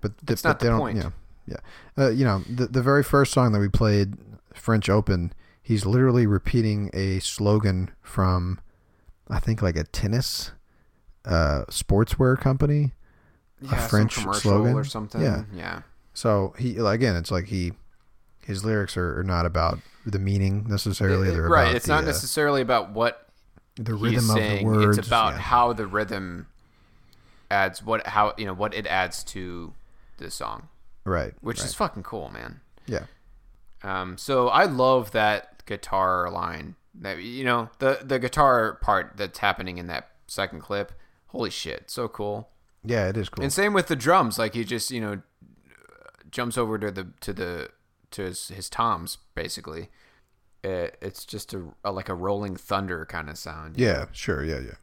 but 0.00 0.12
It's 0.28 0.42
but 0.42 0.48
not 0.50 0.60
they 0.60 0.66
the 0.66 0.70
don't. 0.70 0.78
point. 0.80 0.96
Yeah, 0.98 1.10
yeah. 1.48 1.56
Uh, 2.04 2.10
you 2.10 2.24
know, 2.24 2.42
the 2.48 2.66
the 2.66 2.82
very 2.82 3.02
first 3.02 3.32
song 3.32 3.50
that 3.52 3.58
we 3.60 3.68
played, 3.68 4.14
French 4.54 4.88
Open, 4.88 5.32
he's 5.62 5.84
literally 5.84 6.26
repeating 6.28 6.90
a 6.94 7.18
slogan 7.18 7.90
from, 8.02 8.60
I 9.28 9.40
think 9.40 9.62
like 9.62 9.76
a 9.76 9.82
tennis, 9.84 10.52
uh, 11.24 11.64
sportswear 11.70 12.38
company. 12.38 12.92
Yeah, 13.60 13.70
some 13.78 13.88
French 13.88 14.14
commercial 14.16 14.40
slogan? 14.52 14.74
or 14.74 14.84
something. 14.84 15.20
Yeah. 15.22 15.42
yeah. 15.52 15.80
So 16.16 16.54
he 16.58 16.78
again, 16.78 17.14
it's 17.14 17.30
like 17.30 17.44
he, 17.44 17.74
his 18.42 18.64
lyrics 18.64 18.96
are, 18.96 19.20
are 19.20 19.22
not 19.22 19.44
about 19.44 19.80
the 20.06 20.18
meaning 20.18 20.64
necessarily. 20.66 21.28
They're 21.28 21.46
right. 21.46 21.76
It's 21.76 21.84
the, 21.84 21.92
not 21.92 22.04
uh, 22.04 22.06
necessarily 22.06 22.62
about 22.62 22.92
what 22.92 23.28
the 23.74 23.92
he's 23.92 24.00
rhythm 24.00 24.30
of 24.30 24.36
saying. 24.36 24.66
the 24.66 24.76
words. 24.78 24.96
It's 24.96 25.06
about 25.06 25.34
yeah. 25.34 25.40
how 25.40 25.74
the 25.74 25.86
rhythm 25.86 26.46
adds 27.50 27.82
what 27.82 28.06
how 28.06 28.32
you 28.38 28.46
know 28.46 28.54
what 28.54 28.72
it 28.72 28.86
adds 28.86 29.22
to 29.24 29.74
the 30.16 30.30
song, 30.30 30.68
right, 31.04 31.34
which 31.42 31.58
right. 31.58 31.66
is 31.66 31.74
fucking 31.74 32.02
cool, 32.02 32.30
man. 32.30 32.60
yeah, 32.86 33.04
Um, 33.82 34.16
so 34.16 34.48
I 34.48 34.64
love 34.64 35.10
that 35.10 35.66
guitar 35.66 36.30
line. 36.30 36.76
That 36.94 37.22
you 37.22 37.44
know 37.44 37.68
the 37.78 38.00
the 38.02 38.18
guitar 38.18 38.78
part 38.80 39.18
that's 39.18 39.40
happening 39.40 39.76
in 39.76 39.86
that 39.88 40.08
second 40.26 40.62
clip. 40.62 40.92
Holy 41.26 41.50
shit, 41.50 41.90
so 41.90 42.08
cool. 42.08 42.48
yeah. 42.82 43.06
It 43.10 43.18
is 43.18 43.28
cool. 43.28 43.42
And 43.42 43.52
same 43.52 43.74
with 43.74 43.88
the 43.88 43.96
drums. 43.96 44.38
Like 44.38 44.54
he 44.54 44.64
just 44.64 44.90
you 44.90 45.02
know 45.02 45.20
jumps 46.30 46.58
over 46.58 46.78
to 46.78 46.90
the 46.90 47.08
to 47.20 47.32
the 47.32 47.70
to 48.12 48.22
his, 48.22 48.48
his 48.48 48.70
toms 48.70 49.18
basically. 49.34 49.88
It, 50.64 50.96
it's 51.00 51.24
just 51.24 51.54
a, 51.54 51.62
a 51.84 51.92
like 51.92 52.08
a 52.08 52.14
rolling 52.14 52.56
thunder 52.56 53.06
kind 53.06 53.28
of 53.28 53.38
sound. 53.38 53.78
yeah, 53.78 54.06
sure, 54.12 54.44
yeah, 54.44 54.58
yeah. 54.58 54.74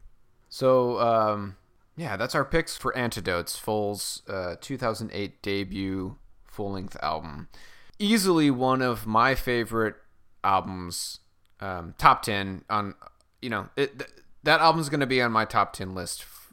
So 0.48 0.98
um, 1.00 1.56
yeah, 1.96 2.16
that's 2.16 2.34
our 2.34 2.44
picks 2.44 2.76
for 2.76 2.96
Antidotes, 2.96 3.56
Foals' 3.56 4.22
uh, 4.28 4.56
2008 4.60 5.42
debut 5.42 6.16
full 6.44 6.72
length 6.72 6.96
album. 7.02 7.48
Easily 7.98 8.50
one 8.50 8.82
of 8.82 9.06
my 9.06 9.34
favorite 9.34 9.96
albums, 10.42 11.20
um, 11.60 11.94
top 11.98 12.22
ten 12.22 12.64
on. 12.70 12.94
You 13.42 13.50
know, 13.50 13.68
it, 13.76 13.98
th- 13.98 14.10
that 14.42 14.60
album's 14.60 14.88
going 14.88 15.00
to 15.00 15.06
be 15.06 15.20
on 15.20 15.32
my 15.32 15.44
top 15.44 15.72
ten 15.74 15.94
list 15.94 16.22
f- 16.22 16.52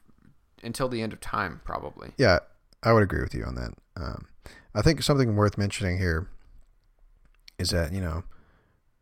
until 0.63 0.89
the 0.89 1.01
end 1.01 1.13
of 1.13 1.21
time, 1.21 1.61
probably. 1.63 2.11
Yeah, 2.17 2.39
I 2.83 2.91
would 2.93 3.03
agree 3.03 3.21
with 3.21 3.33
you 3.33 3.43
on 3.45 3.55
that. 3.55 3.73
Um, 3.95 4.27
I 4.73 4.81
think 4.81 5.01
something 5.01 5.35
worth 5.35 5.57
mentioning 5.57 5.97
here 5.97 6.27
is 7.59 7.69
that 7.69 7.93
you 7.93 8.01
know, 8.01 8.23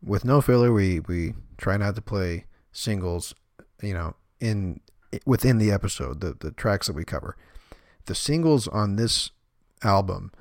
with 0.02 0.24
no 0.24 0.40
filler, 0.40 0.72
we 0.72 1.00
we 1.00 1.34
try 1.58 1.76
not 1.76 1.94
to 1.94 2.02
play 2.02 2.46
singles. 2.72 3.34
You 3.82 3.94
know, 3.94 4.16
in 4.40 4.80
within 5.26 5.58
the 5.58 5.70
episode, 5.70 6.20
the 6.20 6.36
the 6.38 6.50
tracks 6.50 6.86
that 6.86 6.96
we 6.96 7.04
cover, 7.04 7.36
the 8.06 8.14
singles 8.14 8.68
on 8.68 8.96
this 8.96 9.30
album, 9.82 10.32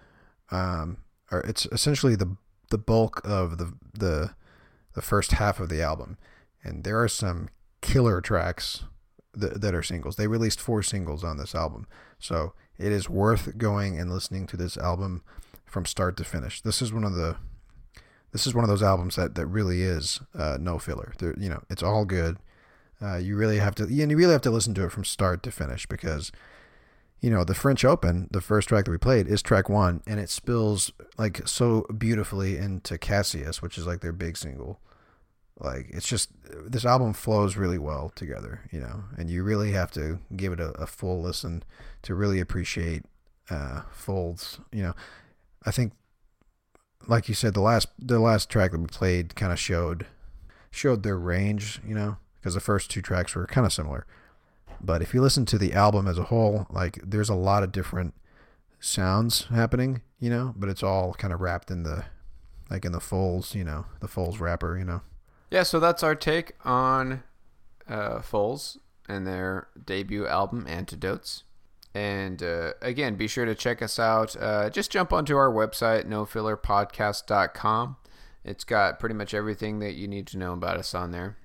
um, 0.51 0.97
are 1.32 1.41
it's 1.41 1.65
essentially 1.67 2.15
the 2.15 2.36
the 2.69 2.77
bulk 2.77 3.21
of 3.23 3.57
the 3.57 3.73
the 3.93 4.32
the 4.95 5.01
first 5.01 5.34
half 5.34 5.59
of 5.59 5.69
the 5.69 5.82
album, 5.82 6.17
and 6.63 6.84
there 6.84 7.01
are 7.01 7.07
some 7.07 7.49
killer 7.82 8.19
tracks 8.19 8.84
that, 9.34 9.61
that 9.61 9.73
are 9.73 9.84
singles. 9.84 10.15
They 10.15 10.27
released 10.27 10.59
four 10.59 10.84
singles 10.84 11.23
on 11.23 11.38
this 11.38 11.55
album, 11.55 11.88
so 12.17 12.53
it 12.80 12.91
is 12.91 13.09
worth 13.09 13.57
going 13.57 13.99
and 13.99 14.11
listening 14.11 14.47
to 14.47 14.57
this 14.57 14.77
album 14.77 15.21
from 15.65 15.86
start 15.86 16.17
to 16.17 16.23
finish. 16.23 16.61
This 16.61 16.82
is 16.82 16.91
one 16.91 17.03
of 17.03 17.13
the 17.13 17.36
this 18.32 18.45
is 18.45 18.53
one 18.53 18.63
of 18.63 18.69
those 18.69 18.84
albums 18.84 19.15
that 19.15 19.36
that 19.36 19.47
really 19.47 19.82
is 19.84 20.21
uh, 20.38 20.57
no 20.59 20.80
filler. 20.80 21.13
You 21.21 21.49
know, 21.49 21.63
it's 21.69 21.84
all 21.84 22.05
good. 22.05 22.38
Uh, 23.01 23.17
you 23.17 23.36
really 23.36 23.59
have 23.59 23.75
to, 23.75 23.84
and 23.84 24.11
you 24.11 24.17
really 24.17 24.34
have 24.34 24.41
to 24.41 24.51
listen 24.51 24.73
to 24.73 24.86
it 24.86 24.91
from 24.91 25.05
start 25.05 25.41
to 25.43 25.51
finish 25.51 25.86
because, 25.86 26.34
you 27.21 27.30
know, 27.30 27.45
the 27.45 27.55
French 27.55 27.86
Open, 27.86 28.27
the 28.30 28.41
first 28.41 28.67
track 28.67 28.86
that 28.86 28.91
we 28.91 28.97
played, 28.97 29.27
is 29.27 29.41
track 29.41 29.69
one, 29.69 30.01
and 30.05 30.19
it 30.19 30.30
spills 30.30 30.91
like 31.17 31.47
so 31.47 31.86
beautifully 31.97 32.57
into 32.57 32.97
Cassius, 32.97 33.61
which 33.61 33.77
is 33.77 33.88
like 33.88 34.01
their 34.01 34.11
big 34.11 34.36
single. 34.36 34.80
Like 35.60 35.88
it's 35.89 36.07
just 36.07 36.30
this 36.43 36.86
album 36.86 37.14
flows 37.14 37.57
really 37.57 37.78
well 37.78 38.12
together, 38.16 38.62
you 38.72 38.80
know, 38.80 39.03
and 39.18 39.30
you 39.30 39.43
really 39.43 39.72
have 39.74 39.91
to 39.91 40.20
give 40.36 40.53
it 40.53 40.60
a, 40.60 40.70
a 40.72 40.88
full 40.88 41.22
listen 41.22 41.64
to 42.03 42.16
really 42.16 42.39
appreciate 42.39 43.03
uh, 43.49 43.82
Foals. 43.91 44.60
You 44.72 44.84
know, 44.84 44.93
I 45.66 45.72
think, 45.72 45.93
like 47.07 47.28
you 47.28 47.36
said, 47.36 47.53
the 47.53 47.62
last 47.62 47.89
the 47.99 48.20
last 48.20 48.49
track 48.49 48.72
that 48.72 48.80
we 48.80 48.88
played 48.88 49.36
kind 49.36 49.51
of 49.51 49.60
showed 49.60 50.05
showed 50.72 51.03
their 51.03 51.18
range, 51.18 51.82
you 51.86 51.95
know, 51.95 52.18
because 52.36 52.53
the 52.53 52.60
first 52.62 52.89
two 52.89 53.01
tracks 53.01 53.36
were 53.36 53.45
kind 53.45 53.66
of 53.66 53.74
similar. 53.74 54.05
But 54.82 55.01
if 55.01 55.14
you 55.14 55.22
listen 55.22 55.45
to 55.47 55.57
the 55.57 55.74
album 55.74 56.07
as 56.07 56.18
a 56.18 56.24
whole, 56.24 56.68
like 56.70 56.99
there's 57.03 57.30
a 57.30 57.36
lot 57.36 57.64
of 57.64 57.72
different 57.74 58.14
sounds 58.80 59.45
happening, 59.45 60.03
you 60.20 60.30
know, 60.30 60.53
but 60.55 60.70
it's 60.70 60.84
all 60.84 61.14
kind 61.16 61.34
of 61.34 61.41
wrapped 61.41 61.70
in 61.70 61.84
the 61.84 62.05
like 62.70 62.86
in 62.86 62.91
the 62.91 63.01
Foals. 63.01 63.55
you 63.55 63.64
know, 63.64 63.86
the 63.99 64.07
Foals 64.07 64.39
wrapper, 64.39 64.78
you 64.78 64.86
know. 64.86 65.01
Yeah, 65.52 65.64
so 65.64 65.80
that's 65.80 66.04
our 66.04 66.16
take 66.16 66.54
on 66.64 67.24
uh, 67.88 68.22
Foals 68.22 68.78
and 69.08 69.26
their 69.26 69.68
debut 69.86 70.28
album, 70.28 70.66
Antidotes. 70.68 71.43
And 71.93 72.43
uh, 72.43 72.74
again, 72.82 73.16
be 73.16 73.28
sure 73.28 73.45
to 73.45 73.56
check 73.56 73.82
us 73.82 73.97
out. 73.97 74.36
Uh, 74.39 74.70
just 74.70 74.91
jump 74.91 75.12
onto 75.12 75.36
our 75.36 75.52
website, 75.52 76.06
nofillerpodcast.com. 76.06 77.97
It's 78.45 78.64
got 78.64 79.00
pretty 79.00 79.16
much 79.16 79.34
everything 79.34 79.80
that 79.80 79.93
you 79.93 80.08
need 80.08 80.28
to 80.28 80.38
know 80.38 80.54
about 80.54 80.78
us 80.78 80.93
on 80.93 81.12
there. 81.12 81.38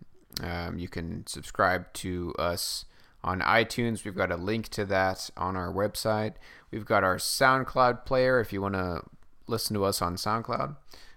Um, 0.43 0.79
you 0.79 0.89
can 0.89 1.27
subscribe 1.27 1.93
to 1.95 2.35
us 2.39 2.85
on 3.23 3.41
iTunes. 3.41 4.05
We've 4.05 4.15
got 4.15 4.31
a 4.31 4.37
link 4.37 4.69
to 4.71 4.85
that 4.85 5.31
on 5.37 5.57
our 5.57 5.73
website. 5.73 6.35
We've 6.71 6.85
got 6.85 7.05
our 7.05 7.17
SoundCloud 7.17 8.05
player 8.05 8.39
if 8.39 8.53
you 8.53 8.61
want 8.61 8.75
to 8.75 9.03
listen 9.47 9.75
to 9.75 9.85
us 9.85 10.03
on 10.03 10.17
SoundCloud. 10.17 10.77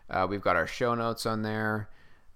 Uh, 0.09 0.25
we've 0.29 0.41
got 0.41 0.55
our 0.55 0.67
show 0.67 0.95
notes 0.95 1.25
on 1.25 1.41
there. 1.41 1.89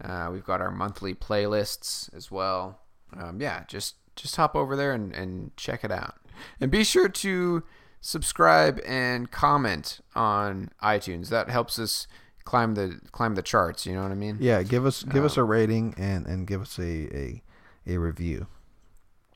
Uh, 0.04 0.30
we've 0.32 0.44
got 0.46 0.62
our 0.62 0.72
monthly 0.72 1.14
playlists 1.14 2.14
as 2.16 2.32
well. 2.32 2.80
Um, 3.18 3.40
yeah, 3.42 3.64
just 3.68 3.96
just 4.16 4.36
hop 4.36 4.56
over 4.56 4.76
there 4.76 4.94
and, 4.94 5.14
and 5.14 5.56
check 5.58 5.84
it 5.84 5.92
out. 5.92 6.16
And 6.60 6.70
be 6.72 6.84
sure 6.84 7.08
to 7.10 7.64
subscribe 8.02 8.82
and 8.86 9.30
comment 9.32 10.00
on 10.16 10.70
iTunes. 10.82 11.30
That 11.30 11.50
helps 11.50 11.78
us 11.80 12.08
climb 12.44 12.74
the 12.76 13.00
climb 13.12 13.36
the 13.36 13.42
charts. 13.44 13.86
You 13.86 13.94
know 13.96 14.04
what 14.04 14.12
I 14.12 14.16
mean? 14.16 14.38
Yeah, 14.40 14.64
give 14.64 14.86
us 14.86 15.04
give 15.04 15.24
us 15.24 15.38
a 15.38 15.44
rating 15.44 15.94
and 15.98 16.26
and 16.26 16.48
give 16.48 16.62
us 16.62 16.80
a 16.80 16.84
a, 17.16 17.44
a 17.88 17.98
review. 17.98 18.48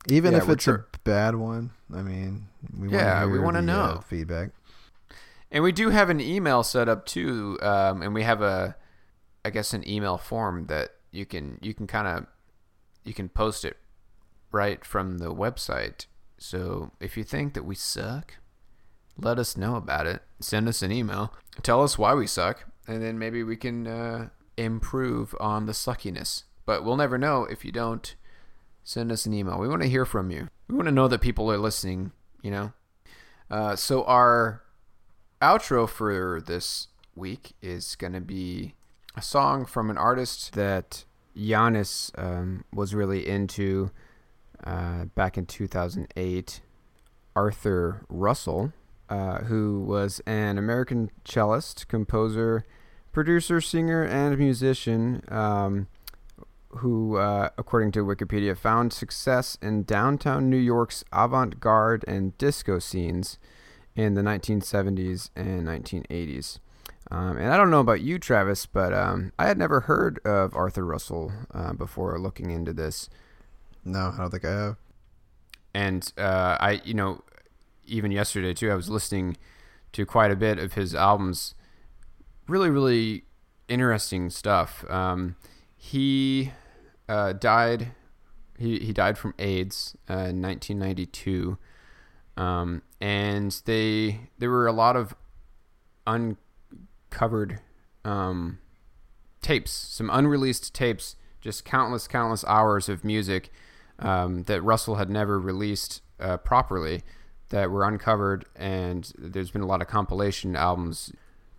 Even 0.09 0.33
Yeah, 0.33 0.39
if 0.43 0.49
it's 0.49 0.67
a 0.67 0.85
bad 1.03 1.35
one, 1.35 1.71
I 1.93 2.01
mean, 2.01 2.47
we 2.77 2.89
Yeah, 2.89 3.21
wanna 3.23 3.31
we 3.31 3.39
wanna 3.39 3.61
the, 3.61 3.71
uh, 3.73 3.93
know. 3.95 4.01
feedback. 4.01 4.49
And 5.51 5.63
we 5.63 5.71
do 5.71 5.89
have 5.89 6.09
an 6.09 6.19
email 6.19 6.63
set 6.63 6.89
up 6.89 7.05
too, 7.05 7.57
um, 7.61 8.01
and 8.01 8.13
we 8.13 8.23
have 8.23 8.41
a, 8.41 8.75
I 9.45 9.51
guess, 9.51 9.73
an 9.73 9.87
email 9.87 10.17
form 10.17 10.65
that 10.65 10.89
you 11.11 11.25
can 11.25 11.59
you 11.61 11.75
can 11.75 11.85
kind 11.85 12.07
of 12.07 12.25
you 13.03 13.13
can 13.13 13.29
post 13.29 13.63
it 13.63 13.77
right 14.51 14.83
from 14.83 15.19
the 15.19 15.33
website. 15.33 16.07
So 16.39 16.91
if 16.99 17.15
you 17.15 17.23
think 17.23 17.53
that 17.53 17.63
we 17.63 17.75
suck, 17.75 18.33
let 19.17 19.37
us 19.37 19.55
know 19.55 19.75
about 19.75 20.07
it. 20.07 20.23
Send 20.39 20.67
us 20.67 20.81
an 20.81 20.91
email. 20.91 21.31
Tell 21.61 21.83
us 21.83 21.97
why 21.97 22.15
we 22.15 22.25
suck, 22.25 22.65
and 22.87 23.03
then 23.03 23.19
maybe 23.19 23.43
we 23.43 23.55
can 23.55 23.85
uh, 23.85 24.29
improve 24.57 25.35
on 25.39 25.67
the 25.67 25.73
suckiness. 25.73 26.43
But 26.65 26.83
we'll 26.83 26.97
never 26.97 27.19
know 27.19 27.45
if 27.45 27.63
you 27.63 27.71
don't 27.71 28.15
send 28.83 29.11
us 29.11 29.27
an 29.27 29.33
email. 29.33 29.59
We 29.59 29.67
want 29.67 29.83
to 29.83 29.87
hear 29.87 30.05
from 30.05 30.31
you. 30.31 30.47
We 30.67 30.75
want 30.75 30.87
to 30.87 30.91
know 30.91 31.07
that 31.07 31.21
people 31.21 31.51
are 31.51 31.59
listening. 31.59 32.13
You 32.41 32.49
know. 32.49 32.73
Uh, 33.51 33.75
so 33.75 34.03
our 34.05 34.63
outro 35.39 35.87
for 35.87 36.41
this 36.41 36.87
week 37.15 37.53
is 37.61 37.95
going 37.95 38.13
to 38.13 38.21
be 38.21 38.73
a 39.15 39.21
song 39.21 39.65
from 39.65 39.89
an 39.89 39.97
artist 39.97 40.53
that 40.53 41.05
Yannis 41.35 42.11
um, 42.17 42.65
was 42.73 42.93
really 42.93 43.27
into 43.27 43.91
uh, 44.65 45.05
back 45.05 45.37
in 45.37 45.45
2008, 45.45 46.61
Arthur 47.35 48.01
Russell, 48.09 48.73
uh, 49.09 49.39
who 49.39 49.81
was 49.81 50.21
an 50.25 50.57
American 50.57 51.11
cellist, 51.23 51.87
composer, 51.87 52.65
producer, 53.11 53.61
singer, 53.61 54.03
and 54.03 54.37
musician. 54.37 55.23
Um, 55.29 55.87
who, 56.79 57.15
uh, 57.15 57.49
according 57.57 57.93
to 57.93 58.03
Wikipedia, 58.03 58.57
found 58.57 58.91
success 58.91 59.57
in 59.61 59.83
downtown 59.83 60.49
New 60.49 60.57
York's 60.57 61.05
avant 61.13 61.61
garde 61.61 62.03
and 62.05 62.37
disco 62.37 62.79
scenes 62.79 63.39
in 63.95 64.15
the 64.15 64.21
1970s 64.21 65.29
and 65.37 65.65
1980s. 65.65 66.59
Um, 67.11 67.37
and 67.37 67.53
I 67.53 67.57
don't 67.57 67.69
know 67.69 67.79
about 67.81 68.01
you, 68.01 68.17
Travis, 68.19 68.65
but 68.65 68.93
um, 68.93 69.31
I 69.37 69.47
had 69.47 69.57
never 69.57 69.81
heard 69.81 70.19
of 70.25 70.55
Arthur 70.55 70.85
Russell 70.85 71.31
uh, 71.53 71.73
before 71.73 72.17
looking 72.19 72.49
into 72.51 72.73
this. 72.73 73.09
No, 73.83 74.11
I 74.13 74.17
don't 74.17 74.31
think 74.31 74.45
I 74.45 74.51
have. 74.51 74.77
and 75.73 76.11
uh, 76.17 76.57
I, 76.59 76.81
you 76.83 76.93
know, 76.93 77.23
even 77.85 78.11
yesterday 78.11 78.53
too, 78.53 78.71
I 78.71 78.75
was 78.75 78.89
listening 78.89 79.37
to 79.93 80.05
quite 80.05 80.31
a 80.31 80.35
bit 80.35 80.57
of 80.59 80.73
his 80.73 80.95
albums. 80.95 81.53
Really, 82.47 82.69
really 82.69 83.23
interesting 83.67 84.29
stuff. 84.29 84.85
Um, 84.89 85.35
he 85.77 86.51
uh, 87.09 87.33
died. 87.33 87.91
He 88.57 88.79
he 88.79 88.93
died 88.93 89.17
from 89.17 89.33
AIDS 89.37 89.95
uh, 90.09 90.31
in 90.31 90.41
1992, 90.41 91.57
um, 92.37 92.81
and 93.01 93.51
they 93.65 94.29
there 94.39 94.49
were 94.49 94.67
a 94.67 94.71
lot 94.71 94.95
of 94.95 95.15
uncovered 97.15 97.59
um, 98.03 98.59
tapes, 99.41 99.71
some 99.71 100.09
unreleased 100.11 100.73
tapes, 100.73 101.15
just 101.39 101.63
countless, 101.63 102.07
countless 102.07 102.43
hours 102.45 102.89
of 102.89 103.03
music 103.03 103.51
um, 103.99 104.43
that 104.43 104.61
Russell 104.61 104.95
had 104.95 105.09
never 105.09 105.39
released 105.39 106.01
uh, 106.19 106.37
properly 106.37 107.03
that 107.49 107.71
were 107.71 107.87
uncovered, 107.87 108.45
and 108.55 109.13
there's 109.17 109.51
been 109.51 109.61
a 109.61 109.65
lot 109.65 109.81
of 109.81 109.87
compilation 109.87 110.55
albums 110.55 111.13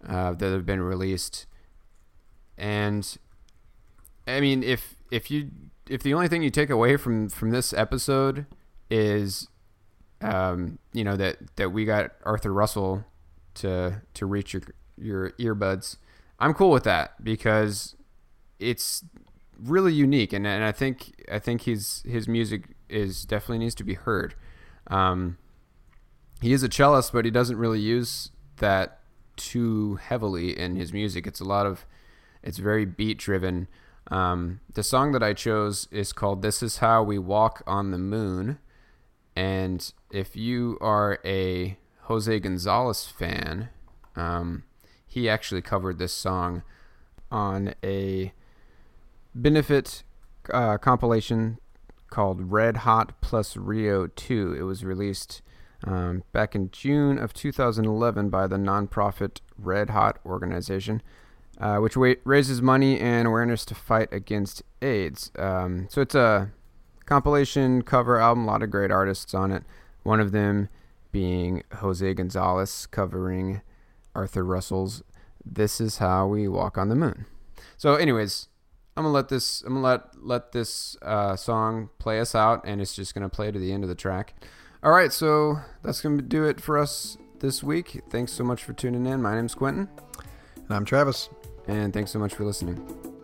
uh, 0.06 0.32
that 0.32 0.52
have 0.52 0.66
been 0.66 0.82
released. 0.82 1.46
And 2.58 3.16
I 4.26 4.40
mean, 4.40 4.62
if 4.62 4.96
if 5.10 5.30
you 5.30 5.50
if 5.88 6.02
the 6.02 6.12
only 6.12 6.28
thing 6.28 6.42
you 6.42 6.50
take 6.50 6.70
away 6.70 6.96
from 6.96 7.28
from 7.28 7.50
this 7.50 7.72
episode 7.72 8.46
is, 8.90 9.48
um, 10.20 10.78
you 10.92 11.04
know 11.04 11.16
that 11.16 11.38
that 11.56 11.70
we 11.70 11.84
got 11.84 12.12
Arthur 12.24 12.52
Russell 12.52 13.04
to 13.54 14.02
to 14.14 14.26
reach 14.26 14.52
your 14.52 14.62
your 14.96 15.30
earbuds, 15.32 15.96
I'm 16.38 16.54
cool 16.54 16.70
with 16.70 16.84
that 16.84 17.22
because 17.22 17.96
it's 18.58 19.04
really 19.58 19.92
unique, 19.92 20.32
and, 20.32 20.46
and 20.46 20.64
I 20.64 20.72
think 20.72 21.24
I 21.30 21.38
think 21.38 21.62
his 21.62 22.02
his 22.06 22.28
music 22.28 22.76
is 22.88 23.24
definitely 23.24 23.58
needs 23.58 23.74
to 23.76 23.84
be 23.84 23.94
heard. 23.94 24.34
Um, 24.88 25.38
he 26.40 26.52
is 26.52 26.62
a 26.62 26.68
cellist, 26.68 27.12
but 27.12 27.24
he 27.24 27.30
doesn't 27.30 27.56
really 27.56 27.80
use 27.80 28.30
that 28.58 29.00
too 29.36 29.96
heavily 29.96 30.58
in 30.58 30.76
his 30.76 30.92
music. 30.92 31.26
It's 31.26 31.40
a 31.40 31.44
lot 31.44 31.66
of 31.66 31.86
it's 32.42 32.58
very 32.58 32.84
beat 32.84 33.18
driven. 33.18 33.68
Um, 34.08 34.60
the 34.72 34.82
song 34.82 35.12
that 35.12 35.22
I 35.22 35.32
chose 35.32 35.88
is 35.90 36.12
called 36.12 36.42
"This 36.42 36.62
Is 36.62 36.78
How 36.78 37.02
We 37.02 37.18
Walk 37.18 37.62
on 37.66 37.90
the 37.90 37.98
Moon," 37.98 38.58
and 39.34 39.92
if 40.10 40.36
you 40.36 40.78
are 40.80 41.18
a 41.24 41.78
Jose 42.02 42.38
Gonzalez 42.40 43.06
fan, 43.06 43.70
um, 44.14 44.62
he 45.16 45.30
actually 45.30 45.62
covered 45.62 45.98
this 45.98 46.12
song 46.12 46.62
on 47.30 47.72
a 47.82 48.34
benefit 49.34 50.02
uh, 50.52 50.76
compilation 50.76 51.56
called 52.10 52.52
Red 52.52 52.76
Hot 52.78 53.18
Plus 53.22 53.56
Rio 53.56 54.08
2. 54.08 54.54
It 54.58 54.64
was 54.64 54.84
released 54.84 55.40
um, 55.84 56.22
back 56.34 56.54
in 56.54 56.70
June 56.70 57.18
of 57.18 57.32
2011 57.32 58.28
by 58.28 58.46
the 58.46 58.56
nonprofit 58.56 59.40
Red 59.56 59.88
Hot 59.88 60.18
organization, 60.26 61.00
uh, 61.58 61.78
which 61.78 61.96
wa- 61.96 62.16
raises 62.24 62.60
money 62.60 63.00
and 63.00 63.26
awareness 63.26 63.64
to 63.64 63.74
fight 63.74 64.12
against 64.12 64.62
AIDS. 64.82 65.32
Um, 65.38 65.86
so 65.88 66.02
it's 66.02 66.14
a 66.14 66.50
compilation 67.06 67.80
cover 67.80 68.20
album, 68.20 68.44
a 68.44 68.48
lot 68.48 68.62
of 68.62 68.68
great 68.68 68.90
artists 68.90 69.32
on 69.32 69.50
it. 69.50 69.62
One 70.02 70.20
of 70.20 70.32
them 70.32 70.68
being 71.10 71.62
Jose 71.76 72.12
Gonzalez 72.12 72.84
covering 72.84 73.62
Arthur 74.16 74.44
Russell's 74.44 75.02
"This 75.44 75.80
Is 75.80 75.98
How 75.98 76.26
We 76.26 76.48
Walk 76.48 76.76
on 76.78 76.88
the 76.88 76.96
Moon." 76.96 77.26
So, 77.76 77.94
anyways, 77.94 78.48
I'm 78.96 79.04
gonna 79.04 79.12
let 79.14 79.28
this 79.28 79.62
I'm 79.62 79.74
gonna 79.74 79.86
let 79.86 80.02
let 80.20 80.52
this 80.52 80.96
uh, 81.02 81.36
song 81.36 81.90
play 81.98 82.18
us 82.18 82.34
out, 82.34 82.62
and 82.64 82.80
it's 82.80 82.94
just 82.94 83.14
gonna 83.14 83.28
play 83.28 83.50
to 83.52 83.58
the 83.58 83.72
end 83.72 83.84
of 83.84 83.88
the 83.88 83.94
track. 83.94 84.34
All 84.82 84.92
right, 84.92 85.12
so 85.12 85.58
that's 85.82 86.00
gonna 86.00 86.22
do 86.22 86.44
it 86.44 86.60
for 86.60 86.78
us 86.78 87.18
this 87.40 87.62
week. 87.62 88.02
Thanks 88.10 88.32
so 88.32 88.42
much 88.44 88.64
for 88.64 88.72
tuning 88.72 89.04
in. 89.06 89.20
My 89.22 89.34
name's 89.34 89.54
Quentin, 89.54 89.88
And 90.56 90.70
I'm 90.70 90.84
Travis. 90.84 91.28
and 91.68 91.92
thanks 91.92 92.10
so 92.10 92.18
much 92.18 92.34
for 92.34 92.44
listening. 92.44 93.15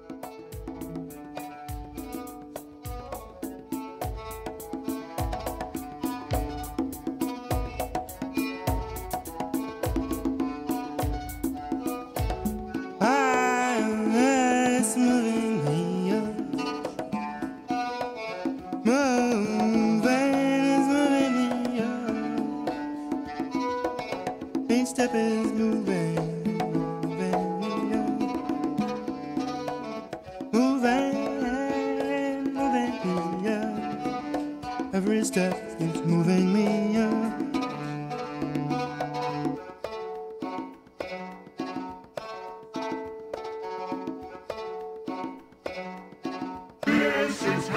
Each 47.34 47.72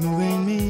moving 0.00 0.46
me 0.46 0.69